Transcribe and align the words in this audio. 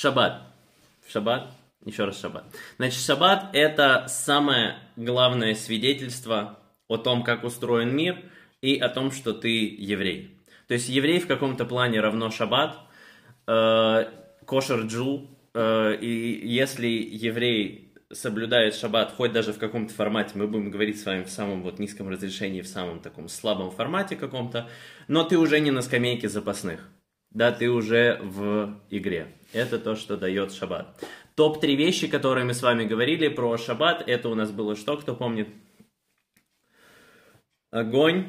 Шаббат. 0.00 0.42
Шаббат. 1.08 1.50
Еще 1.84 2.04
раз 2.04 2.20
шаббат. 2.20 2.44
Значит, 2.76 3.00
шаббат– 3.00 3.50
это 3.52 4.06
самое 4.08 4.76
главное 4.94 5.56
свидетельство 5.56 6.60
о 6.86 6.98
том, 6.98 7.24
как 7.24 7.42
устроен 7.42 7.96
мир, 7.96 8.16
и 8.62 8.78
о 8.78 8.88
том, 8.90 9.10
что 9.10 9.32
ты 9.32 9.48
еврей. 9.76 10.38
То 10.68 10.74
есть 10.74 10.88
еврей 10.88 11.18
в 11.18 11.26
каком-то 11.26 11.64
плане 11.64 12.00
равно 12.00 12.30
шаббат, 12.30 12.78
э, 13.48 14.04
кошер 14.46 14.82
джул, 14.82 15.36
э, 15.54 15.96
и 16.00 16.46
если 16.46 16.86
еврей 16.86 17.92
соблюдает 18.12 18.76
шаббат, 18.76 19.12
хоть 19.16 19.32
даже 19.32 19.52
в 19.52 19.58
каком-то 19.58 19.92
формате, 19.92 20.30
мы 20.34 20.46
будем 20.46 20.70
говорить 20.70 21.00
с 21.00 21.06
вами 21.06 21.24
в 21.24 21.30
самом 21.30 21.64
вот 21.64 21.80
низком 21.80 22.08
разрешении, 22.08 22.62
в 22.62 22.68
самом 22.68 23.00
таком 23.00 23.28
слабом 23.28 23.72
формате 23.72 24.14
каком-то, 24.14 24.68
но 25.08 25.24
ты 25.24 25.36
уже 25.36 25.58
не 25.58 25.72
на 25.72 25.82
скамейке 25.82 26.28
запасных, 26.28 26.88
да, 27.30 27.52
ты 27.52 27.70
уже 27.70 28.20
в 28.22 28.80
игре. 28.90 29.28
Это 29.52 29.78
то, 29.78 29.96
что 29.96 30.16
дает 30.16 30.52
шаббат. 30.52 31.02
Топ-3 31.34 31.74
вещи, 31.74 32.08
которые 32.08 32.44
мы 32.44 32.54
с 32.54 32.62
вами 32.62 32.84
говорили 32.84 33.28
про 33.28 33.56
шаббат, 33.56 34.02
это 34.06 34.28
у 34.28 34.34
нас 34.34 34.50
было 34.50 34.76
что, 34.76 34.96
кто 34.96 35.14
помнит? 35.14 35.48
Огонь, 37.70 38.26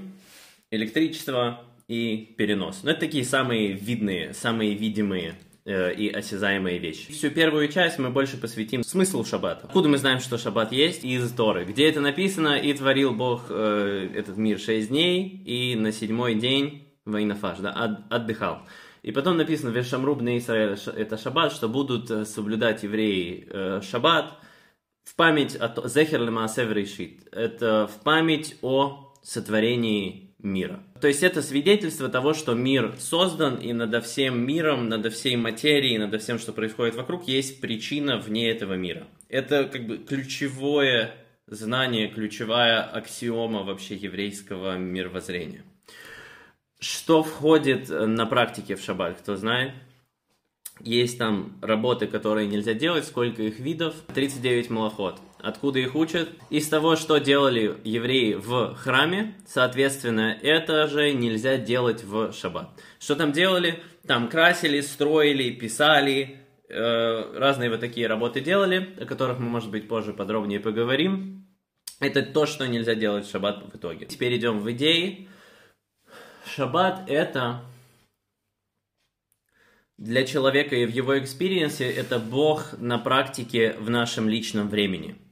электричество 0.69 1.63
и 1.87 2.35
перенос. 2.37 2.81
Ну, 2.83 2.91
это 2.91 2.99
такие 2.99 3.25
самые 3.25 3.71
видные, 3.71 4.33
самые 4.33 4.75
видимые 4.75 5.35
э, 5.65 5.93
и 5.95 6.09
осязаемые 6.09 6.77
вещи. 6.77 7.11
Всю 7.11 7.31
первую 7.31 7.67
часть 7.69 7.97
мы 7.97 8.11
больше 8.11 8.37
посвятим 8.37 8.83
смыслу 8.83 9.25
шаббата. 9.25 9.65
Откуда 9.65 9.89
мы 9.89 9.97
знаем, 9.97 10.19
что 10.19 10.37
шаббат 10.37 10.71
есть? 10.71 11.03
Из 11.03 11.31
Торы. 11.31 11.65
Где 11.65 11.89
это 11.89 12.01
написано? 12.01 12.59
«И 12.59 12.73
творил 12.73 13.13
Бог 13.13 13.45
э, 13.49 14.09
этот 14.13 14.37
мир 14.37 14.59
шесть 14.59 14.89
дней, 14.89 15.41
и 15.45 15.75
на 15.75 15.91
седьмой 15.91 16.35
день 16.35 16.87
Вайнафаш, 17.05 17.57
да, 17.59 17.71
от, 17.71 18.13
отдыхал». 18.13 18.67
И 19.01 19.11
потом 19.11 19.37
написано 19.37 19.69
«Вешамруб 19.69 20.21
на 20.21 20.37
Израиль» 20.37 20.77
это 20.95 21.17
шаббат, 21.17 21.53
что 21.53 21.69
будут 21.69 22.11
э, 22.11 22.25
соблюдать 22.25 22.83
евреи 22.83 23.47
э, 23.49 23.81
шаббат 23.81 24.33
в 25.03 25.15
память 25.15 25.57
о 25.59 25.87
Зехер 25.87 26.21
Лемаасев 26.21 26.69
Это 27.31 27.87
в 27.87 28.03
память 28.03 28.57
о 28.61 29.13
сотворении 29.23 30.29
мира. 30.39 30.81
То 31.01 31.07
есть 31.07 31.23
это 31.23 31.41
свидетельство 31.41 32.09
того, 32.09 32.33
что 32.33 32.53
мир 32.53 32.95
создан, 32.97 33.55
и 33.55 33.73
над 33.73 34.03
всем 34.05 34.45
миром, 34.45 34.87
над 34.87 35.11
всей 35.13 35.35
материей, 35.35 35.97
над 35.97 36.21
всем, 36.21 36.39
что 36.39 36.53
происходит 36.53 36.95
вокруг, 36.95 37.27
есть 37.27 37.61
причина 37.61 38.17
вне 38.17 38.49
этого 38.49 38.73
мира. 38.73 39.07
Это 39.27 39.65
как 39.65 39.85
бы 39.85 39.97
ключевое 39.97 41.15
знание, 41.47 42.07
ключевая 42.07 42.81
аксиома 42.81 43.63
вообще 43.63 43.95
еврейского 43.95 44.77
мировоззрения. 44.77 45.63
Что 46.79 47.23
входит 47.23 47.89
на 47.89 48.25
практике 48.25 48.75
в 48.75 48.81
шаббат, 48.81 49.17
кто 49.17 49.35
знает? 49.35 49.73
Есть 50.79 51.17
там 51.17 51.57
работы, 51.61 52.07
которые 52.07 52.47
нельзя 52.47 52.73
делать, 52.73 53.05
сколько 53.05 53.43
их 53.43 53.59
видов? 53.59 53.95
39 54.13 54.69
малоход. 54.69 55.19
Откуда 55.39 55.79
их 55.79 55.95
учат? 55.95 56.29
Из 56.49 56.69
того, 56.69 56.95
что 56.95 57.17
делали 57.17 57.75
евреи 57.83 58.35
в 58.35 58.75
храме, 58.75 59.35
соответственно, 59.45 60.37
это 60.41 60.87
же 60.87 61.11
нельзя 61.11 61.57
делать 61.57 62.05
в 62.05 62.31
шаббат. 62.31 62.69
Что 62.97 63.17
там 63.17 63.33
делали? 63.33 63.83
Там 64.07 64.29
красили, 64.29 64.79
строили, 64.79 65.51
писали, 65.51 66.37
э, 66.69 67.37
разные 67.37 67.69
вот 67.69 67.81
такие 67.81 68.07
работы 68.07 68.39
делали, 68.39 68.95
о 69.01 69.05
которых 69.05 69.39
мы, 69.39 69.49
может 69.49 69.69
быть, 69.69 69.89
позже 69.89 70.13
подробнее 70.13 70.61
поговорим. 70.61 71.45
Это 71.99 72.21
то, 72.21 72.45
что 72.45 72.65
нельзя 72.67 72.95
делать 72.95 73.27
в 73.27 73.31
шаббат 73.31 73.65
в 73.73 73.75
итоге. 73.75 74.05
Теперь 74.05 74.37
идем 74.37 74.59
в 74.59 74.71
идеи. 74.71 75.27
Шаббат 76.55 77.09
это 77.09 77.61
для 79.97 80.25
человека 80.25 80.75
и 80.75 80.85
в 80.85 80.89
его 80.89 81.17
experience 81.19 81.83
е 81.83 81.89
это 81.89 82.19
Бог 82.19 82.77
на 82.77 82.97
практике 82.97 83.73
в 83.79 83.89
нашем 83.89 84.27
личном 84.27 84.69
времени– 84.69 85.15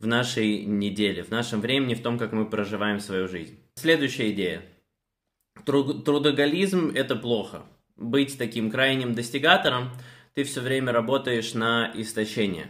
в 0.00 0.06
нашей 0.06 0.64
неделе, 0.64 1.22
в 1.22 1.30
нашем 1.30 1.60
времени, 1.60 1.94
в 1.94 2.02
том, 2.02 2.18
как 2.18 2.32
мы 2.32 2.46
проживаем 2.46 3.00
свою 3.00 3.28
жизнь. 3.28 3.60
Следующая 3.74 4.30
идея. 4.32 4.62
Трудоголизм– 5.64 6.90
это 6.94 7.16
плохо. 7.16 7.62
Быть 7.96 8.38
таким 8.38 8.70
крайним 8.70 9.14
достигатором, 9.14 9.90
ты 10.34 10.44
все 10.44 10.62
время 10.62 10.92
работаешь 10.92 11.52
на 11.52 11.92
истощение. 11.94 12.68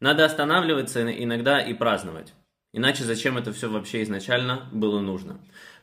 Надо 0.00 0.24
останавливаться 0.24 1.06
иногда 1.22 1.60
и 1.60 1.74
праздновать. 1.74 2.32
Иначе 2.72 3.04
зачем 3.04 3.36
это 3.36 3.52
все 3.52 3.68
вообще 3.68 4.02
изначально 4.02 4.68
было 4.72 5.00
нужно? 5.00 5.38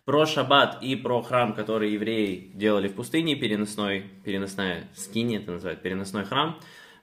Про 0.07 0.25
шаббат 0.25 0.81
и 0.81 0.95
про 0.95 1.21
храм, 1.21 1.53
который 1.53 1.91
евреи 1.91 2.51
делали 2.53 2.87
в 2.87 2.93
пустыне, 2.93 3.35
переносной, 3.35 4.05
переносная 4.23 4.87
скини, 4.95 5.35
это 5.35 5.51
называют 5.51 5.81
переносной 5.81 6.23
храм, 6.23 6.57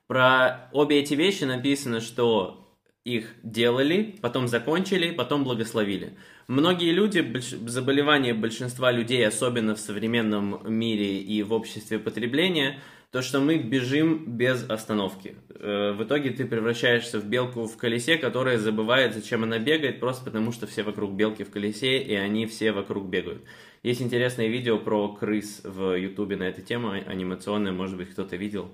про 0.06 0.70
обе 0.72 1.00
эти 1.00 1.12
вещи 1.12 1.44
написано, 1.44 2.00
что 2.00 2.74
их 3.04 3.34
делали, 3.42 4.16
потом 4.22 4.48
закончили, 4.48 5.10
потом 5.10 5.44
благословили. 5.44 6.16
Многие 6.48 6.92
люди, 6.92 7.20
заболевания 7.66 8.32
большинства 8.32 8.90
людей, 8.90 9.26
особенно 9.26 9.74
в 9.74 9.80
современном 9.80 10.62
мире 10.66 11.18
и 11.18 11.42
в 11.42 11.52
обществе 11.52 11.98
потребления, 11.98 12.80
то, 13.14 13.22
что 13.22 13.38
мы 13.38 13.58
бежим 13.58 14.24
без 14.26 14.68
остановки. 14.68 15.36
Э, 15.50 15.92
в 15.92 16.02
итоге 16.02 16.30
ты 16.30 16.44
превращаешься 16.44 17.20
в 17.20 17.24
белку 17.24 17.68
в 17.68 17.76
колесе, 17.76 18.16
которая 18.16 18.58
забывает, 18.58 19.14
зачем 19.14 19.44
она 19.44 19.60
бегает, 19.60 20.00
просто 20.00 20.24
потому 20.24 20.50
что 20.50 20.66
все 20.66 20.82
вокруг 20.82 21.12
белки 21.12 21.44
в 21.44 21.50
колесе, 21.52 21.98
и 21.98 22.12
они 22.16 22.46
все 22.46 22.72
вокруг 22.72 23.06
бегают. 23.06 23.44
Есть 23.84 24.02
интересное 24.02 24.48
видео 24.48 24.78
про 24.78 25.14
крыс 25.14 25.60
в 25.62 25.96
ютубе 25.96 26.34
на 26.34 26.42
эту 26.42 26.62
тему, 26.62 26.90
анимационное, 26.90 27.70
может 27.70 27.96
быть, 27.96 28.10
кто-то 28.10 28.34
видел 28.34 28.68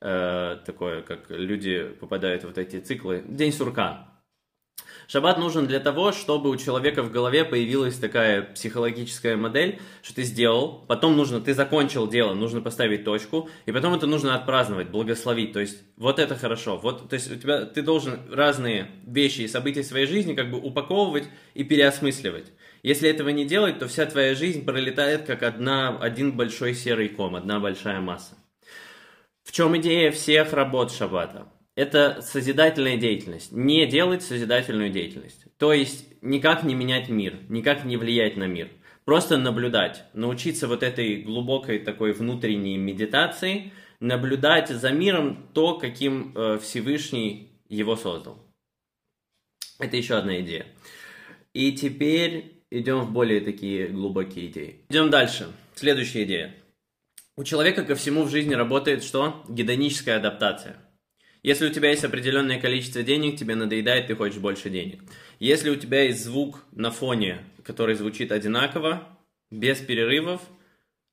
э, 0.00 0.58
такое, 0.64 1.02
как 1.02 1.28
люди 1.28 1.90
попадают 1.98 2.44
в 2.44 2.46
вот 2.46 2.58
эти 2.58 2.78
циклы. 2.78 3.24
День 3.26 3.52
сурка. 3.52 4.09
Шаббат 5.08 5.38
нужен 5.38 5.66
для 5.66 5.80
того, 5.80 6.12
чтобы 6.12 6.50
у 6.50 6.56
человека 6.56 7.02
в 7.02 7.10
голове 7.10 7.44
появилась 7.44 7.96
такая 7.96 8.42
психологическая 8.42 9.36
модель, 9.36 9.80
что 10.02 10.14
ты 10.14 10.22
сделал, 10.22 10.84
потом 10.86 11.16
нужно, 11.16 11.40
ты 11.40 11.54
закончил 11.54 12.06
дело, 12.06 12.34
нужно 12.34 12.60
поставить 12.60 13.04
точку, 13.04 13.48
и 13.66 13.72
потом 13.72 13.94
это 13.94 14.06
нужно 14.06 14.34
отпраздновать, 14.34 14.90
благословить. 14.90 15.52
То 15.52 15.60
есть 15.60 15.82
вот 15.96 16.18
это 16.18 16.36
хорошо. 16.36 16.76
Вот, 16.76 17.08
то 17.08 17.14
есть 17.14 17.30
у 17.30 17.36
тебя, 17.36 17.64
ты 17.64 17.82
должен 17.82 18.20
разные 18.30 18.88
вещи 19.06 19.42
и 19.42 19.48
события 19.48 19.82
своей 19.82 20.06
жизни 20.06 20.34
как 20.34 20.50
бы 20.50 20.58
упаковывать 20.58 21.24
и 21.54 21.64
переосмысливать. 21.64 22.52
Если 22.82 23.08
этого 23.08 23.28
не 23.28 23.44
делать, 23.44 23.78
то 23.78 23.88
вся 23.88 24.06
твоя 24.06 24.34
жизнь 24.34 24.64
пролетает 24.64 25.24
как 25.24 25.42
одна, 25.42 25.98
один 25.98 26.32
большой 26.32 26.74
серый 26.74 27.08
ком, 27.08 27.36
одна 27.36 27.60
большая 27.60 28.00
масса. 28.00 28.36
В 29.44 29.52
чем 29.52 29.76
идея 29.76 30.12
всех 30.12 30.52
работ 30.52 30.92
шаббата? 30.92 31.48
Это 31.80 32.20
созидательная 32.20 32.98
деятельность. 32.98 33.52
Не 33.52 33.86
делать 33.86 34.22
созидательную 34.22 34.90
деятельность. 34.90 35.46
То 35.56 35.72
есть 35.72 36.04
никак 36.20 36.62
не 36.62 36.74
менять 36.74 37.08
мир, 37.08 37.38
никак 37.48 37.86
не 37.86 37.96
влиять 37.96 38.36
на 38.36 38.46
мир. 38.46 38.68
Просто 39.06 39.38
наблюдать, 39.38 40.04
научиться 40.12 40.68
вот 40.68 40.82
этой 40.82 41.22
глубокой 41.22 41.78
такой 41.78 42.12
внутренней 42.12 42.76
медитации, 42.76 43.72
наблюдать 43.98 44.68
за 44.68 44.90
миром 44.90 45.48
то, 45.54 45.78
каким 45.78 46.36
э, 46.36 46.58
Всевышний 46.58 47.48
его 47.70 47.96
создал. 47.96 48.36
Это 49.78 49.96
еще 49.96 50.16
одна 50.16 50.38
идея. 50.42 50.66
И 51.54 51.72
теперь 51.72 52.62
идем 52.70 53.06
в 53.06 53.10
более 53.10 53.40
такие 53.40 53.86
глубокие 53.86 54.48
идеи. 54.48 54.84
Идем 54.90 55.08
дальше. 55.08 55.50
Следующая 55.74 56.24
идея. 56.24 56.54
У 57.38 57.42
человека 57.44 57.84
ко 57.86 57.94
всему 57.94 58.24
в 58.24 58.30
жизни 58.30 58.52
работает 58.52 59.02
что? 59.02 59.42
Гедоническая 59.48 60.18
адаптация. 60.18 60.76
Если 61.42 61.66
у 61.66 61.72
тебя 61.72 61.90
есть 61.90 62.04
определенное 62.04 62.60
количество 62.60 63.02
денег, 63.02 63.38
тебе 63.38 63.54
надоедает, 63.54 64.08
ты 64.08 64.14
хочешь 64.14 64.38
больше 64.38 64.68
денег. 64.68 65.00
Если 65.38 65.70
у 65.70 65.76
тебя 65.76 66.02
есть 66.02 66.22
звук 66.22 66.64
на 66.72 66.90
фоне, 66.90 67.38
который 67.64 67.94
звучит 67.94 68.30
одинаково, 68.30 69.18
без 69.50 69.78
перерывов, 69.78 70.42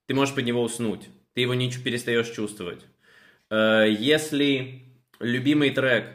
ты 0.06 0.14
можешь 0.14 0.36
под 0.36 0.46
него 0.46 0.62
уснуть. 0.62 1.08
Ты 1.34 1.42
его 1.42 1.54
не 1.54 1.72
перестаешь 1.72 2.30
чувствовать. 2.30 2.86
Э, 3.50 3.86
если 3.88 4.84
любимый 5.20 5.70
трек 5.72 6.14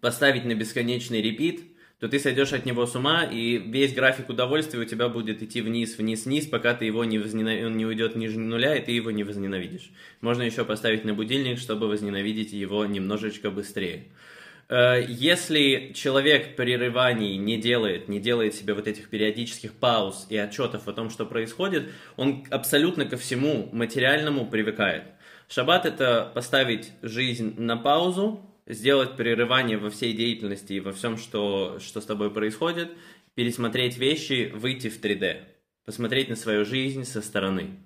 поставить 0.00 0.44
на 0.44 0.54
бесконечный 0.54 1.22
репит, 1.22 1.62
то 1.98 2.08
ты 2.08 2.18
сойдешь 2.18 2.52
от 2.52 2.66
него 2.66 2.84
с 2.86 2.94
ума, 2.94 3.24
и 3.24 3.56
весь 3.56 3.94
график 3.94 4.28
удовольствия 4.28 4.80
у 4.80 4.84
тебя 4.84 5.08
будет 5.08 5.42
идти 5.42 5.62
вниз, 5.62 5.96
вниз, 5.96 6.26
вниз, 6.26 6.46
пока 6.46 6.74
ты 6.74 6.84
его 6.84 7.04
не 7.04 7.18
возненав... 7.18 7.64
он 7.64 7.76
не 7.76 7.86
уйдет 7.86 8.16
ниже 8.16 8.38
нуля, 8.38 8.76
и 8.76 8.84
ты 8.84 8.92
его 8.92 9.10
не 9.10 9.24
возненавидишь. 9.24 9.90
Можно 10.20 10.42
еще 10.42 10.64
поставить 10.64 11.04
на 11.04 11.14
будильник, 11.14 11.58
чтобы 11.58 11.88
возненавидеть 11.88 12.52
его 12.52 12.84
немножечко 12.84 13.50
быстрее. 13.50 14.08
Э, 14.68 15.02
если 15.08 15.92
человек 15.94 16.54
прерываний 16.54 17.38
не 17.38 17.56
делает, 17.56 18.08
не 18.08 18.20
делает 18.20 18.54
себе 18.54 18.74
вот 18.74 18.86
этих 18.86 19.08
периодических 19.08 19.72
пауз 19.72 20.26
и 20.28 20.36
отчетов 20.36 20.88
о 20.88 20.92
том, 20.92 21.08
что 21.08 21.24
происходит, 21.24 21.90
он 22.16 22.44
абсолютно 22.50 23.06
ко 23.06 23.16
всему 23.16 23.70
материальному 23.72 24.46
привыкает. 24.46 25.04
Шаббат– 25.48 25.86
это 25.86 26.30
поставить 26.34 26.92
жизнь 27.02 27.54
на 27.56 27.76
паузу, 27.76 28.40
сделать 28.66 29.16
прерывание 29.16 29.78
во 29.78 29.90
всей 29.90 30.12
деятельности 30.12 30.74
и 30.74 30.80
во 30.80 30.92
всем, 30.92 31.16
что, 31.16 31.78
что 31.80 32.00
с 32.00 32.06
тобой 32.06 32.30
происходит, 32.30 32.90
пересмотреть 33.34 33.96
вещи, 33.96 34.52
выйти 34.54 34.88
в 34.88 35.00
3D, 35.00 35.42
посмотреть 35.84 36.28
на 36.28 36.36
свою 36.36 36.64
жизнь 36.64 37.04
со 37.04 37.22
стороны. 37.22 37.76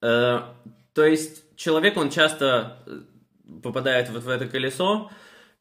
Э, 0.00 0.40
то 0.94 1.04
есть 1.04 1.56
человек, 1.56 1.96
он 1.96 2.10
часто 2.10 2.82
э, 2.86 3.00
попадает 3.62 4.10
вот 4.10 4.24
в 4.24 4.28
это 4.28 4.48
колесо, 4.48 5.10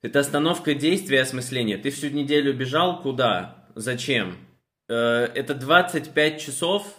это 0.02 0.19
остановка 0.19 0.74
действия, 0.74 1.22
осмысления. 1.22 1.78
Ты 1.78 1.92
всю 1.92 2.10
неделю 2.10 2.54
бежал, 2.54 3.02
куда? 3.02 3.68
Зачем? 3.75 4.36
Э, 4.90 5.30
это 5.36 5.54
25 5.54 6.42
часов, 6.42 6.98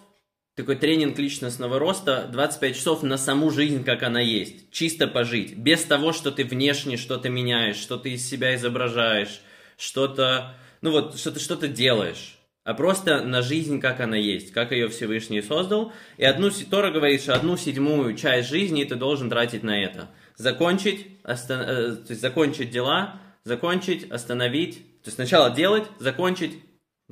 такой 0.54 0.76
тренинг 0.76 1.18
личностного 1.18 1.78
роста, 1.78 2.28
25 2.30 2.76
часов 2.76 3.02
на 3.02 3.16
саму 3.16 3.50
жизнь, 3.50 3.84
как 3.84 4.02
она 4.02 4.20
есть. 4.20 4.70
Чисто 4.70 5.06
пожить. 5.06 5.56
Без 5.56 5.82
того, 5.84 6.12
что 6.12 6.30
ты 6.30 6.44
внешне 6.44 6.96
что-то 6.96 7.28
меняешь, 7.28 7.76
что 7.76 7.96
ты 7.96 8.10
из 8.10 8.28
себя 8.28 8.54
изображаешь, 8.54 9.40
что-то, 9.76 10.54
ну 10.80 10.90
вот, 10.90 11.18
что 11.18 11.32
ты 11.32 11.40
что-то 11.40 11.68
делаешь 11.68 12.38
а 12.64 12.74
просто 12.74 13.22
на 13.22 13.42
жизнь, 13.42 13.80
как 13.80 14.00
она 14.00 14.16
есть, 14.16 14.52
как 14.52 14.72
ее 14.72 14.88
Всевышний 14.88 15.42
создал. 15.42 15.92
И 16.16 16.24
одну, 16.24 16.50
Тора 16.50 16.92
говорит, 16.92 17.22
что 17.22 17.34
одну 17.34 17.56
седьмую 17.56 18.16
часть 18.16 18.48
жизни 18.48 18.84
ты 18.84 18.94
должен 18.94 19.28
тратить 19.28 19.62
на 19.62 19.82
это. 19.82 20.10
Закончить, 20.36 21.06
остан... 21.24 21.60
Э, 21.60 21.96
то 21.96 22.10
есть 22.10 22.20
закончить 22.20 22.70
дела, 22.70 23.20
закончить, 23.44 24.10
остановить. 24.10 24.76
То 25.02 25.08
есть 25.08 25.16
сначала 25.16 25.50
делать, 25.50 25.84
закончить, 25.98 26.52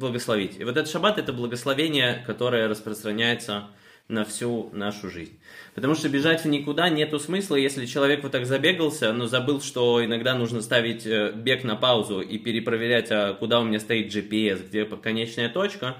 благословить. 0.00 0.58
И 0.58 0.64
вот 0.64 0.76
этот 0.76 0.90
шаббат 0.90 1.18
это 1.18 1.32
благословение, 1.32 2.24
которое 2.26 2.66
распространяется 2.66 3.68
на 4.08 4.24
всю 4.24 4.70
нашу 4.72 5.08
жизнь. 5.08 5.38
Потому 5.74 5.94
что 5.94 6.08
бежать 6.08 6.44
в 6.44 6.48
никуда 6.48 6.88
нету 6.88 7.20
смысла, 7.20 7.54
если 7.54 7.86
человек 7.86 8.22
вот 8.22 8.32
так 8.32 8.44
забегался, 8.44 9.12
но 9.12 9.26
забыл, 9.26 9.60
что 9.60 10.04
иногда 10.04 10.34
нужно 10.34 10.62
ставить 10.62 11.06
э, 11.06 11.32
бег 11.32 11.62
на 11.64 11.76
паузу 11.76 12.20
и 12.20 12.38
перепроверять, 12.38 13.10
а 13.10 13.34
куда 13.34 13.60
у 13.60 13.64
меня 13.64 13.78
стоит 13.78 14.12
GPS, 14.12 14.66
где 14.68 14.84
конечная 14.84 15.48
точка, 15.48 15.96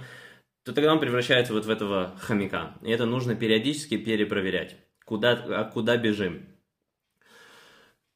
то 0.64 0.72
тогда 0.72 0.92
он 0.92 1.00
превращается 1.00 1.52
вот 1.52 1.64
в 1.66 1.70
этого 1.70 2.16
хомяка. 2.20 2.74
И 2.82 2.90
это 2.90 3.06
нужно 3.06 3.34
периодически 3.34 3.96
перепроверять, 3.96 4.76
куда, 5.04 5.32
а 5.32 5.64
куда 5.64 5.96
бежим. 5.96 6.46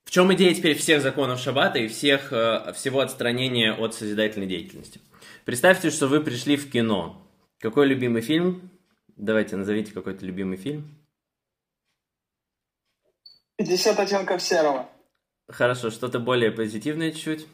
В 0.04 0.10
чем 0.10 0.32
идея 0.34 0.54
теперь 0.54 0.76
всех 0.76 1.02
законов 1.02 1.40
шаббата 1.40 1.78
и 1.78 1.88
всех, 1.88 2.32
э, 2.32 2.72
всего 2.74 3.00
отстранения 3.00 3.72
от 3.72 3.94
созидательной 3.94 4.46
деятельности? 4.46 5.00
Представьте, 5.44 5.90
что 5.90 6.08
вы 6.08 6.20
пришли 6.20 6.56
в 6.56 6.70
кино. 6.70 7.20
Какой 7.58 7.86
любимый 7.86 8.22
фильм 8.22 8.70
Давайте, 9.16 9.54
назовите 9.56 9.92
какой-то 9.92 10.26
любимый 10.26 10.56
фильм. 10.56 10.84
50 13.56 13.98
оттенков 14.00 14.42
серого. 14.42 14.88
Хорошо, 15.48 15.90
что-то 15.90 16.18
более 16.18 16.50
позитивное 16.50 17.12
чуть-чуть. 17.12 17.46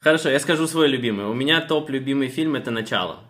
Хорошо, 0.00 0.30
я 0.30 0.40
скажу 0.40 0.66
свой 0.66 0.88
любимый. 0.88 1.26
У 1.26 1.34
меня 1.34 1.60
топ 1.60 1.90
любимый 1.90 2.28
фильм 2.28 2.56
это 2.56 2.70
«Начало». 2.70 3.20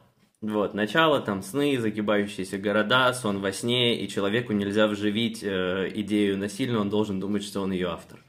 Вот, 0.40 0.72
начало, 0.72 1.20
там 1.20 1.42
сны, 1.42 1.78
загибающиеся 1.78 2.58
города, 2.58 3.12
сон 3.12 3.40
во 3.40 3.50
сне, 3.50 4.00
и 4.00 4.08
человеку 4.08 4.52
нельзя 4.52 4.86
вживить 4.86 5.42
э, 5.42 5.90
идею 5.96 6.38
насильно, 6.38 6.78
он 6.78 6.90
должен 6.90 7.18
думать, 7.18 7.42
что 7.42 7.60
он 7.60 7.72
ее 7.72 7.88
автор. 7.88 8.20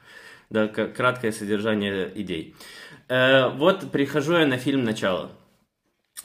Да, 0.50 0.66
краткое 0.66 1.30
содержание 1.30 2.10
идей. 2.20 2.56
Э, 3.10 3.48
вот 3.48 3.90
прихожу 3.90 4.38
я 4.38 4.46
на 4.46 4.56
фильм 4.56 4.84
«Начало». 4.84 5.32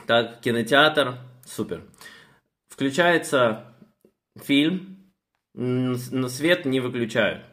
Так, 0.05 0.39
кинотеатр, 0.41 1.17
Супер. 1.45 1.81
Включается 2.67 3.75
фильм, 4.35 5.11
но 5.53 6.27
свет 6.27 6.65
не 6.65 6.79
выключают. 6.79 7.43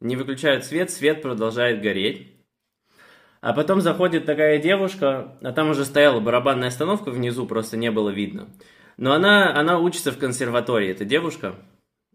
Не 0.00 0.16
выключают 0.16 0.64
свет, 0.64 0.90
свет 0.90 1.22
продолжает 1.22 1.80
гореть. 1.80 2.32
А 3.40 3.52
потом 3.52 3.80
заходит 3.80 4.26
такая 4.26 4.58
девушка, 4.58 5.38
а 5.42 5.52
там 5.52 5.70
уже 5.70 5.84
стояла 5.84 6.20
барабанная 6.20 6.68
остановка 6.68 7.10
внизу, 7.10 7.46
просто 7.46 7.76
не 7.76 7.90
было 7.90 8.10
видно. 8.10 8.48
Но 8.96 9.12
она, 9.12 9.54
она 9.54 9.78
учится 9.78 10.12
в 10.12 10.18
консерватории, 10.18 10.90
эта 10.90 11.04
девушка, 11.04 11.54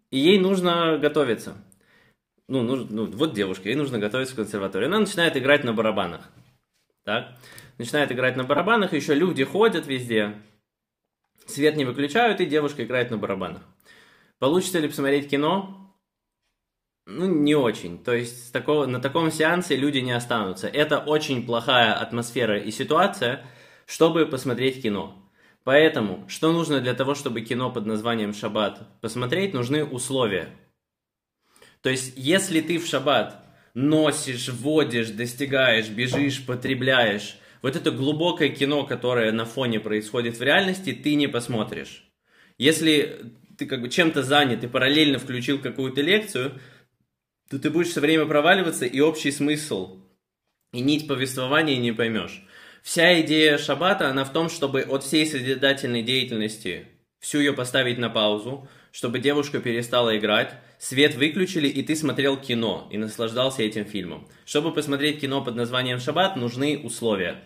и 0.09 0.19
ей 0.19 0.39
нужно 0.39 0.97
готовиться. 0.97 1.55
Ну, 2.47 2.63
нужно, 2.63 2.87
ну, 2.89 3.05
вот 3.05 3.33
девушка, 3.33 3.69
ей 3.69 3.75
нужно 3.75 3.97
готовиться 3.97 4.33
в 4.33 4.37
консерватории. 4.37 4.87
Она 4.87 4.99
начинает 4.99 5.37
играть 5.37 5.63
на 5.63 5.73
барабанах. 5.73 6.29
Так? 7.03 7.38
Начинает 7.77 8.12
играть 8.12 8.36
на 8.36 8.44
барабанах, 8.44 8.94
еще 8.94 9.15
люди 9.15 9.44
ходят 9.44 9.88
везде. 9.88 10.36
Свет 11.48 11.75
не 11.75 11.86
выключают, 11.86 12.39
и 12.39 12.45
девушка 12.45 12.83
играет 12.83 13.12
на 13.12 13.18
барабанах. 13.18 13.63
Получится 14.39 14.80
ли 14.80 14.88
посмотреть 14.88 15.30
кино? 15.30 15.81
Ну, 17.07 17.25
не 17.25 17.56
очень. 17.56 18.03
То 18.03 18.13
есть 18.13 18.53
такого, 18.53 18.86
на 18.86 19.01
таком 19.01 19.31
сеансе 19.31 19.75
люди 19.75 19.98
не 20.00 20.12
останутся. 20.12 20.68
Это 20.68 21.00
очень 21.00 21.45
плохая 21.45 21.94
атмосфера 21.94 22.59
и 22.59 22.71
ситуация, 22.71 23.45
чтобы 23.86 24.25
посмотреть 24.25 24.81
кино. 24.81 25.18
Поэтому, 25.63 26.25
что 26.27 26.51
нужно 26.51 26.80
для 26.80 26.94
того, 26.94 27.13
чтобы 27.13 27.42
кино 27.42 27.71
под 27.71 27.86
названием 27.86 28.33
«Шаббат» 28.33 29.00
посмотреть, 29.01 29.53
нужны 29.53 29.83
условия. 29.83 30.50
То 31.81 31.89
есть, 31.89 32.13
если 32.15 32.62
ты 32.62 32.80
в 32.80 32.86
шаббат 32.86 33.44
носишь, 33.73 34.50
водишь, 34.50 35.09
достигаешь, 35.09 35.89
бежишь, 35.89 36.45
потребляешь, 36.45 37.38
вот 37.62 37.75
это 37.75 37.91
глубокое 37.91 38.50
кино, 38.50 38.85
которое 38.85 39.31
на 39.31 39.45
фоне 39.45 39.79
происходит 39.79 40.38
в 40.38 40.41
реальности, 40.41 40.94
ты 40.94 41.15
не 41.15 41.27
посмотришь. 41.27 42.06
Если 42.57 43.33
ты 43.57 43.65
как 43.65 43.81
бы 43.81 43.89
чем-то 43.89 44.23
занят 44.23 44.63
и 44.63 44.68
параллельно 44.68 45.19
включил 45.19 45.59
какую-то 45.59 46.01
лекцию, 46.01 46.59
то 47.50 47.59
ты 47.59 47.69
будешь 47.69 47.89
все 47.89 48.01
время 48.01 48.25
проваливаться 48.25 48.85
и 48.85 49.00
общий 49.00 49.31
смысл 49.31 50.01
и 50.74 50.81
нить 50.81 51.07
повествования 51.07 51.77
не 51.77 51.91
поймешь. 51.91 52.44
Вся 52.81 53.21
идея 53.21 53.57
шаббата, 53.57 54.09
она 54.09 54.25
в 54.25 54.33
том, 54.33 54.50
чтобы 54.50 54.81
от 54.81 55.03
всей 55.03 55.25
созидательной 55.25 56.01
деятельности 56.01 56.88
всю 57.19 57.39
ее 57.39 57.53
поставить 57.53 58.00
на 58.00 58.09
паузу, 58.09 58.67
чтобы 58.91 59.19
девушка 59.19 59.59
перестала 59.59 60.17
играть, 60.17 60.56
свет 60.81 61.13
выключили, 61.13 61.67
и 61.67 61.83
ты 61.83 61.95
смотрел 61.95 62.37
кино 62.37 62.87
и 62.89 62.97
наслаждался 62.97 63.61
этим 63.61 63.85
фильмом. 63.85 64.27
Чтобы 64.45 64.73
посмотреть 64.73 65.21
кино 65.21 65.43
под 65.43 65.55
названием 65.55 65.99
«Шаббат», 65.99 66.35
нужны 66.35 66.79
условия. 66.83 67.43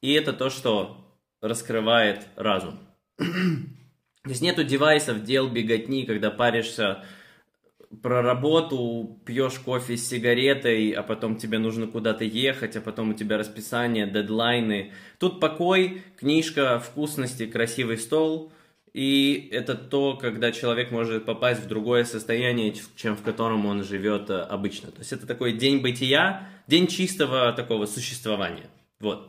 И 0.00 0.12
это 0.12 0.32
то, 0.32 0.48
что 0.48 1.12
раскрывает 1.42 2.28
разум. 2.36 2.78
То 3.18 4.30
есть 4.30 4.42
нету 4.42 4.62
девайсов, 4.62 5.24
дел, 5.24 5.48
беготни, 5.48 6.06
когда 6.06 6.30
паришься 6.30 7.04
про 8.00 8.22
работу, 8.22 9.20
пьешь 9.26 9.58
кофе 9.58 9.96
с 9.96 10.08
сигаретой, 10.08 10.90
а 10.92 11.02
потом 11.02 11.36
тебе 11.36 11.58
нужно 11.58 11.88
куда-то 11.88 12.24
ехать, 12.24 12.76
а 12.76 12.80
потом 12.80 13.10
у 13.10 13.14
тебя 13.14 13.38
расписание, 13.38 14.06
дедлайны. 14.06 14.92
Тут 15.18 15.40
покой, 15.40 16.02
книжка, 16.16 16.78
вкусности, 16.78 17.46
красивый 17.46 17.98
стол. 17.98 18.52
И 18.94 19.48
это 19.50 19.74
то, 19.74 20.16
когда 20.16 20.52
человек 20.52 20.92
может 20.92 21.24
попасть 21.24 21.60
в 21.60 21.66
другое 21.66 22.04
состояние, 22.04 22.74
чем 22.94 23.16
в 23.16 23.22
котором 23.22 23.66
он 23.66 23.82
живет 23.82 24.30
э, 24.30 24.40
обычно. 24.40 24.92
То 24.92 25.00
есть 25.00 25.12
это 25.12 25.26
такой 25.26 25.52
день 25.52 25.82
бытия, 25.82 26.48
день 26.68 26.86
чистого 26.86 27.52
такого 27.52 27.86
существования. 27.86 28.70
Вот. 29.00 29.28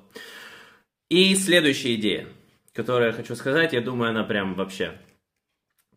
И 1.10 1.34
следующая 1.34 1.96
идея, 1.96 2.28
которую 2.74 3.08
я 3.08 3.14
хочу 3.14 3.36
сказать, 3.36 3.74
я 3.74 3.82
думаю, 3.82 4.12
она 4.12 4.24
прям 4.24 4.54
вообще 4.54 5.00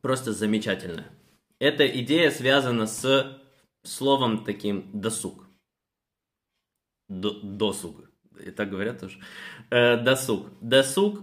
просто 0.01 0.33
замечательная. 0.33 1.07
Эта 1.59 1.87
идея 1.87 2.31
связана 2.31 2.87
с 2.87 3.39
словом 3.83 4.45
таким 4.45 4.91
«досуг». 4.99 5.45
До, 7.11 7.39
досуг. 7.43 8.09
И 8.39 8.51
так 8.51 8.71
говорят 8.71 9.01
тоже. 9.01 9.19
Э, 9.71 9.97
досуг. 9.97 10.47
Досуг. 10.63 11.21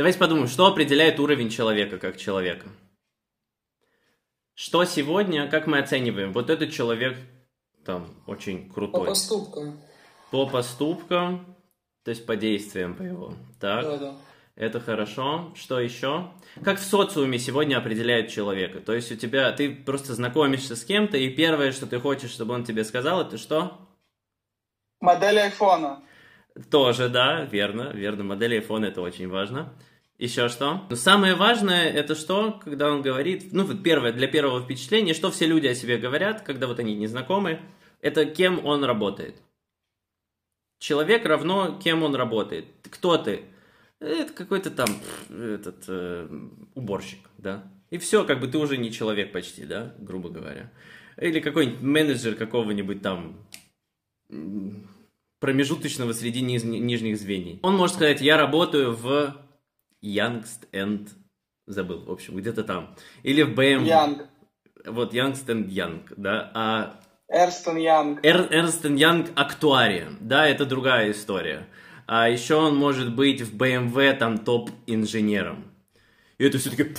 Давайте 0.00 0.18
подумаем, 0.18 0.48
что 0.48 0.64
определяет 0.64 1.20
уровень 1.20 1.50
человека 1.50 1.98
как 1.98 2.16
человека. 2.16 2.66
Что 4.54 4.86
сегодня, 4.86 5.46
как 5.46 5.66
мы 5.66 5.78
оцениваем? 5.78 6.32
Вот 6.32 6.48
этот 6.48 6.72
человек 6.72 7.18
там 7.84 8.08
очень 8.26 8.72
крутой. 8.72 9.00
По 9.00 9.06
поступкам. 9.08 9.78
По 10.30 10.46
поступкам, 10.46 11.54
то 12.02 12.12
есть 12.12 12.24
по 12.24 12.34
действиям 12.34 12.94
по 12.94 13.02
его. 13.02 13.34
Так. 13.60 13.84
Да, 13.84 13.96
да. 13.98 14.14
Это 14.56 14.80
хорошо. 14.80 15.52
Что 15.54 15.78
еще? 15.78 16.32
Как 16.64 16.78
в 16.78 16.82
социуме 16.82 17.38
сегодня 17.38 17.76
определяют 17.76 18.30
человека? 18.30 18.80
То 18.80 18.94
есть 18.94 19.12
у 19.12 19.16
тебя, 19.16 19.52
ты 19.52 19.74
просто 19.74 20.14
знакомишься 20.14 20.76
с 20.76 20.84
кем-то, 20.86 21.18
и 21.18 21.28
первое, 21.28 21.72
что 21.72 21.86
ты 21.86 22.00
хочешь, 22.00 22.30
чтобы 22.30 22.54
он 22.54 22.64
тебе 22.64 22.84
сказал, 22.84 23.20
это 23.20 23.36
что? 23.36 23.86
Модель 24.98 25.40
айфона. 25.40 26.02
Тоже, 26.70 27.10
да, 27.10 27.42
верно, 27.44 27.90
верно. 27.92 28.24
Модель 28.24 28.54
айфона 28.54 28.86
это 28.86 29.02
очень 29.02 29.28
важно. 29.28 29.74
Еще 30.20 30.50
что? 30.50 30.84
Но 30.90 30.96
самое 30.96 31.34
важное 31.34 31.88
это 31.88 32.14
что, 32.14 32.60
когда 32.62 32.92
он 32.92 33.00
говорит, 33.00 33.54
ну 33.54 33.64
вот 33.64 33.82
первое, 33.82 34.12
для 34.12 34.28
первого 34.28 34.60
впечатления, 34.60 35.14
что 35.14 35.30
все 35.30 35.46
люди 35.46 35.66
о 35.66 35.74
себе 35.74 35.96
говорят, 35.96 36.42
когда 36.42 36.66
вот 36.66 36.78
они 36.78 36.94
незнакомы, 36.94 37.58
это 38.02 38.26
кем 38.26 38.66
он 38.66 38.84
работает. 38.84 39.36
Человек 40.78 41.24
равно 41.24 41.80
кем 41.82 42.02
он 42.02 42.14
работает. 42.14 42.66
Кто 42.90 43.16
ты? 43.16 43.44
Это 43.98 44.30
какой-то 44.34 44.70
там 44.70 44.88
этот 45.30 45.84
э, 45.88 46.28
уборщик, 46.74 47.30
да. 47.38 47.64
И 47.88 47.96
все, 47.96 48.22
как 48.24 48.40
бы 48.40 48.48
ты 48.48 48.58
уже 48.58 48.76
не 48.76 48.92
человек 48.92 49.32
почти, 49.32 49.64
да, 49.64 49.94
грубо 50.00 50.28
говоря. 50.28 50.70
Или 51.16 51.40
какой-нибудь 51.40 51.80
менеджер 51.80 52.34
какого-нибудь 52.34 53.00
там 53.00 53.38
промежуточного 55.38 56.12
среди 56.12 56.42
нижних 56.42 57.16
звеньев. 57.16 57.60
Он 57.62 57.78
может 57.78 57.96
сказать, 57.96 58.20
я 58.20 58.36
работаю 58.36 58.94
в 58.94 59.48
Youngst 60.02 60.68
and 60.72 61.08
забыл, 61.66 62.04
в 62.04 62.10
общем, 62.10 62.36
где-то 62.36 62.64
там. 62.64 62.94
Или 63.22 63.42
в 63.42 63.58
BMW. 63.58 63.86
Young. 63.86 64.28
Вот 64.84 65.14
Ernst & 65.14 65.68
Young, 65.68 66.12
да. 66.16 66.50
А 66.54 67.00
Ernst & 67.30 67.76
Young. 67.76 68.24
Эр, 68.24 68.48
Ernst & 68.50 68.96
Young 68.96 69.30
Актуария, 69.36 70.08
да, 70.20 70.46
это 70.48 70.66
другая 70.66 71.12
история. 71.12 71.68
А 72.06 72.28
еще 72.28 72.56
он 72.56 72.76
может 72.76 73.14
быть 73.14 73.40
в 73.40 73.56
BMW 73.56 74.16
там 74.16 74.38
топ-инженером. 74.38 75.70
И 76.38 76.44
это 76.44 76.58
все-таки, 76.58 76.96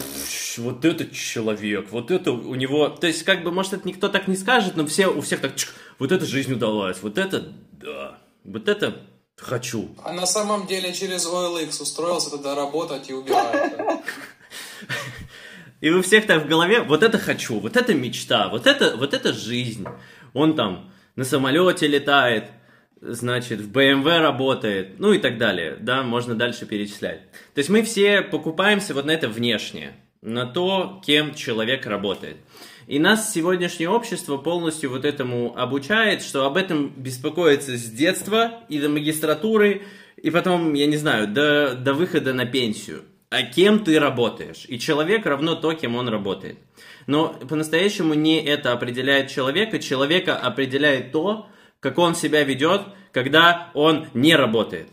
вот 0.60 0.86
этот 0.86 1.12
человек, 1.12 1.92
вот 1.92 2.12
это 2.12 2.32
у 2.32 2.56
него... 2.56 2.88
То 2.88 3.08
есть, 3.08 3.24
как 3.24 3.44
бы, 3.44 3.52
может, 3.52 3.74
это 3.74 3.88
никто 3.88 4.08
так 4.08 4.30
не 4.30 4.38
скажет, 4.38 4.78
но 4.78 4.86
все, 4.86 5.08
у 5.08 5.20
всех 5.20 5.42
так, 5.42 5.56
чик, 5.56 5.74
вот 6.00 6.14
эта 6.14 6.26
жизнь 6.26 6.54
удалась, 6.54 7.02
вот 7.02 7.18
это, 7.18 7.52
да, 7.72 8.20
вот 8.46 8.70
это 8.70 9.02
хочу. 9.42 9.90
А 10.04 10.14
на 10.14 10.26
самом 10.26 10.68
деле 10.68 10.94
через 10.94 11.26
OLX 11.26 11.82
устроился 11.82 12.30
туда 12.30 12.56
работать 12.56 13.10
и 13.10 13.14
убирает. 13.14 13.74
И 15.82 15.90
у 15.90 16.04
всех 16.04 16.28
так 16.28 16.44
в 16.44 16.48
голове, 16.48 16.82
вот 16.82 17.02
это 17.02 17.18
хочу, 17.18 17.60
вот 17.60 17.76
это 17.76 17.96
мечта, 17.96 18.50
вот 18.50 18.68
это, 18.68 18.96
вот 18.96 19.16
это 19.16 19.34
жизнь. 19.34 19.86
Он 20.34 20.56
там 20.56 20.92
на 21.16 21.24
самолете 21.24 21.88
летает, 21.88 22.52
значит, 23.02 23.60
в 23.60 23.72
BMW 23.72 24.20
работает, 24.20 25.00
ну 25.00 25.12
и 25.12 25.18
так 25.18 25.40
далее, 25.40 25.78
да, 25.80 26.04
можно 26.04 26.36
дальше 26.36 26.68
перечислять. 26.68 27.22
То 27.56 27.60
есть 27.60 27.70
мы 27.70 27.82
все 27.82 28.22
покупаемся 28.22 28.94
вот 28.94 29.06
на 29.06 29.12
это 29.12 29.28
внешнее, 29.28 29.96
на 30.22 30.46
то, 30.46 31.02
кем 31.04 31.34
человек 31.34 31.88
работает. 31.88 32.38
И 32.92 33.00
нас 33.00 33.32
сегодняшнее 33.34 33.88
общество 33.88 34.36
полностью 34.36 34.90
вот 34.90 35.06
этому 35.06 35.58
обучает, 35.58 36.22
что 36.22 36.46
об 36.46 36.58
этом 36.58 36.90
беспокоится 36.90 37.78
с 37.78 37.86
детства 37.90 38.66
и 38.68 38.80
до 38.80 38.90
магистратуры, 38.90 39.84
и 40.18 40.30
потом, 40.30 40.74
я 40.74 40.88
не 40.88 40.98
знаю, 40.98 41.30
до, 41.30 41.74
до 41.74 41.94
выхода 41.94 42.34
на 42.34 42.46
пенсию. 42.46 43.04
А 43.30 43.44
кем 43.44 43.86
ты 43.86 43.98
работаешь? 43.98 44.66
И 44.68 44.78
человек 44.78 45.26
равно 45.26 45.56
то, 45.56 45.72
кем 45.72 45.96
он 45.96 46.10
работает. 46.10 46.58
Но 47.08 47.30
по-настоящему 47.48 48.14
не 48.14 48.44
это 48.44 48.74
определяет 48.74 49.30
человека, 49.30 49.80
человека 49.80 50.36
определяет 50.36 51.14
то, 51.14 51.48
как 51.80 51.98
он 51.98 52.14
себя 52.14 52.44
ведет, 52.44 52.82
когда 53.14 53.72
он 53.74 54.08
не 54.14 54.36
работает. 54.36 54.90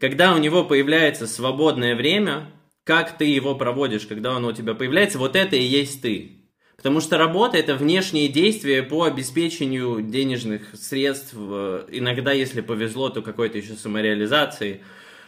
Когда 0.00 0.34
у 0.34 0.38
него 0.38 0.64
появляется 0.64 1.28
свободное 1.28 1.94
время, 1.94 2.50
как 2.82 3.16
ты 3.16 3.26
его 3.26 3.54
проводишь, 3.54 4.08
когда 4.08 4.34
оно 4.34 4.48
у 4.48 4.52
тебя 4.52 4.74
появляется, 4.74 5.20
вот 5.20 5.36
это 5.36 5.54
и 5.54 5.62
есть 5.62 6.02
ты. 6.02 6.41
Потому 6.82 7.00
что 7.00 7.16
работа 7.16 7.56
это 7.56 7.76
внешние 7.76 8.26
действия 8.26 8.82
по 8.82 9.04
обеспечению 9.04 10.02
денежных 10.02 10.74
средств, 10.74 11.32
э, 11.32 11.84
иногда, 11.92 12.32
если 12.32 12.60
повезло, 12.60 13.08
то 13.08 13.22
какой-то 13.22 13.56
еще 13.56 13.74
самореализации. 13.74 14.82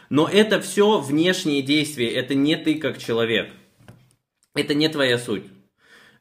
Но 0.09 0.27
это 0.27 0.59
все 0.59 0.99
внешние 0.99 1.61
действия, 1.61 2.11
это 2.11 2.35
не 2.35 2.57
ты 2.57 2.75
как 2.75 2.97
человек. 2.97 3.51
Это 4.53 4.73
не 4.73 4.89
твоя 4.89 5.17
суть. 5.17 5.45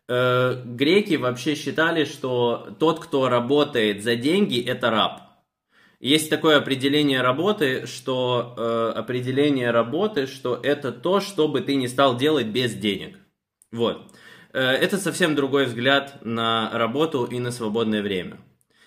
Э, 0.08 0.62
греки 0.64 1.14
вообще 1.14 1.56
считали, 1.56 2.04
что 2.04 2.68
тот, 2.78 3.00
кто 3.00 3.28
работает 3.28 4.04
за 4.04 4.14
деньги, 4.14 4.64
это 4.64 4.90
раб. 4.90 5.20
Есть 5.98 6.30
такое 6.30 6.58
определение 6.58 7.22
работы, 7.22 7.86
что 7.86 8.54
э, 8.56 8.92
определение 8.94 9.72
работы, 9.72 10.28
что 10.28 10.60
это 10.62 10.92
то, 10.92 11.18
что 11.18 11.48
бы 11.48 11.60
ты 11.60 11.74
не 11.74 11.88
стал 11.88 12.16
делать 12.16 12.46
без 12.46 12.72
денег. 12.74 13.18
Вот. 13.72 14.13
Э, 14.54 14.70
это 14.70 14.98
совсем 14.98 15.34
другой 15.34 15.66
взгляд 15.66 16.24
на 16.24 16.70
работу 16.72 17.24
и 17.24 17.40
на 17.40 17.50
свободное 17.50 18.02
время. 18.02 18.38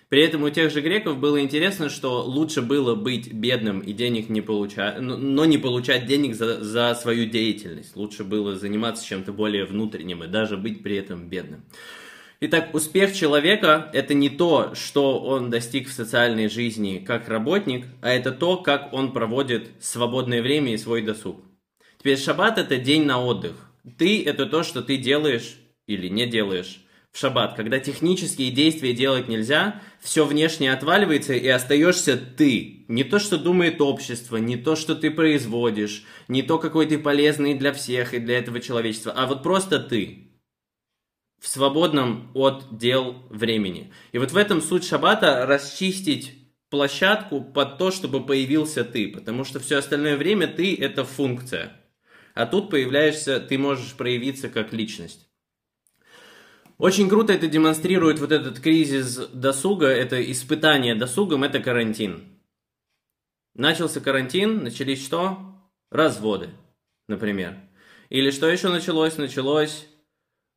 При 0.07 0.21
этом 0.21 0.43
у 0.43 0.49
тех 0.49 0.71
же 0.71 0.79
греков 0.79 1.17
было 1.17 1.41
интересно, 1.41 1.89
что 1.89 2.23
лучше 2.23 2.61
было 2.61 2.95
быть 2.95 3.33
бедным 3.33 3.81
и 3.81 3.91
денег 3.91 4.29
не 4.29 4.39
получать, 4.39 5.01
но 5.01 5.43
не 5.43 5.57
получать 5.57 6.05
денег 6.05 6.33
за, 6.33 6.63
за 6.63 6.95
свою 6.95 7.25
деятельность. 7.25 7.97
Лучше 7.97 8.23
было 8.23 8.55
заниматься 8.55 9.05
чем-то 9.05 9.33
более 9.33 9.65
внутренним 9.65 10.23
и 10.23 10.27
даже 10.27 10.55
быть 10.55 10.81
при 10.81 10.95
этом 10.95 11.27
бедным. 11.27 11.65
Итак, 12.39 12.73
успех 12.73 13.13
человека– 13.13 13.89
это 13.93 14.13
не 14.13 14.29
то, 14.29 14.73
что 14.75 15.19
он 15.19 15.49
достиг 15.49 15.89
в 15.89 15.93
социальной 15.93 16.47
жизни 16.47 17.03
как 17.05 17.27
работник, 17.27 17.85
а 18.01 18.09
это 18.09 18.31
то, 18.31 18.55
как 18.55 18.93
он 18.93 19.11
проводит 19.11 19.71
свободное 19.81 20.41
время 20.41 20.73
и 20.73 20.77
свой 20.77 21.01
досуг. 21.01 21.43
Теперь 21.97 22.17
шаббат– 22.17 22.57
это 22.59 22.77
день 22.77 23.03
на 23.03 23.21
отдых. 23.21 23.66
Ты– 23.97 24.23
это 24.25 24.45
то, 24.45 24.63
что 24.63 24.81
ты 24.81 24.97
делаешь 24.97 25.57
или 25.87 26.07
не 26.07 26.25
делаешь 26.25 26.81
в 27.11 27.19
шаббат, 27.19 27.55
когда 27.55 27.79
технические 27.79 28.51
действия 28.51 28.93
делать 28.93 29.27
нельзя, 29.27 29.81
все 29.99 30.25
внешне 30.25 30.71
отваливается 30.71 31.33
и 31.33 31.47
остаешься 31.47 32.15
ты. 32.15 32.85
Не 32.87 33.03
то, 33.03 33.17
что 33.17 33.37
думает 33.37 33.81
общество, 33.81 34.37
не 34.37 34.55
то, 34.55 34.75
что 34.75 34.95
ты 34.95 35.09
производишь, 35.09 36.03
не 36.27 36.43
то, 36.43 36.59
какой 36.59 36.85
ты 36.85 36.99
полезный 36.99 37.55
для 37.55 37.73
всех 37.73 38.13
и 38.13 38.19
для 38.19 38.37
этого 38.37 38.59
человечества, 38.59 39.13
а 39.13 39.25
вот 39.25 39.41
просто 39.41 39.79
ты 39.79 40.27
в 41.41 41.47
свободном 41.47 42.31
от 42.33 42.77
дел 42.77 43.15
времени. 43.29 43.91
И 44.11 44.17
вот 44.17 44.31
в 44.31 44.37
этом 44.37 44.61
суть 44.61 44.85
шаббата 44.85 45.45
расчистить 45.45 46.33
площадку 46.69 47.41
под 47.41 47.77
то, 47.77 47.91
чтобы 47.91 48.25
появился 48.25 48.83
ты, 48.83 49.07
потому 49.07 49.43
что 49.43 49.59
все 49.59 49.77
остальное 49.77 50.17
время 50.17 50.47
ты 50.47 50.75
это 50.75 51.03
функция. 51.03 51.71
А 52.37 52.45
тут 52.45 52.69
появляешься, 52.69 53.39
ты 53.39 53.57
можешь 53.57 53.95
проявиться 53.95 54.47
как 54.47 54.71
личность. 54.71 55.27
Очень 56.77 57.09
круто 57.09 57.33
это 57.33 57.47
демонстрирует 57.47 58.19
вот 58.19 58.31
этот 58.31 58.59
кризис 58.59 59.17
досуга, 59.33 59.87
это 59.87 60.21
испытание 60.31 60.93
досугом, 60.93 61.43
это 61.43 61.59
карантин. 61.59 62.39
Начался 63.55 64.01
карантин, 64.01 64.63
начались 64.63 65.03
что? 65.03 65.39
Разводы, 65.89 66.51
например. 67.07 67.55
Или 68.09 68.29
что 68.29 68.47
еще 68.47 68.69
началось? 68.69 69.17
Началось, 69.17 69.87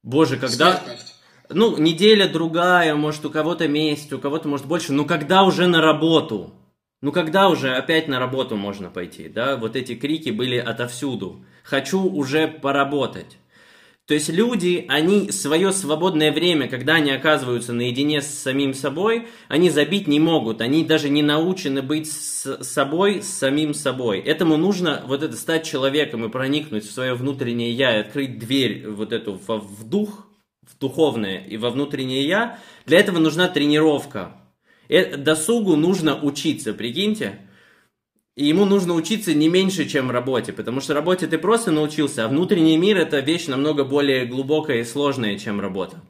боже, 0.03 0.37
когда... 0.37 0.77
Смертность. 0.77 1.15
Ну, 1.49 1.79
неделя 1.79 2.29
другая, 2.29 2.95
может, 2.95 3.25
у 3.25 3.31
кого-то 3.31 3.69
месяц, 3.69 4.13
у 4.13 4.19
кого-то, 4.19 4.49
может, 4.49 4.67
больше. 4.67 4.93
Ну, 4.93 5.07
когда 5.07 5.45
уже 5.45 5.67
на 5.67 5.81
работу? 5.81 6.53
Ну, 7.01 7.11
когда 7.11 7.49
уже 7.49 7.75
опять 7.75 8.07
на 8.07 8.19
работу 8.19 8.57
можно 8.57 8.91
пойти, 8.91 9.31
да? 9.31 9.57
Вот 9.57 9.77
эти 9.77 9.95
крики 9.95 10.29
были 10.29 10.59
отовсюду. 10.59 11.47
Хочу 11.71 12.03
уже 12.03 12.49
поработать. 12.49 13.39
То 14.07 14.15
есть 14.15 14.29
люди, 14.29 14.87
они 14.89 15.31
свое 15.31 15.73
свободное 15.73 16.33
время, 16.33 16.67
когда 16.67 16.95
они 16.95 17.13
оказываются 17.13 17.73
наедине 17.73 18.23
с 18.23 18.27
самим 18.27 18.75
собой, 18.75 19.29
они 19.47 19.71
забить 19.71 20.09
не 20.09 20.19
могут. 20.19 20.63
Они 20.63 20.83
даже 20.83 21.09
не 21.11 21.23
научены 21.23 21.81
быть 21.81 22.11
с 22.11 22.65
собой, 22.65 23.23
с 23.23 23.29
самим 23.29 23.73
собой. 23.73 24.19
Этому 24.19 24.57
нужно 24.57 25.05
вот 25.07 25.23
это 25.23 25.37
стать 25.37 25.65
человеком 25.65 26.25
и 26.25 26.29
проникнуть 26.29 26.85
в 26.85 26.91
свое 26.91 27.15
внутреннее 27.15 27.71
я, 27.71 27.99
и 27.99 28.01
открыть 28.01 28.41
дверь 28.41 28.89
вот 28.89 29.13
эту 29.13 29.35
в, 29.35 29.47
в 29.47 29.89
дух, 29.89 30.27
в 30.63 30.77
духовное 30.77 31.45
и 31.45 31.57
во 31.57 31.71
внутреннее 31.71 32.27
я. 32.27 32.59
Для 32.85 32.99
этого 32.99 33.21
нужна 33.21 33.47
тренировка. 33.47 34.43
Э, 34.89 35.17
досугу 35.17 35.77
нужно 35.77 36.21
учиться, 36.21 36.75
прикиньте. 36.75 37.39
И 38.37 38.47
ему 38.47 38.65
нужно 38.65 38.95
учиться 38.95 39.35
не 39.35 39.49
меньше, 39.49 39.89
чем 39.89 40.11
работе, 40.11 40.53
потому 40.53 40.81
что 40.81 40.95
работе 40.95 41.27
ты 41.27 41.37
просто 41.37 41.73
научился, 41.73 42.25
а 42.25 42.29
внутренний 42.29 42.77
мир 42.77 42.97
это 42.97 43.19
вещь 43.19 43.49
намного 43.49 43.85
более 43.85 44.25
глубокая 44.27 44.79
и 44.79 44.85
сложная, 44.85 45.39
чем 45.39 45.61
работа. 45.61 46.01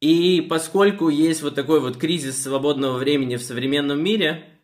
И 0.00 0.40
поскольку 0.40 1.08
есть 1.10 1.42
вот 1.42 1.54
такой 1.54 1.80
вот 1.80 1.96
кризис 1.98 2.42
свободного 2.42 2.98
времени 2.98 3.36
в 3.36 3.42
современном 3.42 4.02
мире, 4.02 4.60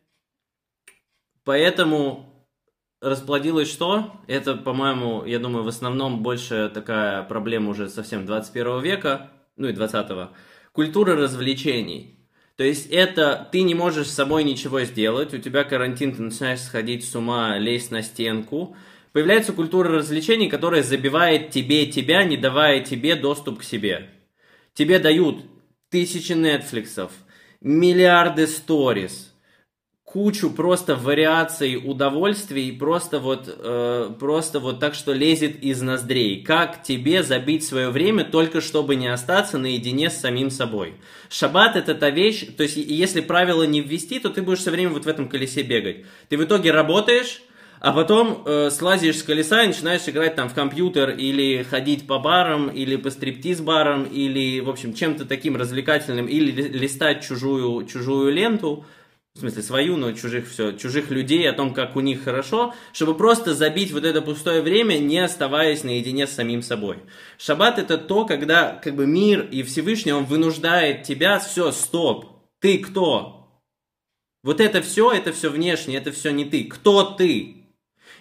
поэтому 1.45 2.49
расплодилось 3.01 3.71
что? 3.71 4.21
Это, 4.27 4.57
по-моему, 4.57 5.25
я 5.25 5.39
думаю, 5.39 5.63
в 5.63 5.69
основном 5.69 6.23
больше 6.23 6.71
такая 6.73 7.23
проблема 7.23 7.71
уже 7.71 7.89
совсем 7.89 8.27
21 8.27 8.81
века, 8.81 9.31
ну 9.57 9.69
и 9.69 9.73
20-го. 9.73 10.31
Культура 10.73 11.15
развлечений– 11.15 12.15
то 12.59 12.65
есть 12.65 12.89
это 12.91 13.49
ты 13.53 13.63
не 13.63 13.77
можешь 13.77 14.09
с 14.09 14.15
собой 14.15 14.43
ничего 14.43 14.81
сделать, 14.81 15.33
у 15.33 15.39
тебя 15.39 15.63
карантин, 15.63 16.17
ты 16.17 16.23
начинаешь 16.23 16.61
сходить 16.61 17.09
с 17.09 17.15
ума, 17.15 17.57
лезть 17.57 17.93
на 17.93 18.03
стенку. 18.03 18.77
Появляется 19.13 19.53
культура 19.53 19.91
развлечений, 19.91 20.49
которая 20.49 20.83
забивает 20.83 21.51
тебе 21.51 21.87
тебя, 21.87 22.25
не 22.25 22.37
давая 22.37 22.81
тебе 22.81 23.15
доступ 23.15 23.61
к 23.61 23.63
себе. 23.63 24.11
Тебе 24.75 24.99
дают 24.99 25.45
тысячи 25.89 26.33
Нетфликсов, 26.33 27.13
миллиарды 27.61 28.49
сторис, 28.49 29.28
кучу 30.13 30.49
просто 30.49 30.97
вариаций 30.97 31.77
удовольствий, 31.77 32.73
просто 32.73 33.19
вот, 33.19 33.45
э, 33.47 34.11
просто 34.19 34.59
вот 34.59 34.81
так, 34.81 34.95
что 34.95 35.13
лезет 35.13 35.63
из 35.63 35.83
ноздрей. 35.83 36.43
Как 36.43 36.83
тебе 36.83 37.23
забить 37.23 37.63
свое 37.65 37.91
время 37.91 38.25
только 38.25 38.63
чтобы 38.63 38.97
не 38.97 39.09
остаться 39.09 39.59
наедине 39.59 40.09
с 40.09 40.19
самим 40.19 40.51
собой? 40.51 40.95
Шаббат 41.29 41.77
это 41.77 41.95
та 41.95 42.09
вещь, 42.09 42.47
то 42.57 42.63
есть 42.63 42.77
если 42.77 43.21
правила 43.21 43.65
не 43.65 43.83
ввести, 43.83 44.19
то 44.19 44.31
ты 44.31 44.41
будешь 44.41 44.61
все 44.61 44.71
время 44.71 44.93
вот 44.93 45.05
в 45.05 45.09
этом 45.09 45.29
колесе 45.29 45.63
бегать. 45.63 46.07
Ты 46.31 46.39
в 46.39 46.45
итоге 46.45 46.71
работаешь, 46.71 47.43
а 47.79 47.93
потом 47.93 48.45
э, 48.47 48.71
слазишь 48.71 49.19
с 49.19 49.23
колеса 49.23 49.63
и 49.63 49.67
начинаешь 49.67 50.09
играть 50.09 50.35
там 50.37 50.49
в 50.49 50.55
компьютер 50.55 51.11
или 51.11 51.63
ходить 51.65 52.07
по 52.07 52.19
барам, 52.19 52.69
или 52.69 52.97
по 52.97 53.11
стриптиз-барам, 53.11 54.05
или, 54.05 54.61
в 54.61 54.71
общем, 54.71 54.95
чем-то 54.95 55.27
таким 55.27 55.55
развлекательным, 55.55 56.27
или 56.27 56.51
листать 56.51 57.23
чужую, 57.23 57.85
чужую 57.87 58.33
ленту– 58.33 58.87
в 59.39 59.41
смысле 59.41 59.63
свою, 59.63 59.97
но 59.97 60.13
чужих 60.13 60.49
все, 60.49 60.73
чужих 60.73 61.11
людей, 61.11 61.49
о 61.49 61.53
том, 61.53 61.73
как 61.73 61.95
у 61.95 62.01
них 62.01 62.25
хорошо, 62.25 62.75
чтобы 62.93 63.17
просто 63.17 63.55
забить 63.55 63.93
вот 63.93 64.05
это 64.05 64.21
пустое 64.21 64.63
время, 64.63 64.99
не 64.99 65.19
оставаясь 65.21 65.85
наедине 65.85 66.27
с 66.27 66.33
самим 66.33 66.61
собой. 66.61 66.99
Шаббат 67.39 67.79
это 67.79 67.99
то, 67.99 68.25
когда 68.25 68.73
как 68.73 68.97
бы 68.97 69.07
мир 69.07 69.49
и 69.51 69.63
Всевышний, 69.63 70.13
он 70.13 70.25
вынуждает 70.25 71.05
тебя, 71.05 71.39
все, 71.39 71.71
стоп, 71.71 72.27
ты 72.59 72.79
кто? 72.79 73.63
Вот 74.43 74.61
это 74.61 74.83
все, 74.83 75.13
это 75.13 75.33
все 75.33 75.51
внешнее, 75.51 75.99
это 75.99 76.11
все 76.11 76.31
не 76.31 76.45
ты. 76.45 76.65
Кто 76.65 77.05
ты? 77.05 77.67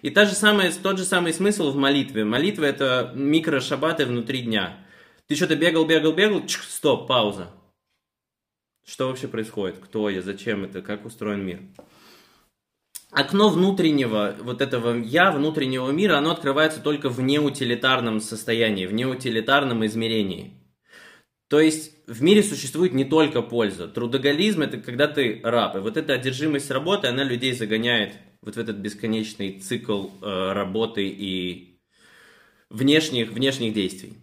И 0.03 0.11
та 0.11 0.25
же 0.25 0.33
самая, 0.33 0.71
тот 0.71 0.99
же 0.99 1.05
самый 1.05 1.33
смысл 1.33 1.71
в 1.71 1.75
молитве. 1.75 2.25
Молитва 2.25 2.65
это 2.65 3.11
микрошабаты 3.15 4.05
внутри 4.05 4.41
дня. 4.41 4.77
Ты 5.27 5.35
что-то 5.35 5.55
бегал, 5.55 5.85
бегал, 5.85 6.13
бегал, 6.13 6.45
чик, 6.45 6.61
стоп, 6.61 7.07
пауза. 7.07 7.51
Что 8.87 9.09
вообще 9.09 9.27
происходит? 9.27 9.79
Кто 9.79 10.09
я? 10.09 10.21
Зачем 10.21 10.63
это? 10.63 10.81
Как 10.81 11.05
устроен 11.05 11.45
мир? 11.45 11.59
Окно 13.11 13.49
внутреннего, 13.49 14.35
вот 14.39 14.61
этого 14.61 14.97
я, 14.97 15.31
внутреннего 15.31 15.91
мира, 15.91 16.17
оно 16.17 16.31
открывается 16.31 16.81
только 16.81 17.09
в 17.09 17.19
неутилитарном 17.21 18.21
состоянии, 18.21 18.85
в 18.85 18.93
неутилитарном 18.93 19.85
измерении. 19.85 20.53
То 21.49 21.59
есть 21.59 21.93
в 22.07 22.21
мире 22.21 22.43
существует 22.43 22.93
не 22.93 23.05
только 23.05 23.41
польза. 23.41 23.87
Трудоголизм 23.87 24.61
это 24.61 24.77
когда 24.77 25.07
ты 25.07 25.41
раб. 25.43 25.75
И 25.75 25.79
вот 25.79 25.97
эта 25.97 26.13
одержимость 26.13 26.71
работы, 26.71 27.07
она 27.07 27.23
людей 27.23 27.53
загоняет 27.53 28.13
вот 28.41 28.55
в 28.55 28.59
этот 28.59 28.77
бесконечный 28.77 29.59
цикл 29.59 30.07
э, 30.21 30.53
работы 30.53 31.07
и 31.07 31.79
внешних, 32.69 33.31
внешних 33.31 33.73
действий. 33.73 34.13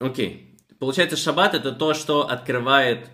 Окей. 0.00 0.53
Получается, 0.84 1.16
шаббат 1.16 1.54
это 1.54 1.72
то, 1.72 1.94
что 1.94 2.28
открывает 2.28 3.08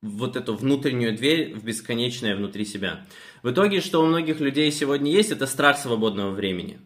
вот 0.00 0.36
эту 0.36 0.54
внутреннюю 0.54 1.16
дверь 1.16 1.56
в 1.56 1.64
бесконечное 1.64 2.36
внутри 2.36 2.64
себя. 2.64 3.04
В 3.42 3.50
итоге, 3.50 3.80
что 3.80 4.00
у 4.00 4.06
многих 4.06 4.38
людей 4.38 4.70
сегодня 4.70 5.10
есть, 5.10 5.32
это 5.32 5.48
страх 5.48 5.76
свободного 5.76 6.30
времени. 6.30 6.78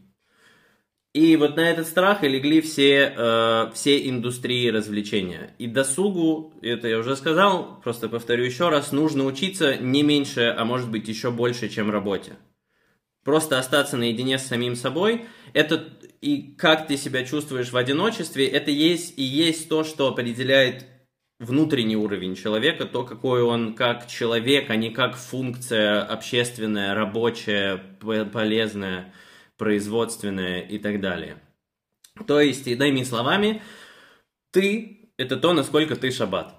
И 1.13 1.37
вот 1.37 1.57
на 1.57 1.61
этот 1.61 1.87
страх 1.87 2.25
и 2.25 2.29
легли 2.29 2.63
все, 2.63 3.13
э, 3.15 3.71
все 3.75 4.09
индустрии 4.09 4.71
развлечения. 4.71 5.55
И 5.59 5.67
досугу, 5.67 6.55
это 6.63 6.89
я 6.89 7.01
уже 7.01 7.17
сказал, 7.17 7.79
просто 7.83 8.09
повторю 8.09 8.43
еще 8.43 8.71
раз, 8.71 8.93
нужно 8.93 9.27
учиться 9.27 9.77
не 9.77 10.03
меньше, 10.03 10.55
а 10.57 10.65
может 10.65 10.91
быть 10.91 11.07
еще 11.07 11.31
больше, 11.31 11.69
чем 11.69 11.91
работе. 11.91 12.33
Просто 13.25 13.59
остаться 13.59 13.97
наедине 13.97 14.39
с 14.39 14.47
самим 14.47 14.75
собой, 14.75 15.27
это 15.53 15.89
и 16.21 16.55
как 16.57 16.87
ты 16.87 16.97
себя 16.97 17.25
чувствуешь 17.25 17.71
в 17.71 17.77
одиночестве, 17.77 18.47
это 18.47 18.71
есть 18.71 19.19
и 19.19 19.23
есть 19.23 19.69
то, 19.69 19.85
что 19.85 20.09
определяет 20.09 20.87
внутренний 21.39 21.97
уровень 21.97 22.35
человека, 22.35 22.85
то, 22.85 23.05
какой 23.05 23.43
он 23.43 23.75
как 23.75 24.07
человек, 24.07 24.71
а 24.71 24.77
не 24.77 24.91
как 24.91 25.17
функция 25.17 26.03
общественная, 26.03 26.95
рабочая, 26.95 27.79
полезная, 28.33 29.13
производственная 29.57 30.61
и 30.61 30.79
так 30.79 31.01
далее. 31.01 31.39
То 32.27 32.41
есть, 32.41 32.67
иными 32.67 33.03
словами, 33.03 33.63
ты– 34.51 35.11
это 35.17 35.39
то, 35.39 35.55
насколько 35.55 35.97
ты 35.97 36.11
шаббат. 36.11 36.55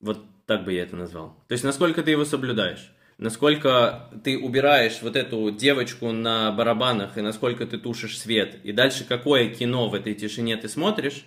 Вот 0.00 0.24
так 0.46 0.64
бы 0.64 0.72
я 0.72 0.82
это 0.82 0.96
назвал. 0.96 1.36
То 1.46 1.52
есть, 1.52 1.62
насколько 1.62 2.02
ты 2.02 2.10
его 2.10 2.24
соблюдаешь 2.24 2.92
насколько 3.18 4.10
ты 4.24 4.38
убираешь 4.38 5.00
вот 5.02 5.16
эту 5.16 5.50
девочку 5.50 6.12
на 6.12 6.52
барабанах 6.52 7.16
и 7.16 7.22
насколько 7.22 7.66
ты 7.66 7.78
тушишь 7.78 8.18
свет, 8.18 8.58
и 8.62 8.72
дальше 8.72 9.04
какое 9.04 9.48
кино 9.48 9.88
в 9.88 9.94
этой 9.94 10.14
тишине 10.14 10.56
ты 10.56 10.68
смотришь, 10.68 11.24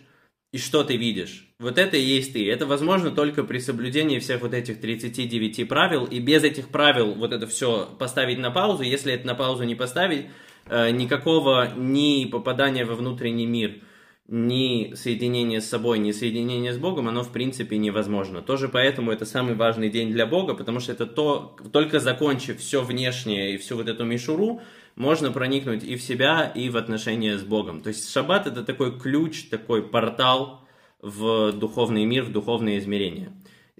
и 0.51 0.57
что 0.57 0.83
ты 0.83 0.97
видишь. 0.97 1.47
Вот 1.59 1.77
это 1.77 1.95
и 1.95 2.01
есть 2.01 2.33
ты. 2.33 2.49
Это 2.49 2.65
возможно 2.65 3.11
только 3.11 3.43
при 3.43 3.59
соблюдении 3.59 4.17
всех 4.17 4.41
вот 4.41 4.55
этих 4.55 4.81
39 4.81 5.67
правил, 5.67 6.05
и 6.05 6.19
без 6.19 6.43
этих 6.43 6.69
правил 6.69 7.13
вот 7.13 7.33
это 7.33 7.45
все 7.45 7.87
поставить 7.99 8.39
на 8.39 8.49
паузу. 8.49 8.81
Если 8.81 9.13
это 9.13 9.27
на 9.27 9.35
паузу 9.35 9.63
не 9.63 9.75
поставить, 9.75 10.25
э, 10.65 10.89
никакого 10.89 11.71
ни 11.77 12.25
попадания 12.25 12.85
во 12.85 12.95
внутренний 12.95 13.45
мир– 13.45 13.75
ни 14.31 14.93
соединение 14.93 15.59
с 15.59 15.67
собой, 15.67 15.97
ни 15.97 16.11
соединение 16.11 16.71
с 16.71 16.77
Богом, 16.77 17.07
оно 17.07 17.23
в 17.23 17.31
принципе 17.31 17.77
невозможно. 17.79 18.43
Тоже 18.43 18.69
поэтому 18.69 19.11
это 19.11 19.25
самый 19.25 19.55
важный 19.55 19.89
день 19.89 20.11
для 20.11 20.27
Бога, 20.27 20.53
потому 20.53 20.79
что 20.79 20.91
это 20.91 21.07
то, 21.07 21.57
только 21.71 21.99
закончив 21.99 22.59
все 22.59 22.83
внешнее 22.83 23.55
и 23.55 23.57
всю 23.57 23.75
вот 23.75 23.87
эту 23.87 24.05
мишуру, 24.05 24.61
можно 24.95 25.31
проникнуть 25.31 25.83
и 25.83 25.95
в 25.95 26.03
себя, 26.03 26.51
и 26.53 26.69
в 26.69 26.77
отношения 26.77 27.37
с 27.37 27.43
Богом. 27.43 27.81
То 27.81 27.87
есть 27.89 28.11
шаббат 28.11 28.45
это 28.45 28.63
такой 28.63 28.99
ключ, 28.99 29.45
такой 29.49 29.81
портал 29.81 30.67
в 31.01 31.51
духовный 31.53 32.05
мир, 32.05 32.23
в 32.23 32.31
духовные 32.31 32.77
измерения. 32.77 33.33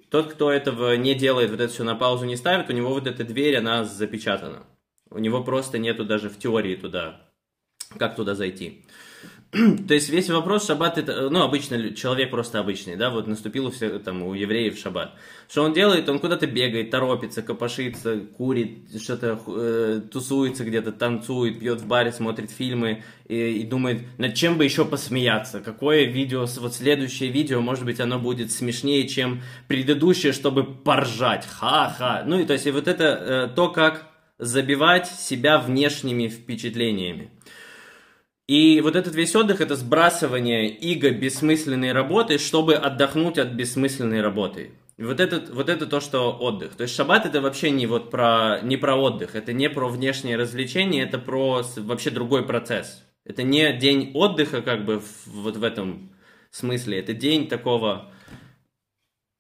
Тот, 0.10 0.34
кто 0.34 0.52
этого 0.52 0.96
не 0.96 1.14
делает, 1.14 1.52
вот 1.52 1.60
это 1.60 1.72
все 1.72 1.84
на 1.84 1.94
паузу 1.94 2.26
не 2.26 2.36
ставит, 2.36 2.72
у 2.72 2.74
него 2.74 2.90
вот 2.90 3.06
эта 3.06 3.24
дверь, 3.24 3.58
она 3.58 3.84
запечатана. 3.84 4.64
У 5.12 5.20
него 5.20 5.44
просто 5.44 5.78
нету 5.78 6.06
даже 6.06 6.30
в 6.30 6.40
теории 6.40 6.76
туда, 6.76 7.30
как 8.00 8.16
туда 8.16 8.34
зайти. 8.34 8.86
То 9.88 9.96
есть 9.96 10.10
весь 10.10 10.30
вопрос 10.30 10.68
шаббат, 10.68 11.00
это, 11.00 11.28
ну, 11.32 11.42
обычно 11.42 11.92
человек 11.96 12.30
просто 12.30 12.60
обычный, 12.60 12.96
да, 12.96 13.10
вот 13.10 13.26
наступил 13.26 13.66
у, 13.66 13.72
всех, 13.72 14.04
там, 14.04 14.22
у 14.22 14.36
евреев 14.36 14.78
шаббат. 14.78 15.16
Что 15.50 15.64
он 15.64 15.74
делает? 15.74 16.08
Он 16.08 16.20
куда-то 16.20 16.46
бегает, 16.46 16.92
торопится, 16.92 17.42
копошится, 17.42 18.20
курит, 18.38 19.02
что-то 19.02 19.42
э, 19.48 20.02
тусуется 20.12 20.64
где-то, 20.64 20.92
танцует, 20.92 21.60
пьет 21.60 21.82
в 21.82 21.88
баре, 21.88 22.12
смотрит 22.12 22.52
фильмы 22.52 23.04
и, 23.28 23.62
и 23.62 23.64
думает, 23.64 24.04
над 24.20 24.36
чем 24.36 24.56
бы 24.56 24.66
еще 24.66 24.86
посмеяться, 24.86 25.62
какое 25.62 26.04
видео, 26.04 26.46
вот 26.60 26.76
следующее 26.76 27.32
видео, 27.32 27.60
может 27.60 27.86
быть, 27.86 28.00
оно 28.00 28.20
будет 28.20 28.52
смешнее, 28.52 29.08
чем 29.08 29.42
предыдущее, 29.68 30.32
чтобы 30.32 30.64
поржать, 30.64 31.48
ха-ха. 31.48 32.22
Ну, 32.24 32.40
и 32.40 32.46
то 32.46 32.54
есть 32.54 32.68
и 32.68 32.72
вот 32.72 32.88
это 32.88 33.04
э, 33.04 33.56
то, 33.56 33.70
как 33.70 34.06
забивать 34.38 35.08
себя 35.08 35.58
внешними 35.58 36.28
впечатлениями. 36.28 37.32
И 38.50 38.82
вот 38.82 38.96
этот 38.96 39.14
весь 39.14 39.36
отдых– 39.36 39.62
это 39.62 39.76
сбрасывание 39.76 40.68
иго 40.70 41.12
бессмысленной 41.12 41.92
работы, 41.92 42.40
чтобы 42.40 42.74
отдохнуть 42.74 43.38
от 43.38 43.50
бессмысленной 43.50 44.22
работы. 44.22 44.72
Вот, 44.98 45.20
этот, 45.20 45.52
вот 45.52 45.70
это 45.70 45.86
то, 45.86 46.00
что 46.00 46.36
отдых. 46.36 46.74
То 46.74 46.82
есть 46.82 46.96
шаббат 46.96 47.28
это 47.28 47.42
вообще 47.42 47.70
не, 47.70 47.86
вот 47.86 48.10
про, 48.10 48.60
не 48.64 48.76
про 48.76 48.96
отдых, 48.96 49.36
это 49.36 49.54
не 49.54 49.70
про 49.70 49.88
внешнее 49.88 50.36
развлечение, 50.36 51.04
это 51.04 51.20
про 51.20 51.62
вообще 51.78 52.10
другой 52.10 52.44
процесс. 52.44 53.04
Это 53.24 53.44
не 53.44 53.72
день 53.74 54.14
отдыха 54.16 54.64
как 54.64 54.84
бы 54.84 55.00
в, 55.00 55.28
вот 55.28 55.56
в 55.56 55.64
этом 55.64 56.10
смысле, 56.50 56.98
это 56.98 57.14
день 57.14 57.50
такого 57.50 58.12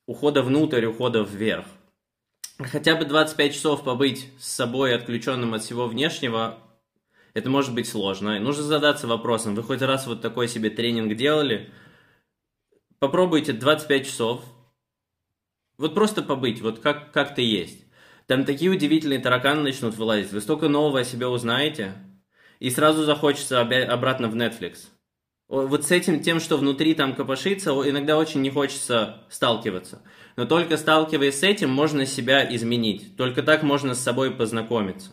ухода 0.06 0.44
внутрь, 0.44 0.86
ухода 0.86 1.24
вверх. 1.24 1.66
Хотя 2.60 2.96
бы 2.96 3.06
25 3.06 3.54
часов 3.56 3.84
побыть 3.84 4.28
с 4.38 4.52
собой, 4.52 4.94
отключенным 4.94 5.56
от 5.56 5.64
всего 5.64 5.88
внешнего, 5.88 6.60
это 7.40 7.50
может 7.50 7.74
быть 7.74 7.88
сложно. 7.88 8.40
нужно 8.40 8.64
задаться 8.64 9.08
вопросом, 9.08 9.56
вы 9.56 9.64
хоть 9.64 9.82
раз 9.82 10.06
вот 10.08 10.22
такой 10.22 10.48
себе 10.48 10.70
тренинг 10.70 11.16
делали? 11.16 11.72
Попробуйте 13.00 13.54
25 13.54 14.06
часов. 14.06 14.44
Вот 15.78 15.96
просто 15.96 16.22
побыть, 16.22 16.62
вот 16.62 16.80
как, 16.80 17.12
как 17.14 17.34
ты 17.34 17.42
есть. 17.42 17.86
Там 18.28 18.44
такие 18.44 18.70
удивительные 18.70 19.20
тараканы 19.20 19.62
начнут 19.62 19.96
вылазить. 19.96 20.34
Вы 20.34 20.42
столько 20.42 20.68
нового 20.68 21.00
о 21.00 21.04
себе 21.06 21.28
узнаете, 21.28 21.94
и 22.60 22.70
сразу 22.70 23.04
захочется 23.06 23.62
обратно 23.62 24.28
в 24.28 24.36
Netflix. 24.36 24.88
Вот 25.48 25.86
с 25.86 25.92
этим, 25.92 26.20
тем, 26.20 26.40
что 26.40 26.58
внутри 26.58 26.94
там 26.94 27.16
копошится, 27.16 27.72
иногда 27.72 28.18
очень 28.18 28.42
не 28.42 28.52
хочется 28.52 29.24
сталкиваться. 29.30 30.04
Но 30.36 30.46
только 30.46 30.78
сталкиваясь 30.78 31.40
с 31.40 31.44
этим, 31.44 31.70
можно 31.72 32.06
себя 32.06 32.54
изменить. 32.54 33.16
Только 33.16 33.42
так 33.42 33.64
можно 33.64 33.96
с 33.96 34.00
собой 34.00 34.30
познакомиться 34.30 35.10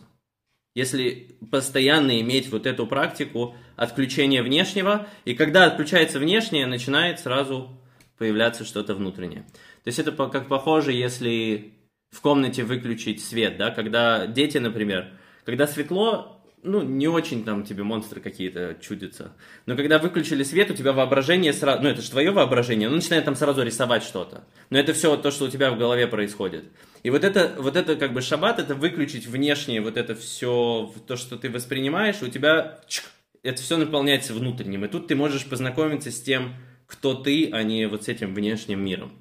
если 0.77 1.35
постоянно 1.49 2.21
иметь 2.21 2.51
вот 2.51 2.67
эту 2.67 2.85
практику 2.85 3.55
отключения 3.75 4.43
внешнего, 4.43 5.07
и 5.25 5.33
когда 5.33 5.65
отключается 5.65 6.19
внешнее, 6.19 6.67
начинает 6.67 7.19
сразу 7.19 7.75
появляться 8.19 8.63
что-то 8.63 8.93
внутреннее. 8.93 9.41
То 9.83 9.87
есть 9.87 9.97
это 9.97 10.11
как 10.11 10.47
похоже, 10.47 10.93
если 10.93 11.73
в 12.11 12.21
комнате 12.21 12.63
выключить 12.63 13.25
свет, 13.25 13.57
да, 13.57 13.71
когда 13.71 14.27
дети, 14.27 14.59
например, 14.59 15.17
когда 15.45 15.65
светло, 15.65 16.36
ну, 16.63 16.81
не 16.81 17.07
очень 17.07 17.43
там 17.43 17.63
тебе 17.63 17.83
монстры 17.83 18.19
какие-то 18.19 18.77
чудятся. 18.81 19.33
Но 19.65 19.75
когда 19.75 19.99
выключили 19.99 20.43
свет, 20.43 20.71
у 20.71 20.73
тебя 20.73 20.91
воображение 20.91 21.53
сразу, 21.53 21.83
ну, 21.83 21.89
это 21.89 22.01
же 22.01 22.09
твое 22.09 22.31
воображение, 22.31 22.87
оно 22.87 22.97
начинает 22.97 23.25
там 23.25 23.35
сразу 23.35 23.63
рисовать 23.63 24.03
что-то. 24.03 24.43
Но 24.69 24.77
это 24.77 24.93
все 24.93 25.15
то, 25.17 25.31
что 25.31 25.45
у 25.45 25.49
тебя 25.49 25.71
в 25.71 25.77
голове 25.77 26.07
происходит. 26.07 26.65
И 27.03 27.09
вот 27.09 27.23
это, 27.23 27.55
вот 27.57 27.75
это 27.75 27.95
как 27.95 28.13
бы 28.13 28.21
шаббат, 28.21 28.59
это 28.59 28.75
выключить 28.75 29.27
внешнее, 29.27 29.81
вот 29.81 29.97
это 29.97 30.15
все, 30.15 30.91
то, 31.05 31.15
что 31.15 31.37
ты 31.37 31.49
воспринимаешь, 31.49 32.21
у 32.21 32.27
тебя 32.27 32.79
чик, 32.87 33.05
это 33.43 33.61
все 33.61 33.77
наполняется 33.77 34.33
внутренним. 34.33 34.85
И 34.85 34.87
тут 34.87 35.07
ты 35.07 35.15
можешь 35.15 35.45
познакомиться 35.45 36.11
с 36.11 36.21
тем, 36.21 36.55
кто 36.87 37.13
ты, 37.13 37.49
а 37.51 37.63
не 37.63 37.87
вот 37.87 38.05
с 38.05 38.07
этим 38.07 38.33
внешним 38.33 38.83
миром. 38.83 39.11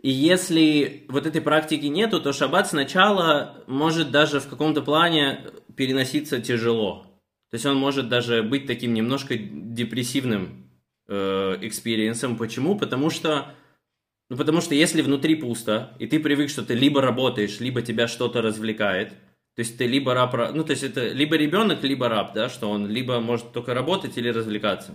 И 0.00 0.10
если 0.10 1.06
вот 1.08 1.26
этой 1.26 1.40
практики 1.40 1.86
нету, 1.86 2.20
то 2.20 2.32
шаббат 2.32 2.68
сначала 2.68 3.64
может 3.66 4.12
даже 4.12 4.38
в 4.38 4.48
каком-то 4.48 4.80
плане 4.80 5.40
переноситься 5.78 6.40
тяжело. 6.40 7.06
То 7.50 7.54
есть 7.54 7.64
он 7.64 7.76
может 7.76 8.10
даже 8.10 8.42
быть 8.42 8.66
таким 8.66 8.92
немножко 8.92 9.34
депрессивным 9.38 10.70
э, 11.08 11.58
experience 11.62 12.19
ом. 12.19 12.36
Почему? 12.36 12.76
Потому 12.76 13.08
что 13.08 13.54
Ну, 14.30 14.36
потому 14.36 14.60
что 14.60 14.74
если 14.74 15.00
внутри 15.02 15.36
пусто, 15.36 15.96
и 15.98 16.06
ты 16.06 16.20
привык, 16.20 16.50
что 16.50 16.62
ты 16.62 16.74
либо 16.74 17.00
работаешь, 17.00 17.60
либо 17.60 17.80
тебя 17.80 18.08
что-то 18.08 18.42
развлекает, 18.42 19.08
то 19.54 19.62
есть 19.62 19.78
ты 19.78 19.86
либо 19.88 20.12
раб, 20.14 20.34
ну, 20.54 20.62
то 20.64 20.72
есть 20.72 20.84
это 20.84 21.08
либо 21.08 21.36
ребенок, 21.36 21.82
либо 21.82 22.08
раб, 22.08 22.34
да, 22.34 22.48
что 22.48 22.70
он 22.70 22.86
либо 22.86 23.20
может 23.20 23.52
только 23.52 23.72
работать 23.74 24.18
или 24.18 24.28
развлекаться. 24.28 24.92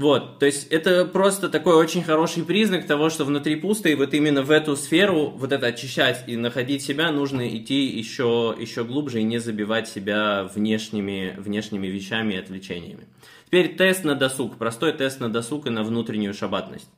Вот, 0.00 0.38
то 0.38 0.46
есть 0.46 0.68
это 0.68 1.04
просто 1.04 1.50
такой 1.50 1.74
очень 1.74 2.02
хороший 2.02 2.42
признак 2.42 2.86
того, 2.86 3.10
что 3.10 3.26
внутри 3.26 3.56
пусто, 3.56 3.90
и 3.90 3.94
вот 3.94 4.14
именно 4.14 4.42
в 4.42 4.50
эту 4.50 4.74
сферу 4.74 5.28
вот 5.28 5.52
это 5.52 5.66
очищать 5.66 6.24
и 6.26 6.38
находить 6.38 6.82
себя 6.82 7.12
нужно 7.12 7.46
идти 7.54 7.84
еще, 7.84 8.56
еще 8.58 8.84
глубже 8.84 9.20
и 9.20 9.24
не 9.24 9.36
забивать 9.36 9.90
себя 9.90 10.44
внешними, 10.54 11.34
внешними 11.36 11.86
вещами 11.86 12.32
и 12.32 12.38
отвлечениями. 12.38 13.08
Теперь 13.44 13.76
тест 13.76 14.04
на 14.04 14.14
досуг, 14.14 14.56
простой 14.56 14.94
тест 14.94 15.20
на 15.20 15.30
досуг 15.30 15.66
и 15.66 15.70
на 15.70 15.82
внутреннюю 15.82 16.32
шабатность. 16.32 16.88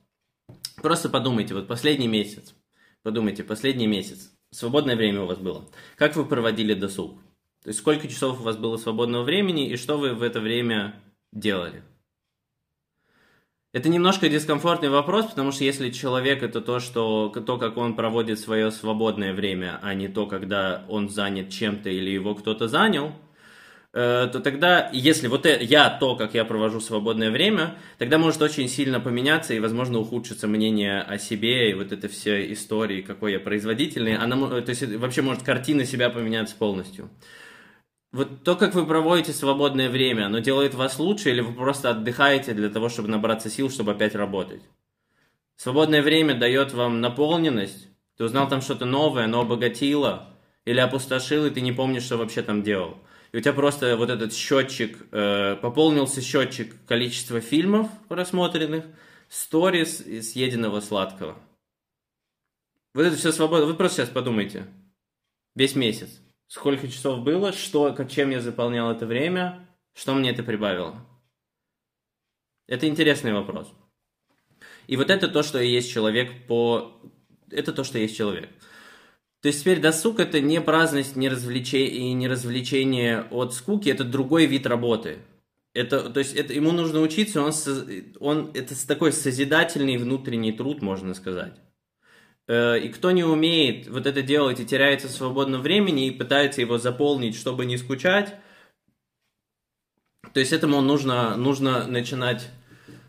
Просто 0.80 1.08
подумайте, 1.08 1.54
вот 1.54 1.66
последний 1.66 2.06
месяц, 2.06 2.54
подумайте, 3.02 3.42
последний 3.42 3.88
месяц, 3.88 4.30
свободное 4.52 4.94
время 4.94 5.22
у 5.22 5.26
вас 5.26 5.38
было. 5.38 5.68
Как 5.96 6.14
вы 6.14 6.24
проводили 6.24 6.74
досуг? 6.74 7.20
То 7.64 7.70
есть 7.70 7.80
сколько 7.80 8.06
часов 8.06 8.38
у 8.38 8.44
вас 8.44 8.56
было 8.56 8.76
свободного 8.76 9.24
времени 9.24 9.68
и 9.68 9.76
что 9.76 9.98
вы 9.98 10.14
в 10.14 10.22
это 10.22 10.38
время 10.38 10.94
делали? 11.32 11.82
Это 13.72 13.88
немножко 13.88 14.28
дискомфортный 14.28 14.90
вопрос, 14.90 15.26
потому 15.26 15.50
что 15.50 15.64
если 15.64 15.88
человек 15.88 16.42
это 16.42 16.60
то, 16.60 16.78
что 16.78 17.30
то, 17.30 17.56
как 17.56 17.78
он 17.78 17.96
проводит 17.96 18.38
свое 18.38 18.70
свободное 18.70 19.32
время, 19.32 19.78
а 19.80 19.94
не 19.94 20.08
то, 20.08 20.26
когда 20.26 20.84
он 20.90 21.08
занят 21.08 21.48
чем-то 21.48 21.88
или 21.88 22.10
его 22.10 22.34
кто-то 22.34 22.68
занял, 22.68 23.12
э, 23.94 24.28
то 24.30 24.40
тогда, 24.40 24.90
если 24.92 25.26
вот 25.26 25.46
я 25.46 25.88
то, 25.88 26.16
как 26.16 26.34
я 26.34 26.44
провожу 26.44 26.80
свободное 26.80 27.30
время, 27.30 27.78
тогда 27.96 28.18
может 28.18 28.42
очень 28.42 28.68
сильно 28.68 29.00
поменяться 29.00 29.54
и, 29.54 29.60
возможно, 29.60 30.00
ухудшится 30.00 30.46
мнение 30.46 31.00
о 31.00 31.16
себе 31.16 31.70
и 31.70 31.74
вот 31.74 31.92
это 31.92 32.08
все 32.08 32.52
истории, 32.52 33.00
какой 33.00 33.32
я 33.32 33.40
производительный. 33.40 34.18
Она, 34.18 34.60
то 34.60 34.68
есть 34.68 34.82
вообще 34.96 35.22
может 35.22 35.44
картина 35.44 35.86
себя 35.86 36.10
поменяться 36.10 36.56
полностью. 36.56 37.08
Вот 38.12 38.44
то, 38.44 38.56
как 38.56 38.74
вы 38.74 38.86
проводите 38.86 39.32
свободное 39.32 39.88
время, 39.88 40.26
оно 40.26 40.40
делает 40.40 40.74
вас 40.74 40.98
лучше 40.98 41.30
или 41.30 41.40
вы 41.40 41.54
просто 41.54 41.90
отдыхаете 41.90 42.52
для 42.52 42.68
того, 42.68 42.90
чтобы 42.90 43.08
набраться 43.08 43.48
сил, 43.48 43.70
чтобы 43.70 43.92
опять 43.92 44.14
работать? 44.14 44.60
Свободное 45.56 46.02
время 46.02 46.34
дает 46.34 46.74
вам 46.74 47.00
наполненность, 47.00 47.88
ты 48.18 48.24
узнал 48.24 48.48
там 48.48 48.60
что-то 48.60 48.84
новое, 48.84 49.24
оно 49.24 49.40
обогатило, 49.40 50.28
или 50.66 50.78
опустошил, 50.78 51.46
и 51.46 51.50
ты 51.50 51.62
не 51.62 51.72
помнишь, 51.72 52.02
что 52.02 52.18
вообще 52.18 52.42
там 52.42 52.62
делал. 52.62 52.98
И 53.32 53.38
у 53.38 53.40
тебя 53.40 53.54
просто 53.54 53.96
вот 53.96 54.10
этот 54.10 54.34
счетчик, 54.34 54.98
э, 55.10 55.56
пополнился 55.56 56.20
счетчик 56.20 56.74
количества 56.86 57.40
фильмов 57.40 57.88
просмотренных, 58.08 58.84
сторис 59.30 60.02
и 60.02 60.20
съеденного 60.20 60.80
сладкого. 60.80 61.38
Вот 62.92 63.06
это 63.06 63.16
все 63.16 63.32
свободно. 63.32 63.64
Вы 63.64 63.74
просто 63.74 64.02
сейчас 64.02 64.10
подумайте. 64.10 64.66
Весь 65.54 65.74
месяц 65.74 66.20
сколько 66.52 66.86
часов 66.86 67.20
было, 67.20 67.50
что, 67.50 67.96
чем 68.04 68.28
я 68.28 68.42
заполнял 68.42 68.92
это 68.92 69.06
время, 69.06 69.66
что 69.94 70.12
мне 70.12 70.32
это 70.32 70.42
прибавило. 70.42 71.02
Это 72.68 72.86
интересный 72.86 73.32
вопрос. 73.32 73.72
И 74.86 74.98
вот 74.98 75.08
это 75.08 75.28
то, 75.28 75.42
что 75.42 75.58
и 75.58 75.70
есть 75.70 75.90
человек 75.90 76.46
по... 76.46 77.00
Это 77.50 77.72
то, 77.72 77.84
что 77.84 77.98
есть 77.98 78.14
человек. 78.14 78.50
То 79.40 79.48
есть 79.48 79.62
теперь 79.62 79.80
досуг 79.80 80.20
это 80.20 80.42
не 80.42 80.60
праздность, 80.60 81.16
не 81.16 81.30
развлечение, 81.30 82.10
и 82.10 82.12
не 82.12 82.28
развлечение 82.28 83.22
от 83.30 83.54
скуки, 83.54 83.88
это 83.88 84.04
другой 84.04 84.44
вид 84.44 84.66
работы. 84.66 85.20
Это, 85.72 86.10
то 86.10 86.18
есть 86.18 86.34
это, 86.34 86.52
ему 86.52 86.72
нужно 86.72 87.00
учиться, 87.00 87.40
он, 87.42 87.52
он, 88.20 88.50
это 88.52 88.86
такой 88.86 89.14
созидательный 89.14 89.96
внутренний 89.96 90.52
труд, 90.52 90.82
можно 90.82 91.14
сказать. 91.14 91.58
Э, 92.48 92.78
и 92.78 92.88
кто 92.88 93.10
не 93.10 93.24
умеет 93.24 93.88
вот 93.88 94.06
это 94.06 94.22
делать 94.22 94.60
и 94.60 94.66
теряется 94.66 95.08
в 95.08 95.12
свободном 95.12 95.62
времени 95.62 96.06
и 96.06 96.10
пытается 96.10 96.60
его 96.60 96.78
заполнить, 96.78 97.36
чтобы 97.36 97.64
не 97.64 97.76
скучать, 97.76 98.34
то 100.32 100.40
есть 100.40 100.52
этому 100.52 100.80
нужно, 100.80 101.36
нужно 101.36 101.86
начинать 101.86 102.48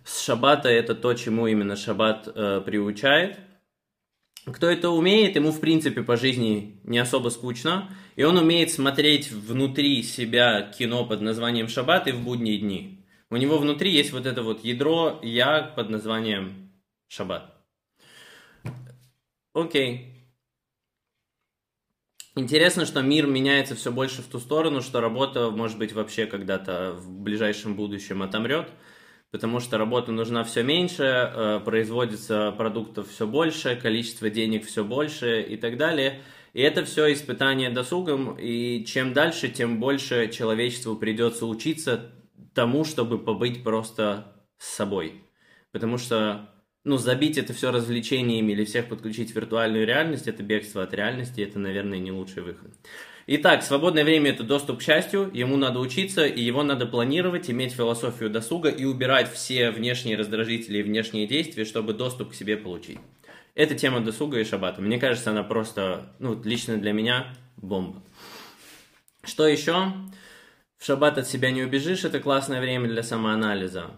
с 0.04 0.24
шаббата, 0.24 0.70
это 0.70 0.94
то, 0.94 1.14
чему 1.14 1.48
именно 1.48 1.76
шаббат 1.76 2.28
э, 2.28 2.62
приучает. 2.66 3.40
Кто 4.46 4.68
это 4.68 4.90
умеет, 4.90 5.38
ему 5.38 5.52
в 5.52 5.62
принципе 5.62 6.04
по 6.04 6.18
жизни 6.18 6.82
не 6.84 7.00
особо 7.00 7.30
скучно, 7.30 7.90
и 8.18 8.24
он 8.24 8.38
умеет 8.38 8.72
смотреть 8.72 9.32
внутри 9.32 10.04
себя 10.04 10.62
кино 10.78 11.06
под 11.06 11.22
названием 11.22 11.70
шаббат 11.70 12.08
и 12.08 12.12
в 12.12 12.22
будние 12.22 12.58
дни. 12.58 13.06
У 13.30 13.38
него 13.38 13.58
внутри 13.58 13.92
есть 13.92 14.12
вот 14.12 14.26
это 14.26 14.44
вот 14.44 14.66
ядро 14.66 15.20
я 15.24 15.62
под 15.62 15.90
названием 15.90 16.72
шаббат. 17.08 17.63
Окей. 19.54 20.14
Интересно, 22.36 22.88
что 22.88 23.04
мир 23.04 23.28
меняется 23.28 23.76
все 23.76 23.92
больше 23.92 24.24
в 24.24 24.26
ту 24.26 24.40
сторону, 24.40 24.82
что 24.82 25.00
работа, 25.00 25.52
может 25.52 25.78
быть, 25.78 25.94
вообще 25.94 26.26
когда-то 26.26 26.94
в 26.94 27.12
ближайшем 27.22 27.76
будущем 27.76 28.24
отомрет, 28.24 28.72
потому 29.30 29.60
что 29.60 29.78
работа 29.78 30.12
нужна 30.12 30.44
все 30.44 30.64
меньше, 30.64 31.04
э, 31.04 31.60
производится 31.64 32.52
продуктов 32.58 33.08
все 33.10 33.28
больше, 33.28 33.76
количество 33.76 34.32
денег 34.32 34.66
все 34.66 34.84
больше 34.84 35.44
и 35.44 35.58
так 35.58 35.78
далее. 35.78 36.24
И 36.54 36.62
это 36.62 36.84
все 36.86 37.14
испытание 37.14 37.70
досугом, 37.70 38.36
и 38.40 38.84
чем 38.86 39.14
дальше, 39.14 39.50
тем 39.50 39.80
больше 39.80 40.32
человечеству 40.32 40.96
придется 40.96 41.46
учиться 41.46 42.12
тому, 42.56 42.84
чтобы 42.84 43.20
побыть 43.20 43.64
просто 43.64 44.44
с 44.58 44.70
собой. 44.70 45.24
Потому 45.72 46.00
что 46.00 46.53
ну, 46.84 46.98
забить 46.98 47.38
это 47.38 47.54
все 47.54 47.72
развлечениями 47.72 48.52
или 48.52 48.66
всех 48.66 48.90
подключить 48.90 49.32
в 49.32 49.36
виртуальную 49.36 49.86
реальность, 49.86 50.28
это 50.28 50.44
бегство 50.44 50.84
от 50.84 50.94
реальности, 50.94 51.42
это, 51.42 51.60
наверное, 51.60 52.00
не 52.00 52.12
лучший 52.12 52.44
выход. 52.44 52.72
Итак, 53.26 53.64
свободное 53.64 54.04
время– 54.04 54.32
это 54.32 54.44
доступ 54.44 54.80
к 54.80 54.82
счастью, 54.82 55.32
ему 55.34 55.56
надо 55.56 55.80
учиться, 55.80 56.26
и 56.26 56.42
его 56.42 56.62
надо 56.64 56.86
планировать, 56.86 57.50
иметь 57.50 57.72
философию 57.72 58.30
досуга 58.30 58.68
и 58.68 58.84
убирать 58.84 59.32
все 59.32 59.72
внешние 59.72 60.18
раздражители 60.18 60.80
и 60.80 60.84
внешние 60.84 61.26
действия, 61.26 61.64
чтобы 61.64 61.94
доступ 61.94 62.32
к 62.32 62.36
себе 62.36 62.58
получить. 62.58 63.00
Это 63.56 63.76
тема 63.76 64.02
досуга 64.02 64.40
и 64.40 64.44
шаббата. 64.44 64.82
Мне 64.82 65.00
кажется, 65.00 65.32
она 65.32 65.44
просто, 65.44 66.14
ну, 66.20 66.42
лично 66.44 66.78
для 66.78 66.92
меня 66.92 67.28
бомба. 67.56 68.04
Что 69.24 69.48
еще? 69.48 69.94
В 70.78 70.86
шаббат 70.86 71.18
от 71.18 71.26
себя 71.26 71.52
не 71.52 71.64
убежишь, 71.64 72.04
это 72.04 72.20
классное 72.20 72.60
время 72.60 72.90
для 72.90 73.04
самоанализа. 73.04 73.92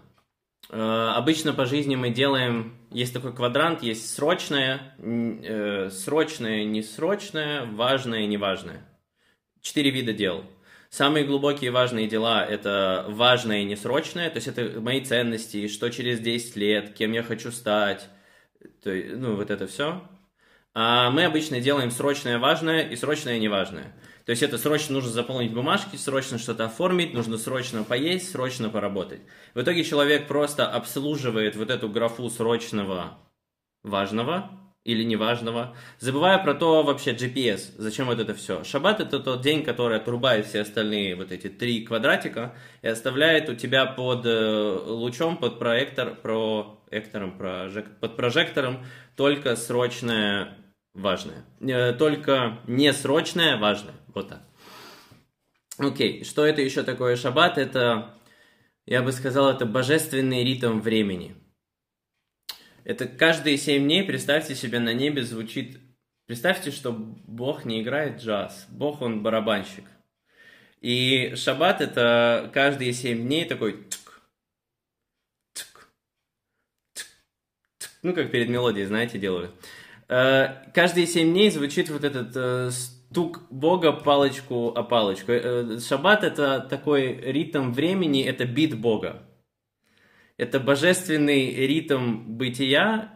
Э, 0.70 1.14
обычно 1.16 1.54
по 1.54 1.66
жизни 1.66 1.96
мы 1.96 2.10
делаем, 2.10 2.78
есть 2.92 3.14
такой 3.14 3.34
квадрант, 3.34 3.84
есть 3.84 4.14
срочное, 4.14 4.96
э, 4.98 5.90
срочное, 5.92 6.64
несрочное, 6.64 7.66
важное, 7.66 8.26
неважное. 8.26 8.86
Четыре 9.62 9.92
вида 9.92 10.14
дел. 10.14 10.44
Самые 10.90 11.26
глубокие 11.26 11.72
важные 11.72 12.08
дела– 12.08 12.46
это 12.50 13.06
важное 13.10 13.62
и 13.62 13.66
несрочное, 13.66 14.30
то 14.30 14.38
есть 14.38 14.48
это 14.48 14.80
мои 14.80 15.04
ценности, 15.04 15.68
что 15.68 15.90
через 15.90 16.20
10 16.20 16.56
лет, 16.56 16.94
кем 16.94 17.12
я 17.12 17.22
хочу 17.22 17.52
стать, 17.52 18.08
то, 18.82 18.94
ну, 18.94 19.36
вот 19.36 19.52
это 19.52 19.68
все. 19.68 20.02
А 20.74 21.10
мы 21.10 21.26
обычно 21.26 21.60
делаем 21.60 21.92
срочное 21.92 22.40
важное 22.40 22.88
и 22.88 22.96
срочное 22.96 23.40
неважное. 23.40 23.94
То 24.26 24.32
есть 24.32 24.42
это 24.42 24.58
срочно 24.58 24.96
нужно 24.96 25.12
заполнить 25.12 25.54
бумажки, 25.54 25.98
срочно 25.98 26.40
что-то 26.40 26.66
оформить, 26.66 27.14
нужно 27.14 27.38
срочно 27.38 27.84
поесть, 27.84 28.32
срочно 28.32 28.70
поработать. 28.70 29.22
В 29.54 29.62
итоге 29.62 29.84
человек 29.84 30.28
просто 30.28 30.68
обслуживает 30.68 31.56
вот 31.56 31.70
эту 31.70 31.90
графу 31.90 32.28
срочного 32.30 33.20
важного 33.84 34.50
или 34.84 35.04
неважного, 35.04 35.76
забывая 36.00 36.40
про 36.40 36.56
то 36.56 36.82
вообще 36.82 37.14
GPS, 37.14 37.74
зачем 37.78 38.08
вот 38.08 38.20
это 38.20 38.34
все. 38.34 38.64
Шаббат 38.64 39.00
это 39.00 39.20
тот 39.20 39.42
день, 39.42 39.64
который 39.64 39.98
отрубает 39.98 40.48
все 40.48 40.62
остальные 40.62 41.16
вот 41.16 41.32
эти 41.32 41.48
три 41.48 41.84
квадратика 41.84 42.56
и 42.82 42.88
оставляет 42.88 43.50
у 43.50 43.56
тебя 43.56 43.86
под 43.86 44.26
э, 44.26 44.80
лучом, 44.86 45.38
под 45.38 45.60
проектор, 45.60 46.16
проектором, 46.16 47.38
прожек, 47.38 48.00
под 48.00 48.16
прожектором 48.16 48.86
только 49.16 49.56
срочное 49.56 50.56
важное. 50.96 51.46
Э, 51.60 51.94
только 51.94 52.60
не 52.66 52.92
срочное 52.94 53.58
важное. 53.58 53.96
Вот 54.14 54.30
так. 54.30 54.42
Окей, 55.78 56.24
что 56.24 56.46
это 56.46 56.62
еще 56.62 56.84
такое 56.84 57.18
шаббат? 57.18 57.58
Это, 57.58 58.18
я 58.86 59.04
бы 59.04 59.12
сказал, 59.12 59.52
это 59.52 59.66
божественный 59.66 60.44
ритм 60.44 60.80
времени. 60.80 61.36
Это 62.86 63.08
каждые 63.08 63.58
семь 63.58 63.84
дней, 63.84 64.04
представьте 64.04 64.56
себе, 64.56 64.80
на 64.80 64.94
небе 64.94 65.24
звучит... 65.24 65.80
Представьте, 66.28 66.72
что 66.72 66.92
Бог 66.92 67.66
не 67.66 67.82
играет 67.82 68.22
джаз, 68.22 68.66
Бог, 68.70 69.02
он 69.02 69.22
барабанщик. 69.22 69.84
И 70.82 71.34
шаббат 71.36 71.82
это 71.82 72.50
каждые 72.54 72.94
семь 72.94 73.24
дней 73.24 73.46
такой... 73.46 73.86
Ну, 78.02 78.14
как 78.14 78.32
перед 78.32 78.50
мелодией, 78.50 78.86
знаете, 78.86 79.18
делают. 79.18 79.52
Э, 80.08 80.70
каждые 80.74 81.08
семь 81.08 81.32
дней 81.32 81.50
звучит 81.50 81.90
вот 81.90 82.04
этот 82.04 82.32
э, 82.36 82.70
стук 82.72 83.42
Бога 83.50 83.92
палочку 83.92 84.70
о 84.70 84.84
палочку. 84.84 85.32
Э, 85.32 85.80
шаббат 85.80 86.24
это 86.24 86.60
такой 86.60 87.14
ритм 87.14 87.72
времени, 87.72 88.24
это 88.24 88.46
бит 88.46 88.80
Бога. 88.80 89.24
Это 90.38 90.60
божественный 90.60 91.56
ритм 91.66 92.36
бытия, 92.38 93.12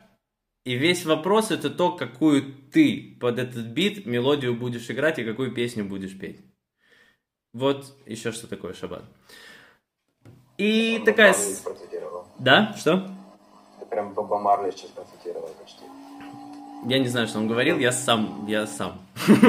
И 0.65 0.75
весь 0.75 1.05
вопрос 1.05 1.51
это 1.51 1.69
то, 1.69 1.91
какую 1.91 2.53
ты 2.71 3.17
под 3.19 3.39
этот 3.39 3.65
бит 3.67 4.05
мелодию 4.05 4.55
будешь 4.55 4.89
играть 4.89 5.19
и 5.19 5.25
какую 5.25 5.53
песню 5.53 5.85
будешь 5.85 6.17
петь. 6.17 6.41
Вот 7.53 7.85
еще 8.05 8.31
что 8.31 8.47
такое 8.47 8.73
шаббат. 8.73 9.03
И 10.57 10.97
Он 10.99 11.05
такая... 11.05 11.35
Да? 12.39 12.73
Что? 12.77 13.09
Ты 13.79 13.85
прям 13.85 14.13
Боба 14.13 14.39
Марли 14.39 14.71
сейчас 14.71 14.91
процитировал 14.91 15.49
почти. 15.59 15.83
Я 16.87 16.99
не 16.99 17.07
знаю, 17.07 17.27
что 17.27 17.39
он 17.39 17.47
говорил, 17.47 17.77
я 17.77 17.91
сам, 17.91 18.45
я 18.47 18.65
сам. 18.67 19.01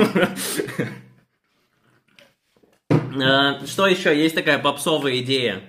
Э, 3.12 3.66
Что 3.66 3.86
еще? 3.88 4.16
Есть 4.16 4.36
такая 4.36 4.58
попсовая 4.58 5.18
идея, 5.18 5.62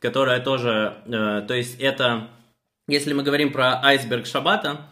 которая 0.00 0.40
тоже, 0.40 0.96
э, 1.06 1.44
то 1.46 1.54
есть 1.54 1.80
это, 1.80 2.28
если 2.88 3.12
мы 3.12 3.22
говорим 3.22 3.52
про 3.52 3.80
айсберг 3.84 4.26
Шабата, 4.26 4.88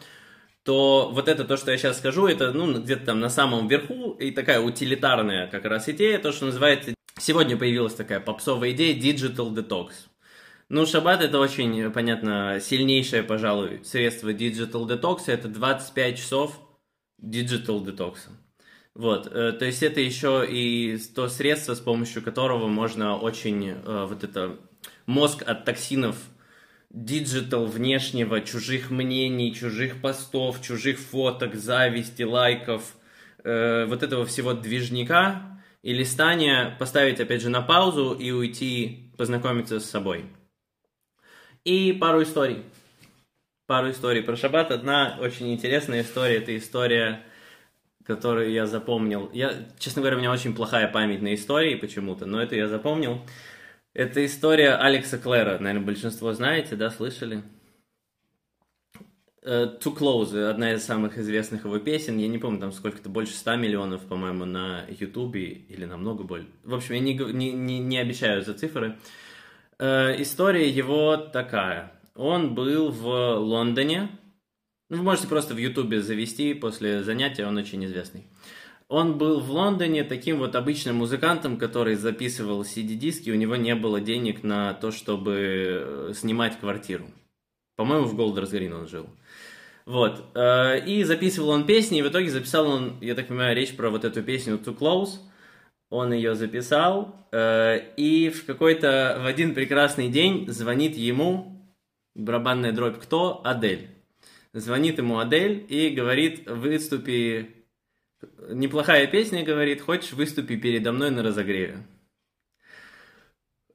то 0.63 1.09
вот 1.13 1.27
это 1.27 1.43
то, 1.45 1.57
что 1.57 1.71
я 1.71 1.77
сейчас 1.77 1.97
скажу, 1.97 2.27
это 2.27 2.51
ну, 2.51 2.81
где-то 2.81 3.07
там 3.07 3.19
на 3.19 3.29
самом 3.29 3.67
верху, 3.67 4.11
и 4.19 4.31
такая 4.31 4.59
утилитарная 4.61 5.47
как 5.47 5.65
раз 5.65 5.87
идея, 5.89 6.17
то, 6.19 6.31
что 6.31 6.45
называется, 6.45 6.93
сегодня 7.19 7.57
появилась 7.57 7.93
такая 7.93 8.19
попсовая 8.19 8.71
идея 8.71 8.95
Digital 8.95 9.53
Detox. 9.53 9.91
Ну, 10.69 10.85
шаббат 10.85 11.21
это 11.21 11.39
очень, 11.39 11.91
понятно, 11.91 12.59
сильнейшее, 12.61 13.23
пожалуй, 13.23 13.81
средство 13.85 14.33
Digital 14.33 14.85
Detox, 14.85 15.21
это 15.27 15.47
25 15.47 16.17
часов 16.17 16.59
Digital 17.21 17.85
Detox. 17.85 18.17
Вот, 18.93 19.27
э, 19.27 19.53
то 19.53 19.63
есть 19.63 19.81
это 19.81 20.01
еще 20.01 20.45
и 20.49 20.97
то 21.15 21.29
средство, 21.29 21.73
с 21.73 21.79
помощью 21.79 22.21
которого 22.21 22.67
можно 22.67 23.15
очень 23.15 23.69
э, 23.69 24.05
вот 24.09 24.25
это 24.25 24.57
мозг 25.05 25.43
от 25.47 25.63
токсинов 25.63 26.17
digital 26.89 27.65
внешнего, 27.67 28.41
чужих 28.41 28.89
мнений, 28.89 29.53
чужих 29.53 30.01
постов, 30.01 30.61
чужих 30.61 30.99
фоток, 30.99 31.55
зависти, 31.55 32.23
лайков, 32.23 32.95
э, 33.43 33.85
вот 33.85 34.03
этого 34.03 34.25
всего 34.25 34.53
движника 34.53 35.61
и 35.81 35.93
листания 35.93 36.75
поставить 36.77 37.21
опять 37.21 37.41
же 37.41 37.49
на 37.49 37.61
паузу 37.61 38.13
и 38.13 38.31
уйти 38.31 39.13
познакомиться 39.17 39.79
с 39.79 39.89
собой. 39.89 40.25
И 41.67 41.91
пару 41.91 42.23
историй. 42.23 42.63
Пару 43.65 43.91
историй 43.91 44.23
про 44.23 44.37
шаббат. 44.37 44.71
Одна 44.71 45.17
очень 45.19 45.51
интересная 45.51 46.01
история. 46.01 46.37
Это 46.37 46.55
история, 46.55 47.25
которую 48.05 48.51
я 48.51 48.65
запомнил. 48.67 49.29
Я, 49.33 49.53
честно 49.77 50.01
говоря, 50.01 50.15
у 50.15 50.19
меня 50.19 50.31
очень 50.31 50.55
плохая 50.55 50.87
память 50.87 51.21
на 51.21 51.35
истории 51.35 51.75
почему-то, 51.75 52.25
но 52.25 52.41
это 52.41 52.55
я 52.55 52.69
запомнил. 52.69 53.19
Это 53.93 54.25
история 54.25 54.75
Алекса 54.75 55.17
Клэра. 55.17 55.59
Наверное, 55.59 55.85
большинство 55.85 56.31
знаете, 56.31 56.77
да, 56.77 56.89
слышали? 56.89 57.43
Э, 59.43 59.77
Too 59.77 59.93
Close, 59.93 60.49
одна 60.49 60.71
из 60.71 60.85
самых 60.85 61.17
известных 61.17 61.65
его 61.65 61.79
песен. 61.79 62.17
Я 62.17 62.29
не 62.29 62.37
помню, 62.37 62.61
там 62.61 62.71
сколько-то, 62.71 63.09
больше 63.09 63.33
100 63.33 63.57
миллионов, 63.57 64.03
по-моему, 64.03 64.45
на 64.45 64.85
Ютубе 64.87 65.49
или 65.67 65.83
намного 65.83 66.23
больше. 66.23 66.47
В 66.63 66.73
общем, 66.73 66.95
я 66.95 67.01
не, 67.01 67.13
не, 67.13 67.51
не, 67.51 67.79
не 67.79 67.97
обещаю 67.97 68.41
за 68.41 68.53
цифры. 68.53 68.95
Э, 69.79 70.21
История 70.21 70.69
его 70.69 71.17
такая. 71.17 71.91
Он 72.15 72.55
был 72.55 72.89
в 72.89 73.35
Лондоне. 73.37 74.09
Ну, 74.89 74.97
Вы 74.97 75.03
можете 75.03 75.27
просто 75.27 75.53
в 75.53 75.57
Ютубе 75.57 76.01
завести 76.01 76.53
после 76.53 77.03
занятия, 77.03 77.45
он 77.45 77.57
очень 77.57 77.83
известный. 77.85 78.25
Он 78.89 79.17
был 79.17 79.41
в 79.41 79.51
Лондоне 79.51 80.05
таким 80.05 80.37
вот 80.37 80.55
обычным 80.55 80.95
музыкантом, 80.95 81.57
который 81.57 81.95
записывал 81.95 82.61
CD-диски, 82.61 83.29
у 83.29 83.35
него 83.35 83.57
не 83.57 83.75
было 83.75 83.99
денег 83.99 84.43
на 84.43 84.73
то, 84.73 84.91
чтобы 84.91 85.35
э, 85.35 86.13
снимать 86.15 86.57
квартиру. 86.57 87.05
По-моему, 87.75 88.05
в 88.05 88.15
Голдерс 88.15 88.49
Грин 88.51 88.73
он 88.73 88.87
жил. 88.87 89.07
Вот. 89.85 90.23
э, 90.35 90.85
И 90.85 91.03
записывал 91.03 91.49
он 91.49 91.65
песни, 91.65 91.99
и 91.99 92.01
в 92.01 92.07
итоге 92.07 92.29
записал 92.29 92.67
он, 92.69 92.97
я 93.01 93.13
так 93.13 93.27
понимаю, 93.27 93.55
речь 93.55 93.75
про 93.75 93.89
вот 93.89 94.05
эту 94.05 94.23
песню 94.23 94.57
Too 94.57 94.77
Close. 94.77 95.19
Он 95.89 96.11
ее 96.11 96.35
записал, 96.35 97.27
э, 97.31 97.93
и 97.95 98.29
в 98.29 98.45
какой-то, 98.45 99.19
в 99.21 99.25
один 99.25 99.53
прекрасный 99.53 100.09
день 100.09 100.49
звонит 100.49 100.95
ему 100.95 101.57
барабанная 102.17 102.73
дробь 102.73 102.99
кто? 102.99 103.41
Адель. 103.45 103.89
Звонит 104.53 104.97
ему 104.97 105.19
Адель 105.19 105.65
и 105.69 105.89
говорит, 105.89 106.49
выступи, 106.49 107.65
неплохая 108.49 109.07
песня, 109.07 109.43
говорит, 109.43 109.81
хочешь 109.81 110.13
выступи 110.13 110.57
передо 110.57 110.91
мной 110.91 111.11
на 111.11 111.23
разогреве. 111.23 111.85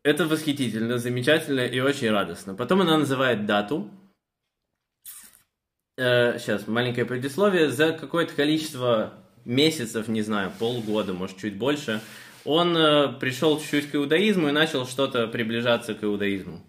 Это 0.03 0.27
восхитительно, 0.27 0.98
замечательно 0.98 1.61
и 1.61 1.79
очень 1.79 2.11
радостно. 2.11 2.55
Потом 2.55 2.81
она 2.81 2.98
называет 2.98 3.46
дату. 3.46 3.88
Э, 5.96 6.38
сейчас, 6.38 6.66
маленькое 6.66 7.07
предисловие. 7.07 7.70
За 7.70 7.92
какое-то 7.92 8.35
количество 8.35 9.22
месяцев, 9.44 10.09
не 10.09 10.22
знаю, 10.22 10.52
полгода, 10.59 11.12
может, 11.12 11.38
чуть 11.38 11.57
больше, 11.57 12.00
он 12.44 12.76
э, 12.76 13.12
пришел 13.20 13.59
чуть-чуть 13.61 13.90
к 13.90 13.94
иудаизму 13.94 14.48
и 14.48 14.52
начал 14.52 14.87
что-то 14.87 15.26
приближаться 15.28 15.94
к 15.94 16.02
иудаизму. 16.02 16.61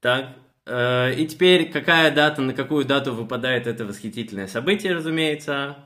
Так, 0.00 0.28
э, 0.66 1.14
и 1.14 1.26
теперь 1.26 1.70
какая 1.70 2.14
дата, 2.14 2.40
на 2.42 2.54
какую 2.54 2.84
дату 2.84 3.12
выпадает 3.14 3.66
это 3.66 3.84
восхитительное 3.84 4.46
событие, 4.46 4.94
разумеется? 4.94 5.76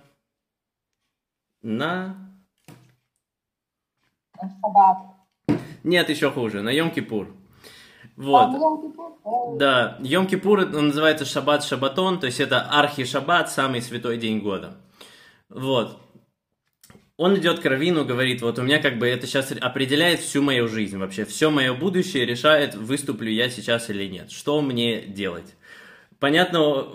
На... 1.62 2.16
Шаббат. 4.38 4.98
Нет, 5.82 6.08
еще 6.10 6.30
хуже, 6.30 6.62
на 6.62 6.70
Йом-Кипур. 6.74 7.28
А, 7.28 7.36
Вот. 8.16 8.94
э, 9.54 9.58
Да, 9.58 9.98
Йом-Кипур 10.00 10.66
называется 10.66 11.24
Шаббат 11.24 11.64
Шабатон, 11.64 12.20
то 12.20 12.26
есть 12.26 12.40
это 12.40 12.68
архи-шаббат, 12.70 13.50
самый 13.50 13.80
святой 13.80 14.18
день 14.18 14.40
года. 14.40 14.76
Вот. 15.50 16.00
Он 17.16 17.36
идет 17.36 17.60
к 17.60 17.66
Равину, 17.66 18.06
говорит, 18.06 18.40
вот 18.40 18.58
у 18.58 18.62
меня 18.62 18.80
как 18.80 18.98
бы 18.98 19.06
это 19.06 19.26
сейчас 19.26 19.52
определяет 19.52 20.20
всю 20.20 20.40
мою 20.40 20.68
жизнь 20.68 20.96
вообще, 20.96 21.26
все 21.26 21.50
мое 21.50 21.74
будущее 21.74 22.24
решает, 22.24 22.74
выступлю 22.74 23.30
я 23.30 23.50
сейчас 23.50 23.90
или 23.90 24.06
нет, 24.06 24.30
что 24.30 24.62
мне 24.62 25.02
делать. 25.02 25.54
Понятно, 26.18 26.86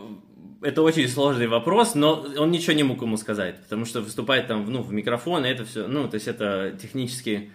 это 0.63 0.81
очень 0.81 1.07
сложный 1.07 1.45
вопрос, 1.45 1.93
но 1.93 2.25
он 2.37 2.49
ничего 2.49 2.73
не 2.73 2.81
мог 2.81 3.03
ему 3.03 3.17
сказать, 3.17 3.61
потому 3.61 3.85
что 3.85 4.01
выступать 4.01 4.47
там 4.47 4.65
ну, 4.71 4.81
в 4.81 4.91
микрофон, 4.91 5.45
и 5.45 5.49
это 5.49 5.63
все, 5.63 5.85
ну, 5.87 6.09
то 6.09 6.15
есть 6.15 6.27
это 6.27 6.75
технически, 6.81 7.51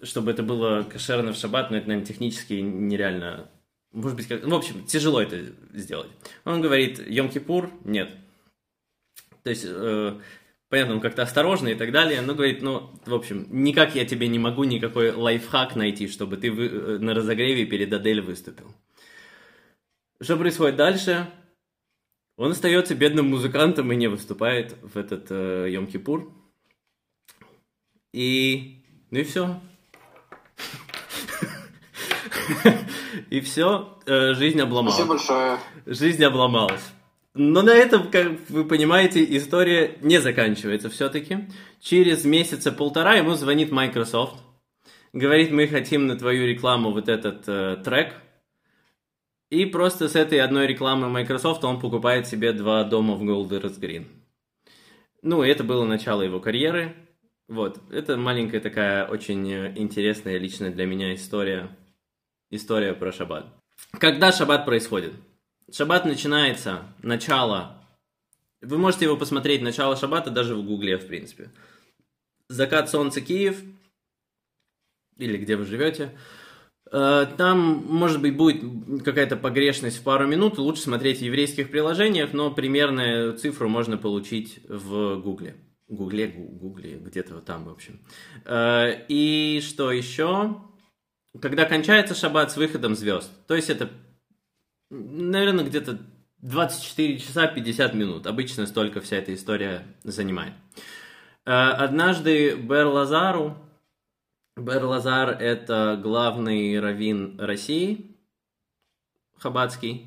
чтобы 0.00 0.30
это 0.30 0.44
было 0.44 0.84
кошерно 0.84 1.32
в 1.32 1.36
шаббат, 1.36 1.72
но 1.72 1.78
это, 1.78 1.88
наверное, 1.88 2.06
технически 2.06 2.54
нереально 2.54 3.50
может 3.96 4.16
быть, 4.16 4.28
как... 4.28 4.46
в 4.46 4.54
общем, 4.54 4.84
тяжело 4.84 5.22
это 5.22 5.40
сделать. 5.72 6.10
Он 6.44 6.60
говорит, 6.60 7.00
Йом-Кипур, 7.00 7.70
нет. 7.84 8.10
То 9.46 9.50
есть, 9.50 9.64
э, 9.64 10.18
понятно, 10.68 10.94
он 10.94 11.00
как-то 11.00 11.22
осторожный 11.22 11.70
и 11.70 11.74
так 11.76 11.92
далее, 11.92 12.20
но 12.20 12.34
говорит, 12.34 12.62
ну, 12.62 12.90
в 13.06 13.14
общем, 13.14 13.46
никак 13.48 13.94
я 13.94 14.04
тебе 14.04 14.26
не 14.26 14.40
могу 14.40 14.64
никакой 14.64 15.12
лайфхак 15.12 15.76
найти, 15.76 16.08
чтобы 16.08 16.36
ты 16.36 16.50
вы- 16.50 16.66
э, 16.66 16.98
на 16.98 17.14
разогреве 17.14 17.64
перед 17.64 17.92
Адель 17.92 18.20
выступил. 18.20 18.74
Что 20.20 20.36
происходит 20.36 20.74
дальше? 20.74 21.28
Он 22.36 22.50
остается 22.50 22.96
бедным 22.96 23.28
музыкантом 23.28 23.92
и 23.92 23.94
не 23.94 24.08
выступает 24.08 24.74
в 24.82 24.98
этот 24.98 25.30
э, 25.30 25.68
Йом-Кипур. 25.70 26.28
И... 28.12 28.82
Ну 29.12 29.20
и 29.20 29.22
все. 29.22 29.60
И 33.30 33.40
все, 33.40 33.96
жизнь 34.06 34.60
обломалась. 34.60 34.94
Спасибо 34.94 35.14
большое. 35.14 35.58
Жизнь 35.86 36.24
обломалась. 36.24 36.82
Но 37.38 37.60
на 37.60 37.74
этом, 37.74 38.10
как 38.10 38.48
вы 38.48 38.64
понимаете, 38.64 39.22
история 39.36 39.98
не 40.00 40.18
заканчивается 40.22 40.88
все-таки. 40.88 41.48
Через 41.80 42.24
месяца 42.24 42.72
полтора 42.72 43.16
ему 43.16 43.34
звонит 43.34 43.70
Microsoft. 43.70 44.42
Говорит, 45.12 45.50
мы 45.50 45.66
хотим 45.66 46.06
на 46.06 46.16
твою 46.16 46.46
рекламу 46.46 46.92
вот 46.92 47.10
этот 47.10 47.44
э, 47.46 47.76
трек. 47.84 48.14
И 49.50 49.66
просто 49.66 50.08
с 50.08 50.16
этой 50.16 50.40
одной 50.40 50.66
рекламы 50.66 51.10
Microsoft 51.10 51.62
он 51.64 51.78
покупает 51.78 52.26
себе 52.26 52.52
два 52.52 52.84
дома 52.84 53.14
в 53.16 53.22
Golders 53.22 53.78
Green. 53.78 54.06
Ну, 55.20 55.42
это 55.42 55.62
было 55.62 55.84
начало 55.84 56.22
его 56.22 56.40
карьеры. 56.40 56.94
Вот, 57.48 57.80
это 57.90 58.16
маленькая 58.16 58.60
такая 58.60 59.06
очень 59.06 59.52
э, 59.52 59.72
интересная 59.76 60.38
лично 60.38 60.70
для 60.70 60.86
меня 60.86 61.14
история. 61.14 61.68
История 62.48 62.94
про 62.94 63.12
шаббат. 63.12 63.46
Когда 63.98 64.32
шаббат 64.32 64.64
происходит? 64.64 65.12
Шаббат 65.72 66.04
начинается, 66.04 66.84
начало. 67.02 67.82
Вы 68.62 68.78
можете 68.78 69.04
его 69.06 69.16
посмотреть, 69.16 69.62
начало 69.62 69.96
шаббата 69.96 70.30
даже 70.30 70.54
в 70.54 70.64
гугле, 70.64 70.96
в 70.98 71.06
принципе. 71.06 71.50
Закат 72.48 72.88
солнца 72.90 73.20
Киев, 73.20 73.60
или 75.16 75.36
где 75.36 75.56
вы 75.56 75.64
живете. 75.64 76.16
Э, 76.92 77.26
Там, 77.36 77.84
может 77.88 78.20
быть, 78.20 78.36
будет 78.36 78.62
какая-то 79.04 79.36
погрешность 79.36 79.98
в 79.98 80.02
пару 80.02 80.26
минут. 80.26 80.58
Лучше 80.58 80.82
смотреть 80.82 81.18
в 81.18 81.22
еврейских 81.22 81.70
приложениях, 81.70 82.32
но 82.32 82.52
примерную 82.52 83.36
цифру 83.36 83.68
можно 83.68 83.98
получить 83.98 84.60
в 84.68 85.16
гугле. 85.20 85.56
Гугле, 85.88 86.28
гу- 86.28 86.48
гугле, 86.48 86.96
где-то 86.98 87.34
вот 87.34 87.44
там, 87.44 87.64
в 87.64 87.70
общем. 87.70 88.00
Э, 88.44 89.04
И 89.08 89.60
что 89.66 89.90
еще? 89.90 90.60
Когда 91.42 91.64
кончается 91.64 92.14
шаббат 92.14 92.52
с 92.52 92.56
выходом 92.56 92.94
звезд. 92.94 93.30
То 93.48 93.54
есть 93.56 93.68
это, 93.68 93.90
наверное, 94.90 95.64
где-то 95.64 95.98
24 96.42 97.18
часа 97.18 97.46
50 97.46 97.94
минут. 97.94 98.26
Обычно 98.26 98.66
столько 98.66 99.00
вся 99.00 99.16
эта 99.16 99.34
история 99.34 99.86
занимает. 100.04 100.52
Э, 101.44 101.70
однажды 101.70 102.54
Бер 102.54 102.86
Лазару, 102.86 103.56
Бер 104.56 104.84
Лазар 104.84 105.30
это 105.30 105.98
главный 106.02 106.78
раввин 106.78 107.38
России, 107.40 108.16
Хабадский, 109.38 110.06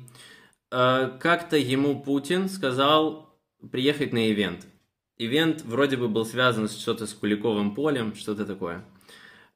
э, 0.70 1.10
как-то 1.20 1.56
ему 1.56 2.02
Путин 2.02 2.48
сказал 2.48 3.38
приехать 3.70 4.12
на 4.12 4.30
ивент. 4.30 4.66
Ивент 5.18 5.62
вроде 5.62 5.96
бы 5.96 6.08
был 6.08 6.24
связан 6.24 6.68
с 6.68 6.78
что-то 6.78 7.06
с 7.06 7.12
Куликовым 7.12 7.74
полем, 7.74 8.14
что-то 8.14 8.46
такое. 8.46 8.84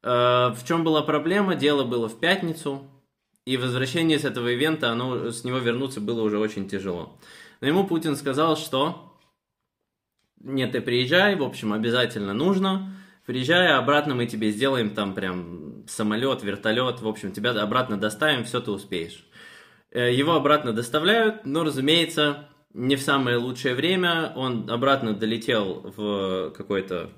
Э, 0.03 0.51
в 0.51 0.61
чем 0.67 0.85
была 0.85 1.03
проблема? 1.03 1.55
Дело 1.55 1.85
было 1.85 2.09
в 2.09 2.21
пятницу, 2.21 2.87
и 3.47 3.57
возвращение 3.57 4.19
с 4.19 4.25
этого 4.25 4.49
ивента, 4.49 4.91
оно, 4.91 5.31
с 5.31 5.45
него 5.45 5.59
вернуться 5.59 6.01
было 6.01 6.23
уже 6.23 6.39
очень 6.39 6.69
тяжело. 6.69 7.19
Но 7.61 7.69
ему 7.69 7.87
Путин 7.87 8.17
сказал, 8.17 8.57
что 8.57 9.15
нет, 10.41 10.73
ты 10.73 10.81
приезжай, 10.81 11.37
в 11.37 11.43
общем, 11.43 11.73
обязательно 11.73 12.35
нужно. 12.35 12.95
Приезжай, 13.25 13.73
обратно 13.73 14.15
мы 14.15 14.27
тебе 14.27 14.51
сделаем 14.51 14.91
там 14.91 15.15
прям 15.15 15.87
самолет, 15.89 16.43
вертолет, 16.43 17.01
в 17.01 17.09
общем, 17.09 17.33
тебя 17.33 17.51
обратно 17.51 17.99
доставим, 17.99 18.45
все 18.45 18.61
ты 18.61 18.71
успеешь. 18.71 19.25
Э, 19.91 20.13
его 20.13 20.35
обратно 20.35 20.73
доставляют, 20.73 21.47
но, 21.47 21.65
разумеется, 21.65 22.49
не 22.75 22.97
в 22.97 23.03
самое 23.03 23.39
лучшее 23.39 23.75
время. 23.75 24.33
Он 24.37 24.69
обратно 24.69 25.15
долетел 25.15 25.95
в 25.97 26.51
какой-то 26.51 27.11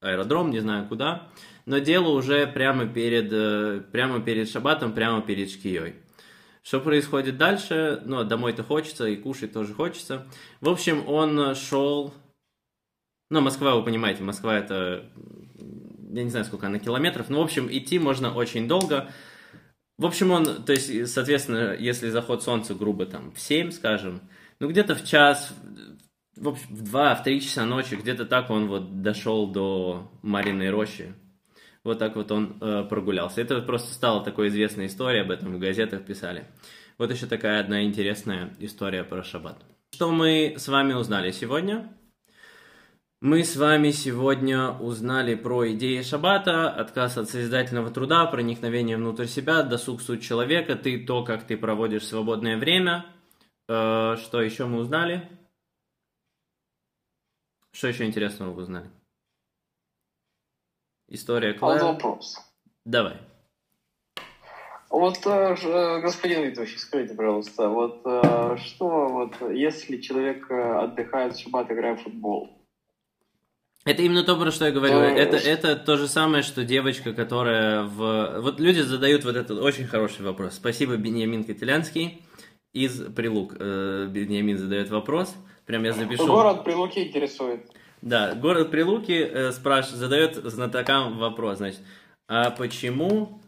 аэродром, 0.00 0.50
не 0.50 0.58
знаю 0.58 0.88
куда, 0.88 1.28
но 1.66 1.78
дело 1.78 2.08
уже 2.10 2.46
прямо 2.46 2.86
перед, 2.86 3.28
э, 3.32 3.82
прямо 3.92 4.20
перед 4.20 4.48
шабатом, 4.48 4.92
прямо 4.92 5.20
перед 5.20 5.50
шкией. 5.50 5.96
Что 6.62 6.80
происходит 6.80 7.36
дальше? 7.36 8.02
Ну, 8.04 8.24
домой-то 8.24 8.62
хочется, 8.62 9.06
и 9.06 9.16
кушать 9.16 9.52
тоже 9.52 9.74
хочется. 9.74 10.26
В 10.60 10.68
общем, 10.68 11.06
он 11.08 11.54
шел... 11.54 12.14
Ну, 13.30 13.40
Москва, 13.40 13.74
вы 13.74 13.84
понимаете, 13.84 14.22
Москва 14.22 14.56
это... 14.56 15.10
Я 16.12 16.22
не 16.24 16.30
знаю, 16.30 16.44
сколько 16.44 16.68
она 16.68 16.78
километров, 16.78 17.28
но, 17.28 17.40
в 17.40 17.44
общем, 17.44 17.68
идти 17.70 17.98
можно 17.98 18.32
очень 18.32 18.68
долго. 18.68 19.10
В 19.98 20.06
общем, 20.06 20.30
он, 20.30 20.64
то 20.64 20.72
есть, 20.72 21.08
соответственно, 21.08 21.76
если 21.78 22.10
заход 22.10 22.42
солнца 22.42 22.74
грубо 22.74 23.06
там 23.06 23.32
в 23.32 23.40
7, 23.40 23.70
скажем, 23.70 24.20
ну, 24.60 24.68
где-то 24.68 24.94
в 24.94 25.04
час, 25.04 25.52
в, 26.36 26.48
общем, 26.48 26.66
в 26.74 26.82
2, 26.82 27.14
в 27.16 27.24
3 27.24 27.40
часа 27.40 27.64
ночи, 27.64 27.94
где-то 27.94 28.24
так 28.24 28.50
он 28.50 28.68
вот 28.68 29.02
дошел 29.02 29.46
до 29.46 30.10
Мариной 30.22 30.70
рощи. 30.70 31.14
Вот 31.86 31.98
так 31.98 32.16
вот 32.16 32.30
он 32.30 32.58
э, 32.60 32.84
прогулялся. 32.88 33.40
Это 33.40 33.60
просто 33.62 33.94
стала 33.94 34.22
такой 34.22 34.48
известной 34.48 34.86
историей, 34.86 35.22
об 35.22 35.30
этом 35.30 35.54
в 35.54 35.58
газетах 35.58 36.04
писали. 36.04 36.44
Вот 36.98 37.10
еще 37.10 37.26
такая 37.26 37.60
одна 37.60 37.84
интересная 37.84 38.54
история 38.58 39.04
про 39.04 39.22
шаббат. 39.22 39.58
Что 39.94 40.10
мы 40.10 40.54
с 40.58 40.68
вами 40.68 40.92
узнали 40.92 41.30
сегодня? 41.30 41.88
Мы 43.22 43.44
с 43.44 43.56
вами 43.56 43.92
сегодня 43.92 44.70
узнали 44.72 45.34
про 45.34 45.72
идеи 45.72 46.02
шаббата, 46.02 46.68
отказ 46.68 47.16
от 47.16 47.30
созидательного 47.30 47.90
труда, 47.90 48.26
проникновение 48.26 48.98
внутрь 48.98 49.26
себя, 49.26 49.62
досуг 49.62 50.02
суть 50.02 50.22
человека, 50.22 50.76
ты 50.76 51.02
то, 51.02 51.24
как 51.24 51.46
ты 51.46 51.56
проводишь 51.56 52.06
свободное 52.06 52.58
время– 52.58 53.06
Э, 53.68 54.16
что 54.16 54.42
еще 54.42 54.66
мы 54.66 54.78
узнали? 54.78 55.28
Что 57.72 57.88
еще 57.88 58.04
интересного 58.04 58.52
вы 58.52 58.62
узнали? 58.62 58.90
История 61.08 61.50
А 61.50 61.54
Клэр. 61.54 61.82
вот 61.82 61.92
вопрос. 61.92 62.36
Давай. 62.84 63.18
Вот, 64.90 65.18
э, 65.26 65.56
э, 65.62 66.00
господин 66.00 66.44
ведущий, 66.44 66.78
скажите, 66.78 67.14
пожалуйста, 67.14 67.68
вот 67.68 68.02
э, 68.04 68.56
что, 68.64 69.08
вот, 69.08 69.52
если 69.52 69.98
человек 69.98 70.50
отдыхает 70.50 71.34
в 71.34 71.40
шаббат, 71.40 71.70
играя 71.70 71.96
в 71.96 72.02
футбол, 72.02 72.50
Это 73.84 74.02
именно 74.02 74.22
то, 74.24 74.36
про 74.36 74.50
что 74.50 74.64
я 74.66 74.72
говорю. 74.72 74.94
Ну, 74.94 75.00
Это, 75.00 75.36
это 75.36 75.76
то 75.76 75.96
же 75.96 76.08
самое, 76.08 76.42
что 76.42 76.64
девочка, 76.64 77.12
которая 77.12 77.82
в... 77.82 78.40
Вот 78.40 78.58
люди 78.58 78.80
задают 78.80 79.24
вот 79.24 79.36
этот 79.36 79.58
очень 79.58 79.86
хороший 79.86 80.24
вопрос. 80.24 80.54
Спасибо, 80.54 80.96
Беньямин 80.96 81.44
Котелянский 81.44 82.24
из 82.72 83.00
Прилук. 83.14 83.54
Беньямин 83.54 84.58
задает 84.58 84.90
вопрос. 84.90 85.34
Прям 85.66 85.84
я 85.84 85.92
запишу. 85.92 86.26
город 86.26 86.64
Прилуки 86.64 87.00
интересует. 87.00 87.70
Да, 88.02 88.34
город 88.34 88.70
Прилуки 88.70 89.12
э, 89.12 89.52
спрашивает, 89.52 89.98
задает 89.98 90.34
знатокам 90.36 91.18
вопрос, 91.18 91.58
значит, 91.58 91.80
а 92.28 92.50
почему, 92.50 93.40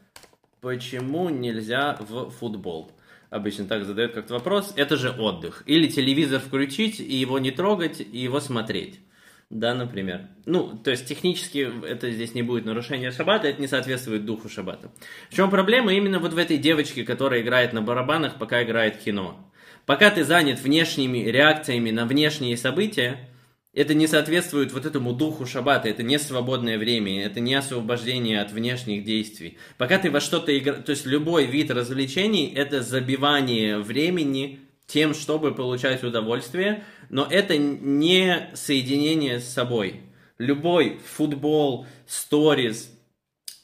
почему 0.61 1.29
нельзя 1.29 1.97
в 2.01 2.31
футбол? 2.31 2.93
Обычно 3.31 3.67
так 3.67 3.85
задают 3.85 4.13
как-то 4.13 4.35
вопрос. 4.35 4.73
Это 4.77 4.97
же 4.97 5.11
отдых. 5.11 5.63
Или 5.67 5.87
телевизор 5.87 6.41
включить 6.41 6.99
и 6.99 7.15
его 7.15 7.39
не 7.39 7.51
трогать, 7.51 8.01
и 8.01 8.19
его 8.19 8.41
смотреть. 8.41 9.01
Да, 9.51 9.75
например. 9.75 10.29
Ну, 10.45 10.79
то 10.79 10.91
есть 10.91 11.07
технически 11.07 11.71
это 11.87 12.11
здесь 12.11 12.35
не 12.35 12.43
будет 12.43 12.67
нарушение 12.67 13.11
шаббата, 13.11 13.49
это 13.49 13.61
не 13.61 13.67
соответствует 13.67 14.27
духу 14.27 14.49
шаббата. 14.49 14.91
В 15.31 15.35
чем 15.35 15.51
проблема? 15.51 15.93
Именно 15.93 16.19
вот 16.19 16.35
в 16.35 16.39
этой 16.39 16.59
девочке, 16.59 17.03
которая 17.03 17.41
играет 17.41 17.73
на 17.73 17.81
барабанах, 17.81 18.39
пока 18.39 18.63
играет 18.63 18.99
кино. 18.99 19.39
Пока 19.87 20.11
ты 20.11 20.25
занят 20.25 20.61
внешними 20.61 21.19
реакциями 21.19 21.91
на 21.91 22.05
внешние 22.05 22.59
события, 22.59 23.31
это 23.79 23.95
не 23.95 24.09
соответствует 24.09 24.73
вот 24.73 24.87
этому 24.87 25.13
духу 25.13 25.47
шаббата, 25.47 25.89
это 25.89 26.03
не 26.03 26.19
свободное 26.19 26.79
время, 26.79 27.25
это 27.25 27.39
не 27.39 27.55
освобождение 27.55 28.41
от 28.41 28.51
внешних 28.51 29.05
действий. 29.05 29.57
Пока 29.77 29.99
ты 29.99 30.11
во 30.11 30.21
что-то 30.21 30.57
играешь, 30.59 30.85
то 30.85 30.91
есть 30.91 31.07
любой 31.07 31.47
вид 31.47 31.71
развлечений, 31.71 32.53
это 32.53 32.83
забивание 32.83 33.79
времени 33.79 34.59
тем, 34.89 35.15
чтобы 35.15 35.55
получать 35.55 36.03
удовольствие, 36.03 36.83
но 37.09 37.25
это 37.31 37.57
не 37.57 38.51
соединение 38.55 39.39
с 39.39 39.47
собой. 39.47 40.01
Любой 40.39 40.99
футбол, 41.15 41.87
сторис, 42.09 42.91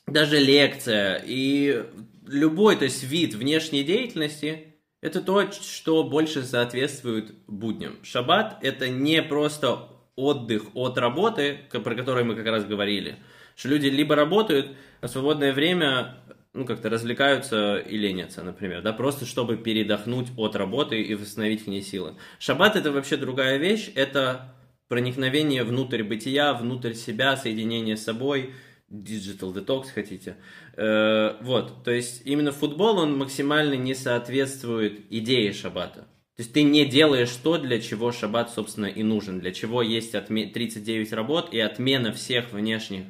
даже 0.06 0.38
лекция 0.38 1.20
и 1.26 1.86
любой, 2.24 2.76
то 2.76 2.84
есть 2.84 3.02
вид 3.02 3.34
внешней 3.34 3.82
деятельности, 3.82 4.74
это 5.00 5.20
то, 5.20 5.50
что 5.50 6.04
больше 6.04 6.44
соответствует 6.44 7.34
будням. 7.48 7.96
Шаббат– 8.04 8.58
это 8.62 8.88
не 8.88 9.20
просто 9.20 9.88
отдых 10.16 10.74
от 10.74 10.98
работы, 10.98 11.58
про 11.70 11.94
который 11.94 12.24
мы 12.24 12.34
как 12.34 12.46
раз 12.46 12.64
говорили, 12.64 13.16
что 13.56 13.68
люди 13.68 13.86
либо 13.86 14.14
работают, 14.14 14.76
а 15.00 15.06
в 15.06 15.10
свободное 15.10 15.52
время 15.52 16.16
ну, 16.52 16.64
как-то 16.64 16.88
развлекаются 16.88 17.78
и 17.78 17.96
ленятся, 17.96 18.42
например, 18.42 18.82
да, 18.82 18.92
просто 18.92 19.26
чтобы 19.26 19.56
передохнуть 19.56 20.28
от 20.36 20.54
работы 20.56 21.02
и 21.02 21.14
восстановить 21.14 21.64
к 21.64 21.66
ней 21.66 21.82
силы. 21.82 22.14
Шаббат– 22.38 22.76
это 22.76 22.92
вообще 22.92 23.16
другая 23.16 23.58
вещь, 23.58 23.90
это 23.94 24.54
проникновение 24.88 25.64
внутрь 25.64 26.04
бытия, 26.04 26.54
внутрь 26.54 26.92
себя, 26.92 27.36
соединение 27.36 27.96
с 27.96 28.04
собой, 28.04 28.54
digital 28.88 29.52
detox 29.52 29.86
хотите. 29.92 30.36
Э, 30.76 31.36
вот, 31.40 31.82
то 31.82 31.90
есть 31.90 32.22
именно 32.24 32.52
футбол, 32.52 32.98
он 32.98 33.16
максимально 33.18 33.74
не 33.74 33.94
соответствует 33.94 35.00
идее 35.10 35.52
шаббата. 35.52 36.06
То 36.36 36.42
есть 36.42 36.52
ты 36.52 36.64
не 36.64 36.84
делаешь 36.84 37.34
то, 37.36 37.58
для 37.58 37.80
чего 37.80 38.10
шаббат, 38.10 38.50
собственно, 38.50 38.86
и 38.86 39.04
нужен, 39.04 39.38
для 39.38 39.52
чего 39.52 39.82
есть 39.82 40.14
отме- 40.14 40.50
39 40.50 41.12
работ 41.12 41.54
и 41.54 41.60
отмена 41.60 42.12
всех 42.12 42.52
внешних 42.52 43.06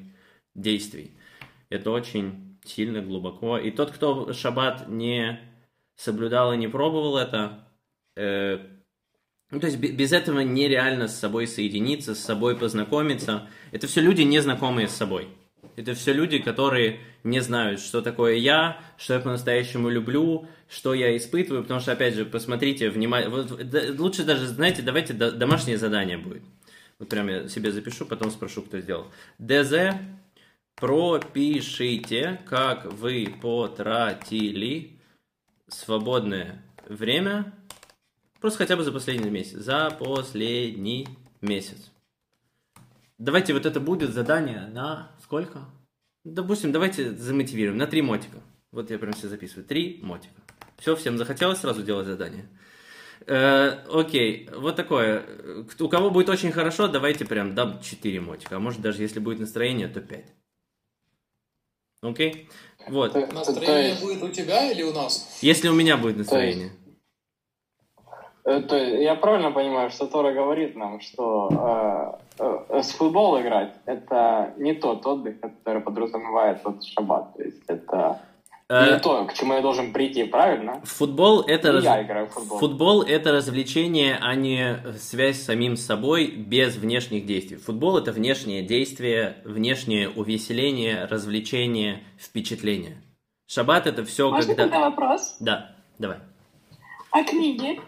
действий. 0.54 1.12
Это 1.70 1.90
очень 1.90 2.58
сильно, 2.64 3.00
глубоко. 3.00 3.56
И 3.56 3.70
тот, 3.70 3.92
кто 3.92 4.32
шаббат 4.34 4.88
не 4.88 5.40
соблюдал 5.96 6.52
и 6.52 6.58
не 6.58 6.68
пробовал 6.68 7.16
это, 7.16 7.66
э, 8.16 8.58
ну, 9.50 9.60
то 9.60 9.66
есть 9.66 9.78
бе- 9.78 9.92
без 9.92 10.12
этого 10.12 10.40
нереально 10.40 11.08
с 11.08 11.18
собой 11.18 11.46
соединиться, 11.46 12.14
с 12.14 12.20
собой 12.20 12.58
познакомиться. 12.58 13.48
Это 13.72 13.86
все 13.86 14.02
люди, 14.02 14.20
не 14.20 14.40
знакомые 14.40 14.88
с 14.88 14.92
собой. 14.94 15.28
Это 15.76 15.94
все 15.94 16.12
люди, 16.12 16.38
которые 16.38 17.00
не 17.24 17.40
знают, 17.40 17.80
что 17.80 18.02
такое 18.02 18.34
я, 18.34 18.80
что 18.96 19.14
я 19.14 19.20
по-настоящему 19.20 19.88
люблю, 19.88 20.46
что 20.68 20.94
я 20.94 21.16
испытываю, 21.16 21.62
потому 21.62 21.80
что, 21.80 21.92
опять 21.92 22.14
же, 22.14 22.24
посмотрите 22.24 22.90
внимательно. 22.90 23.94
лучше 23.98 24.24
даже, 24.24 24.46
знаете, 24.46 24.82
давайте 24.82 25.12
до- 25.14 25.32
домашнее 25.32 25.78
задание 25.78 26.18
будет. 26.18 26.42
Вот 26.98 27.08
прям 27.08 27.28
я 27.28 27.48
себе 27.48 27.72
запишу, 27.72 28.06
потом 28.06 28.30
спрошу, 28.30 28.62
кто 28.62 28.78
сделал. 28.78 29.06
ДЗ, 29.38 29.96
пропишите, 30.76 32.40
как 32.46 32.92
вы 32.92 33.34
потратили 33.40 34.92
свободное 35.68 36.62
время 36.88 37.52
Просто 38.44 38.58
хотя 38.58 38.76
бы 38.76 38.84
за 38.84 38.92
последний 38.92 39.30
месяц. 39.30 39.52
За 39.54 39.88
последний 39.88 41.08
месяц. 41.40 41.90
Давайте 43.16 43.54
вот 43.54 43.64
это 43.64 43.80
будет 43.80 44.12
задание 44.12 44.66
на 44.66 45.10
сколько? 45.24 45.64
Допустим, 46.24 46.70
давайте 46.72 47.12
замотивируем. 47.12 47.78
На 47.78 47.86
три 47.86 48.02
мотика. 48.02 48.38
Вот 48.70 48.90
я 48.90 48.98
прям 48.98 49.12
все 49.14 49.28
записываю. 49.28 49.64
Три 49.64 50.00
мотика. 50.02 50.34
Все, 50.78 50.94
всем 50.96 51.18
захотелось 51.18 51.60
сразу 51.60 51.82
делать 51.82 52.06
задание. 52.06 52.48
Э, 53.26 53.78
окей, 53.90 54.48
вот 54.54 54.76
такое. 54.76 55.24
У 55.78 55.88
кого 55.88 56.10
будет 56.10 56.28
очень 56.28 56.52
хорошо, 56.52 56.88
давайте 56.88 57.24
прям 57.24 57.54
дам 57.54 57.80
4 57.80 58.20
мотика. 58.20 58.56
А 58.56 58.58
может 58.58 58.80
даже 58.80 59.02
если 59.02 59.18
будет 59.18 59.40
настроение, 59.40 59.88
то 59.88 60.00
5. 60.00 60.24
Окей? 62.02 62.48
Вот. 62.88 63.14
Настроение 63.32 63.96
будет 64.00 64.22
у 64.22 64.28
тебя 64.28 64.70
или 64.70 64.82
у 64.82 64.92
нас? 64.92 65.38
Если 65.40 65.68
у 65.68 65.74
меня 65.74 65.96
будет 65.96 66.18
настроение. 66.18 66.72
Э, 68.44 68.60
То 68.60 68.76
есть 68.76 69.02
я 69.02 69.14
правильно 69.14 69.50
понимаю, 69.50 69.90
что 69.90 70.06
Тора 70.06 70.32
говорит 70.32 70.76
нам, 70.76 71.00
что 71.00 72.18
э, 72.38 72.44
э, 72.70 72.82
с 72.82 72.92
футбол 72.92 73.40
играть 73.40 73.74
это 73.86 74.54
не 74.58 74.74
тот 74.74 75.06
отдых, 75.06 75.40
который 75.40 75.80
подразумевает 75.82 76.60
вот 76.64 76.84
шаббат. 76.84 77.34
То 77.34 77.42
есть 77.42 77.62
это 77.66 78.20
Э, 78.66 78.94
не 78.94 78.98
то, 78.98 79.26
к 79.26 79.34
чему 79.34 79.54
я 79.54 79.60
должен 79.60 79.92
прийти, 79.92 80.24
правильно? 80.24 80.80
Футбол 80.84 81.42
это, 81.42 81.72
раз- 81.72 81.84
я 81.84 82.02
играю 82.02 82.26
в 82.26 82.30
футбол. 82.30 82.58
футбол 82.58 83.02
это 83.02 83.30
развлечение, 83.32 84.18
а 84.20 84.34
не 84.34 84.78
связь 84.98 85.42
с 85.42 85.44
самим 85.44 85.76
собой 85.76 86.28
без 86.28 86.76
внешних 86.76 87.26
действий. 87.26 87.58
Футбол 87.58 87.98
это 87.98 88.10
внешнее 88.10 88.62
действие, 88.62 89.36
внешнее 89.44 90.08
увеселение, 90.08 91.04
развлечение, 91.04 92.02
впечатление. 92.18 93.02
Шаббат 93.46 93.86
это 93.86 94.02
все 94.04 94.30
Можно 94.30 94.54
когда... 94.54 94.80
вопрос? 94.80 95.36
Да, 95.40 95.76
давай. 95.98 96.16
А 97.10 97.22
книги? 97.22 97.78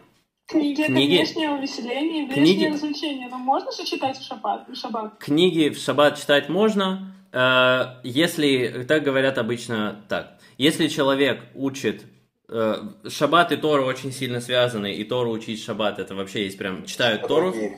Книги, 0.47 0.81
это 0.83 0.93
Книги? 0.93 1.17
внешнее 1.17 1.51
увеселение, 1.51 2.25
внешнее 2.27 2.45
Книги? 2.45 2.73
развлечение. 2.73 3.29
Но 3.29 3.39
можно 3.39 3.73
же 3.73 3.85
читать 3.85 4.17
в 4.17 4.25
шаббат? 4.25 4.69
В 4.69 4.75
шаббат? 4.77 5.19
Книги 5.19 5.71
в 5.71 5.79
шаббат 5.79 6.19
читать 6.19 6.49
можно, 6.49 7.13
э, 7.33 7.85
если, 8.05 8.85
так 8.87 9.03
говорят 9.03 9.39
обычно 9.39 10.05
так, 10.09 10.39
если 10.57 10.87
человек 10.87 11.43
учит, 11.55 12.05
э, 12.49 12.77
шаббат 13.09 13.51
и 13.51 13.57
Тора 13.57 13.83
очень 13.85 14.13
сильно 14.13 14.41
связаны, 14.41 14.95
и 14.95 15.03
Тору 15.03 15.33
учить 15.33 15.63
шаббат, 15.63 15.99
это 15.99 16.15
вообще 16.15 16.45
есть 16.45 16.57
прям, 16.59 16.85
читают 16.87 17.27
Тору, 17.27 17.51
книги? 17.51 17.77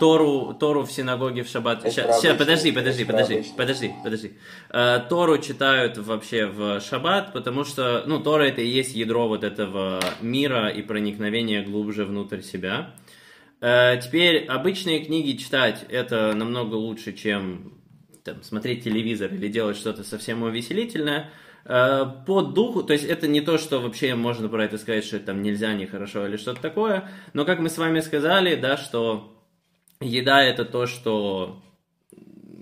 Тору, 0.00 0.54
Тору 0.54 0.82
в 0.84 0.90
синагоге 0.92 1.42
в 1.44 1.48
шаббат. 1.48 1.82
Ща- 1.92 2.12
обычные, 2.20 2.34
подожди, 2.34 2.72
подожди, 2.72 3.04
подожди, 3.04 3.44
подожди, 3.56 3.92
подожди. 4.02 4.32
Тору 5.08 5.38
читают 5.38 5.98
вообще 5.98 6.46
в 6.46 6.80
шаббат, 6.80 7.32
потому 7.32 7.64
что, 7.64 8.02
ну, 8.06 8.20
Тора 8.20 8.44
это 8.44 8.60
и 8.60 8.66
есть 8.68 8.94
ядро 8.96 9.28
вот 9.28 9.44
этого 9.44 10.00
мира 10.20 10.68
и 10.68 10.82
проникновения 10.82 11.62
глубже 11.62 12.04
внутрь 12.04 12.40
себя. 12.40 12.94
Э, 13.60 13.98
Теперь 14.02 14.44
обычные 14.46 15.04
книги 15.04 15.36
читать 15.36 15.84
это 15.88 16.34
намного 16.34 16.74
лучше, 16.74 17.12
чем 17.12 17.74
там, 18.24 18.42
смотреть 18.42 18.84
телевизор 18.84 19.32
или 19.32 19.48
делать 19.48 19.76
что-то 19.76 20.02
совсем 20.04 20.42
увеселительное. 20.42 21.30
Э, 21.64 22.04
По 22.26 22.42
духу, 22.42 22.82
то 22.82 22.92
есть 22.92 23.04
это 23.04 23.26
не 23.28 23.40
то, 23.40 23.58
что 23.58 23.78
вообще 23.80 24.14
можно 24.16 24.48
про 24.48 24.64
это 24.64 24.76
сказать, 24.76 25.04
что 25.04 25.16
это 25.16 25.26
там 25.26 25.42
нельзя, 25.42 25.72
нехорошо 25.72 26.26
или 26.26 26.36
что-то 26.36 26.60
такое, 26.60 27.08
но 27.32 27.44
как 27.44 27.60
мы 27.60 27.70
с 27.70 27.78
вами 27.78 28.00
сказали, 28.00 28.54
да, 28.56 28.76
что 28.76 29.30
еда 30.04 30.42
это 30.42 30.64
то, 30.64 30.86
что 30.86 31.62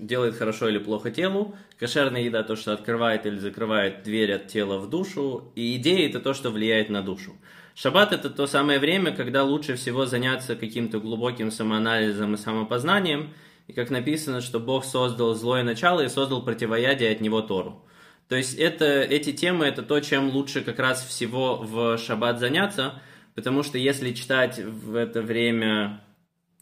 делает 0.03 0.37
хорошо 0.37 0.69
или 0.69 0.79
плохо 0.79 1.11
телу, 1.11 1.55
кошерная 1.79 2.23
еда 2.23 2.43
то, 2.43 2.57
что 2.57 2.73
открывает 2.73 3.27
или 3.27 3.39
закрывает 3.39 4.03
дверь 4.03 4.33
от 4.35 4.49
тела 4.49 4.79
в 4.79 4.89
душу, 4.91 5.53
и 5.55 5.77
идея 5.77 6.09
это 6.09 6.21
то, 6.21 6.35
что 6.35 6.51
влияет 6.51 6.89
на 6.89 7.03
душу. 7.03 7.33
Шаббат 7.75 8.13
это 8.13 8.29
то 8.29 8.47
самое 8.47 8.79
время, 8.79 9.13
когда 9.13 9.45
лучше 9.45 9.77
всего 9.77 10.05
заняться 10.05 10.57
каким-то 10.57 11.01
глубоким 11.01 11.51
самоанализом 11.51 12.35
и 12.35 12.37
самопознанием, 12.39 13.33
и 13.69 13.73
как 13.73 13.91
написано, 13.91 14.41
что 14.41 14.61
Бог 14.61 14.85
создал 14.85 15.35
злое 15.35 15.63
начало 15.63 16.01
и 16.01 16.09
создал 16.09 16.45
противоядие 16.45 17.13
от 17.13 17.21
него 17.21 17.41
Тору. 17.41 17.87
То 18.29 18.37
есть 18.37 18.59
это, 18.59 18.85
эти 19.03 19.33
темы 19.33 19.67
это 19.67 19.83
то, 19.83 20.01
чем 20.01 20.31
лучше 20.31 20.63
как 20.63 20.79
раз 20.79 21.05
всего 21.05 21.57
в 21.57 21.97
шаббат 21.99 22.39
заняться, 22.39 23.01
потому 23.35 23.63
что 23.63 23.79
если 23.79 24.13
читать 24.13 24.59
в 24.59 24.95
это 24.95 25.23
время 25.23 26.05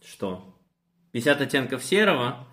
что? 0.05 0.49
50 1.12 1.40
оттенков 1.40 1.84
серого, 1.84 2.46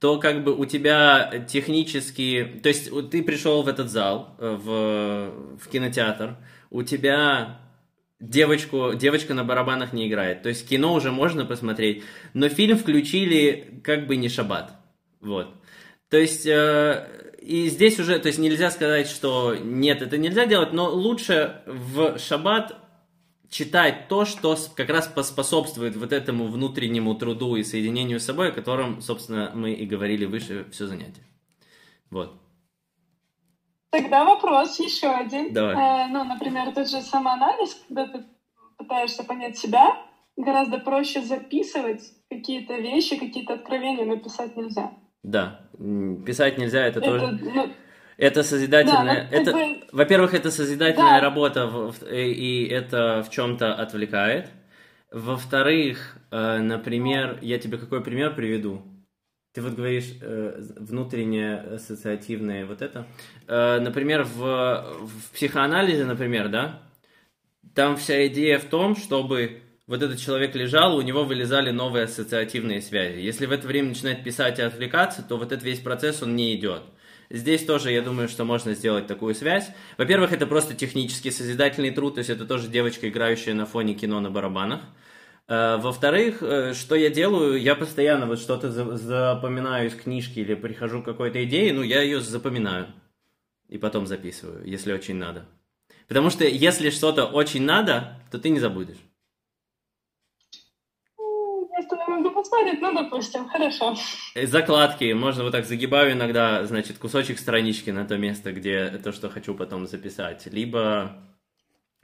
то 0.00 0.18
как 0.18 0.44
бы 0.44 0.54
у 0.54 0.64
тебя 0.64 1.44
технически... 1.48 2.60
То 2.62 2.68
есть 2.68 2.90
ты 3.10 3.22
пришел 3.22 3.62
в 3.62 3.68
этот 3.68 3.90
зал, 3.90 4.36
э, 4.38 4.56
в, 4.60 5.58
в 5.58 5.68
кинотеатр, 5.68 6.36
у 6.70 6.82
тебя 6.82 7.60
девочку, 8.20 8.92
девочка 8.94 9.34
на 9.34 9.44
барабанах 9.44 9.92
не 9.92 10.08
играет. 10.08 10.42
То 10.42 10.48
есть 10.48 10.68
кино 10.68 10.94
уже 10.94 11.12
можно 11.12 11.44
посмотреть, 11.44 12.02
но 12.32 12.48
фильм 12.48 12.76
включили 12.76 13.80
как 13.82 14.06
бы 14.06 14.16
не 14.16 14.28
шаббат. 14.28 14.72
Вот. 15.20 15.54
То 16.08 16.18
есть... 16.18 16.46
э, 16.46 17.22
и 17.44 17.68
здесь 17.68 18.00
уже, 18.00 18.18
то 18.18 18.28
есть 18.28 18.38
нельзя 18.38 18.70
сказать, 18.70 19.06
что 19.06 19.54
нет, 19.54 20.00
это 20.00 20.16
нельзя 20.16 20.46
делать, 20.46 20.72
но 20.72 20.88
лучше 20.88 21.60
в 21.66 22.18
шаббат 22.18 22.74
читать 23.54 24.08
то, 24.08 24.24
что 24.24 24.56
как 24.74 24.90
раз 24.90 25.06
поспособствует 25.06 25.94
вот 25.94 26.12
этому 26.12 26.48
внутреннему 26.48 27.14
труду 27.14 27.54
и 27.54 27.62
соединению 27.62 28.18
с 28.18 28.24
собой, 28.24 28.48
о 28.48 28.52
котором, 28.52 29.00
собственно, 29.00 29.52
мы 29.54 29.72
и 29.72 29.86
говорили 29.86 30.24
выше 30.24 30.66
все 30.72 30.88
занятие. 30.88 31.22
Вот. 32.10 32.32
Тогда 33.90 34.24
вопрос 34.24 34.80
еще 34.80 35.06
один. 35.06 35.52
Давай. 35.52 35.76
Э, 35.76 36.08
ну, 36.08 36.24
например, 36.24 36.74
тот 36.74 36.90
же 36.90 37.00
самоанализ, 37.00 37.80
когда 37.86 38.08
ты 38.08 38.24
пытаешься 38.76 39.22
понять 39.22 39.56
себя, 39.56 39.98
гораздо 40.36 40.78
проще 40.78 41.22
записывать 41.22 42.02
какие-то 42.28 42.74
вещи, 42.74 43.16
какие-то 43.16 43.54
откровения, 43.54 44.04
написать 44.04 44.56
нельзя. 44.56 44.90
Да. 45.22 45.60
Писать 46.26 46.58
нельзя, 46.58 46.84
это, 46.84 47.00
тоже... 47.00 47.38
ну, 47.40 47.68
Это 48.16 48.42
созидательная... 48.42 49.28
Да, 49.30 49.36
это... 49.36 49.52
бы- 49.52 49.80
Во-первых, 49.92 50.34
это 50.34 50.50
созидательная 50.50 51.18
Да. 51.18 51.20
работа, 51.20 51.66
в- 51.66 51.92
в- 51.92 52.06
и 52.12 52.66
это 52.66 53.22
в 53.26 53.30
чем-то 53.30 53.74
отвлекает. 53.74 54.50
Во-вторых, 55.10 56.16
э, 56.30 56.58
например, 56.58 57.38
я 57.42 57.58
тебе 57.58 57.78
какой 57.78 58.02
пример 58.02 58.34
приведу? 58.34 58.82
Ты 59.54 59.62
вот 59.62 59.74
говоришь 59.74 60.12
э, 60.20 60.60
внутреннее 60.76 61.58
ассоциативное 61.58 62.66
вот 62.66 62.82
это. 62.82 63.06
Э, 63.46 63.78
например, 63.80 64.24
в, 64.24 64.84
в 65.00 65.30
психоанализе, 65.32 66.04
например, 66.04 66.48
да, 66.48 66.82
там 67.74 67.96
вся 67.96 68.26
идея 68.26 68.58
в 68.58 68.64
том, 68.64 68.96
чтобы 68.96 69.60
вот 69.86 70.02
этот 70.02 70.18
человек 70.18 70.54
лежал, 70.54 70.96
у 70.96 71.02
него 71.02 71.24
вылезали 71.24 71.70
новые 71.70 72.04
ассоциативные 72.04 72.80
связи. 72.80 73.18
Если 73.20 73.46
в 73.46 73.52
это 73.52 73.66
время 73.66 73.90
начинает 73.90 74.24
писать 74.24 74.58
и 74.58 74.62
отвлекаться, 74.62 75.22
то 75.22 75.36
вот 75.36 75.52
этот 75.52 75.62
весь 75.62 75.80
процесс, 75.80 76.22
он 76.22 76.34
не 76.36 76.56
идет. 76.56 76.82
Здесь 77.34 77.64
тоже, 77.64 77.90
я 77.90 78.00
думаю, 78.00 78.28
что 78.28 78.44
можно 78.44 78.74
сделать 78.74 79.08
такую 79.08 79.34
связь. 79.34 79.68
Во-первых, 79.98 80.32
это 80.32 80.46
просто 80.46 80.74
технически 80.74 81.30
созидательный 81.30 81.90
труд, 81.90 82.14
то 82.14 82.18
есть 82.20 82.30
это 82.30 82.46
тоже 82.46 82.68
девочка, 82.68 83.08
играющая 83.08 83.54
на 83.54 83.66
фоне 83.66 83.94
кино 83.94 84.20
на 84.20 84.30
барабанах. 84.30 84.82
Э, 85.48 85.76
Во-вторых, 85.78 86.42
э, 86.44 86.74
что 86.74 86.94
я 86.94 87.10
делаю, 87.10 87.60
я 87.60 87.74
постоянно 87.74 88.26
вот 88.26 88.38
что-то 88.38 88.70
за- 88.70 88.96
запоминаю 88.96 89.88
из 89.88 89.94
книжки 89.96 90.38
или 90.38 90.54
прихожу 90.54 91.02
к 91.02 91.06
какой-то 91.06 91.42
идее, 91.44 91.72
ну, 91.72 91.82
я 91.82 92.02
ее 92.02 92.20
запоминаю 92.20 92.86
и 93.68 93.78
потом 93.78 94.06
записываю, 94.06 94.64
если 94.64 94.92
очень 94.92 95.16
надо. 95.16 95.44
Потому 96.06 96.30
что 96.30 96.44
если 96.44 96.90
что-то 96.90 97.24
очень 97.26 97.62
надо, 97.64 98.20
то 98.30 98.38
ты 98.38 98.50
не 98.50 98.60
забудешь. 98.60 98.98
м, 101.18 101.68
я 101.76 101.82
с 101.82 102.43
поспорить, 102.54 102.80
ну, 102.80 102.92
допустим, 102.92 103.48
хорошо. 103.48 103.96
Закладки, 104.34 105.12
можно 105.12 105.44
вот 105.44 105.52
так 105.52 105.64
загибаю 105.66 106.12
иногда, 106.12 106.64
значит, 106.66 106.98
кусочек 106.98 107.38
странички 107.38 107.90
на 107.90 108.04
то 108.04 108.16
место, 108.16 108.52
где 108.52 108.88
то, 109.02 109.12
что 109.12 109.28
хочу 109.28 109.54
потом 109.54 109.86
записать. 109.86 110.46
Либо 110.46 111.12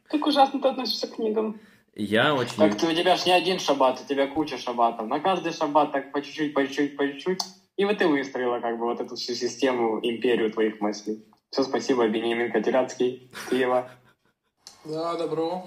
Как 0.04 0.26
ужасно 0.26 0.60
ты 0.60 0.68
относишься 0.68 1.06
к 1.06 1.16
книгам. 1.16 1.60
я 1.94 2.34
очень... 2.34 2.56
Так 2.56 2.76
ты, 2.76 2.86
у 2.86 2.94
тебя 2.94 3.16
ж 3.16 3.26
не 3.26 3.32
один 3.32 3.58
шаббат, 3.58 4.00
у 4.00 4.08
тебя 4.08 4.26
куча 4.26 4.58
шаббатов. 4.58 5.06
На 5.06 5.20
каждый 5.20 5.52
шаббат 5.52 5.92
так 5.92 6.12
по 6.12 6.22
чуть-чуть, 6.22 6.54
по 6.54 6.66
чуть-чуть, 6.66 6.96
по 6.96 7.06
чуть-чуть. 7.06 7.40
И 7.76 7.84
вот 7.84 7.98
ты 7.98 8.06
выстроила 8.06 8.60
как 8.60 8.78
бы 8.78 8.86
вот 8.86 9.00
эту 9.00 9.16
всю 9.16 9.34
систему, 9.34 10.00
империю 10.02 10.50
твоих 10.50 10.80
мыслей. 10.80 11.24
Все, 11.50 11.62
спасибо, 11.62 12.06
Бенемин 12.08 12.52
Катеряцкий, 12.52 13.30
Киева. 13.48 13.90
Да, 14.84 15.16
добро. 15.16 15.66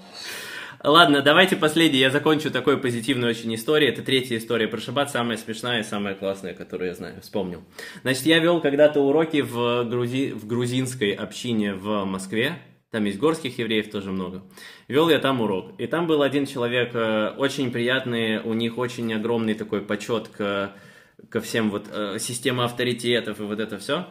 Ладно, 0.84 1.22
давайте 1.22 1.56
последний. 1.56 1.98
Я 1.98 2.10
закончу 2.10 2.50
такой 2.50 2.76
позитивной 2.76 3.30
очень 3.30 3.54
историей. 3.54 3.90
Это 3.90 4.02
третья 4.02 4.36
история 4.36 4.68
про 4.68 4.78
шаббат, 4.78 5.10
самая 5.10 5.38
смешная 5.38 5.80
и 5.80 5.82
самая 5.82 6.14
классная, 6.14 6.52
которую 6.52 6.88
я 6.88 6.94
знаю. 6.94 7.22
Вспомнил. 7.22 7.62
Значит, 8.02 8.26
я 8.26 8.38
вел 8.38 8.60
когда-то 8.60 9.00
уроки 9.00 9.40
в, 9.40 9.84
грузи... 9.84 10.32
в 10.32 10.46
грузинской 10.46 11.12
общине 11.12 11.72
в 11.72 12.04
Москве. 12.04 12.58
Там 12.90 13.06
есть 13.06 13.18
горских 13.18 13.58
евреев 13.58 13.90
тоже 13.90 14.10
много. 14.10 14.42
Вел 14.86 15.08
я 15.08 15.18
там 15.20 15.40
урок. 15.40 15.72
И 15.78 15.86
там 15.86 16.06
был 16.06 16.20
один 16.20 16.44
человек, 16.44 16.90
э, 16.92 17.30
очень 17.30 17.70
приятный, 17.72 18.42
у 18.42 18.52
них 18.52 18.76
очень 18.76 19.10
огромный 19.14 19.54
такой 19.54 19.80
почет 19.80 20.28
к, 20.28 20.70
ко 21.30 21.40
всем 21.40 21.70
вот 21.70 21.86
э, 21.90 22.18
система 22.20 22.66
авторитетов 22.66 23.40
и 23.40 23.44
вот 23.44 23.58
это 23.58 23.78
все. 23.78 24.06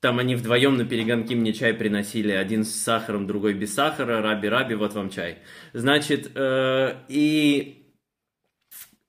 Там 0.00 0.18
они 0.20 0.36
вдвоем 0.36 0.76
на 0.76 0.84
перегонки 0.84 1.34
мне 1.34 1.52
чай 1.52 1.74
приносили. 1.74 2.32
Один 2.32 2.64
с 2.64 2.74
сахаром, 2.74 3.26
другой 3.26 3.54
без 3.54 3.74
сахара. 3.74 4.22
Раби-раби, 4.22 4.74
вот 4.74 4.94
вам 4.94 5.10
чай. 5.10 5.38
Значит, 5.72 6.30
э, 6.34 7.04
и... 7.08 7.92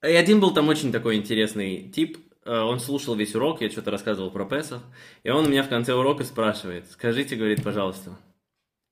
и 0.01 0.07
один 0.07 0.39
был 0.39 0.53
там 0.53 0.67
очень 0.67 0.91
такой 0.91 1.15
интересный 1.15 1.89
тип. 1.89 2.17
Э, 2.43 2.59
Он 2.61 2.79
слушал 2.79 3.15
весь 3.15 3.35
урок, 3.35 3.61
я 3.61 3.69
что-то 3.69 3.91
рассказывал 3.91 4.31
про 4.31 4.45
Песах. 4.45 4.81
И 5.23 5.29
он 5.29 5.45
у 5.45 5.49
меня 5.49 5.61
в 5.61 5.69
конце 5.69 5.93
урока 5.93 6.23
спрашивает. 6.23 6.89
Скажите, 6.89 7.35
говорит, 7.35 7.63
пожалуйста. 7.63 8.17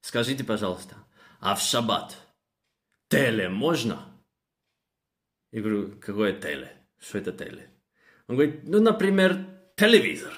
Скажите, 0.01 0.43
пожалуйста, 0.43 0.95
а 1.39 1.55
в 1.55 1.61
шаббат 1.61 2.15
теле 3.09 3.49
можно? 3.49 4.05
Я 5.51 5.61
говорю, 5.61 5.99
какое 5.99 6.33
теле? 6.33 6.71
Что 6.99 7.17
это 7.17 7.31
теле? 7.31 7.69
Он 8.27 8.35
говорит, 8.35 8.61
ну, 8.63 8.81
например, 8.81 9.37
телевизор. 9.75 10.33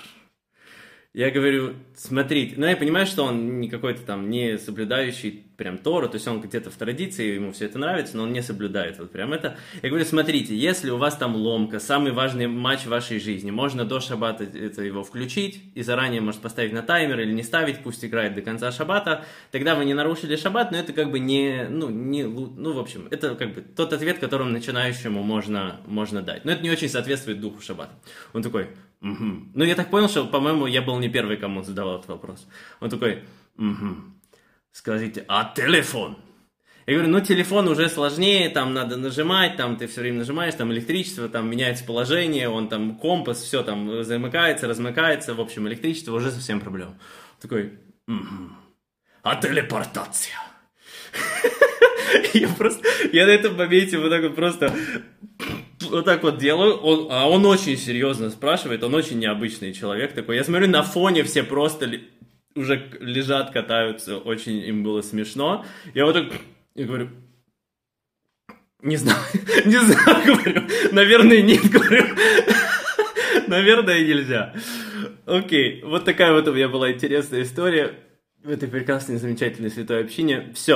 Я 1.12 1.32
говорю, 1.32 1.74
смотрите, 1.96 2.54
ну 2.58 2.68
я 2.68 2.78
понимаю, 2.78 3.08
что 3.08 3.24
он 3.24 3.60
не 3.60 3.68
какой-то 3.68 4.04
там 4.04 4.30
не 4.30 4.60
соблюдающий 4.60 5.44
прям 5.58 5.80
Тору, 5.80 6.08
то 6.08 6.16
есть 6.16 6.28
он 6.28 6.40
где-то 6.40 6.70
в 6.70 6.76
традиции, 6.76 7.34
ему 7.34 7.52
все 7.52 7.66
это 7.66 7.80
нравится, 7.80 8.16
но 8.16 8.24
он 8.24 8.32
не 8.32 8.44
соблюдает 8.44 9.00
вот 9.00 9.12
прям 9.12 9.34
это. 9.34 9.58
Я 9.82 9.90
говорю, 9.90 10.06
смотрите, 10.06 10.56
если 10.56 10.92
у 10.92 10.98
вас 10.98 11.18
там 11.18 11.36
ломка, 11.36 11.80
самый 11.80 12.12
важный 12.12 12.46
матч 12.46 12.82
в 12.82 12.90
вашей 12.90 13.20
жизни, 13.20 13.50
можно 13.50 13.86
до 13.86 14.00
шабата 14.00 14.44
это 14.44 14.84
его 14.84 15.04
включить 15.04 15.64
и 15.74 15.82
заранее, 15.82 16.22
может, 16.22 16.42
поставить 16.42 16.74
на 16.74 16.84
таймер 16.84 17.20
или 17.22 17.34
не 17.34 17.42
ставить, 17.42 17.80
пусть 17.80 18.06
играет 18.06 18.36
до 18.36 18.44
конца 18.44 18.72
шабата, 18.72 19.26
тогда 19.50 19.74
вы 19.74 19.86
не 19.86 19.96
нарушили 19.96 20.36
шаббат, 20.36 20.72
но 20.72 20.78
это 20.78 20.94
как 20.94 21.10
бы 21.10 21.18
не, 21.18 21.66
ну, 21.72 21.90
не, 21.90 22.24
ну, 22.24 22.74
в 22.74 22.80
общем, 22.80 23.08
это 23.10 23.34
как 23.34 23.56
бы 23.56 23.62
тот 23.62 23.94
ответ, 23.94 24.20
которым 24.20 24.54
начинающему 24.54 25.24
можно, 25.24 25.82
можно 25.88 26.22
дать. 26.22 26.46
Но 26.46 26.52
это 26.52 26.62
не 26.62 26.70
очень 26.70 26.88
соответствует 26.88 27.42
духу 27.42 27.64
шаббата. 27.64 27.96
Он 28.34 28.44
такой, 28.44 28.68
«Мгм». 29.02 29.52
ну, 29.56 29.64
я 29.64 29.76
так 29.76 29.90
понял, 29.90 30.10
что, 30.10 30.26
по-моему, 30.26 30.68
я 30.68 30.82
был 30.82 31.00
не 31.00 31.10
первый, 31.10 31.38
кому 31.38 31.64
задавал 31.64 31.98
этот 31.98 32.10
вопрос. 32.10 32.48
Он 32.82 32.90
такой, 32.90 33.24
«Мгм. 33.56 34.20
скажите, 34.72 35.24
а 35.28 35.54
телефон? 35.56 36.18
Я 36.86 36.96
говорю, 36.96 37.12
ну 37.12 37.22
телефон 37.22 37.68
уже 37.68 37.88
сложнее, 37.88 38.50
там 38.50 38.74
надо 38.74 38.98
нажимать, 38.98 39.58
там 39.58 39.78
ты 39.78 39.86
все 39.86 40.02
время 40.02 40.18
нажимаешь, 40.18 40.56
там 40.56 40.72
электричество, 40.74 41.30
там 41.30 41.50
меняется 41.50 41.86
положение, 41.86 42.50
он 42.50 42.68
там 42.68 42.98
компас, 42.98 43.44
все 43.44 43.62
там 43.64 44.04
замыкается, 44.04 44.68
размыкается, 44.68 45.36
в 45.36 45.40
общем, 45.40 45.68
электричество 45.68 46.16
уже 46.16 46.32
совсем 46.32 46.60
проблема. 46.60 46.98
Такой, 47.40 47.80
«Мгм. 48.08 48.58
а 49.22 49.36
телепортация? 49.36 50.34
Я 52.34 52.48
просто, 52.50 52.88
я 53.14 53.26
на 53.26 53.32
этом 53.32 53.56
моменте 53.56 53.98
вот 54.00 54.10
так 54.10 54.24
вот 54.24 54.36
просто 54.36 54.74
вот 55.82 56.06
так 56.06 56.24
вот 56.24 56.38
делаю, 56.38 56.76
он, 56.78 57.08
а 57.12 57.30
он 57.30 57.46
очень 57.46 57.78
серьезно 57.78 58.30
спрашивает, 58.30 58.84
он 58.84 58.94
очень 58.96 59.20
необычный 59.20 59.74
человек 59.74 60.14
такой. 60.14 60.36
Я 60.36 60.44
смотрю, 60.44 60.68
на 60.68 60.84
фоне 60.84 61.24
все 61.24 61.44
просто 61.44 61.86
ли- 61.86 62.10
уже 62.56 62.90
лежат, 63.00 63.52
катаются, 63.52 64.18
очень 64.18 64.58
им 64.58 64.84
было 64.84 65.02
смешно. 65.02 65.66
Я 65.94 66.06
вот 66.06 66.14
так, 66.14 66.26
я 66.76 66.86
говорю, 66.86 67.10
не 68.82 68.98
знаю, 68.98 69.20
не 69.66 69.78
знаю, 69.80 70.26
говорю, 70.26 70.64
наверное, 70.92 71.42
нет, 71.42 71.64
говорю. 71.72 72.06
Наверное, 73.48 74.02
нельзя. 74.02 74.54
Окей, 75.26 75.82
вот 75.84 76.06
такая 76.06 76.34
вот 76.34 76.48
у 76.48 76.54
меня 76.54 76.70
была 76.70 76.92
интересная 76.92 77.42
история 77.42 77.96
в 78.44 78.50
этой 78.50 78.70
прекрасной, 78.70 79.18
замечательной 79.18 79.72
святой 79.72 80.04
общине. 80.04 80.52
Все, 80.54 80.76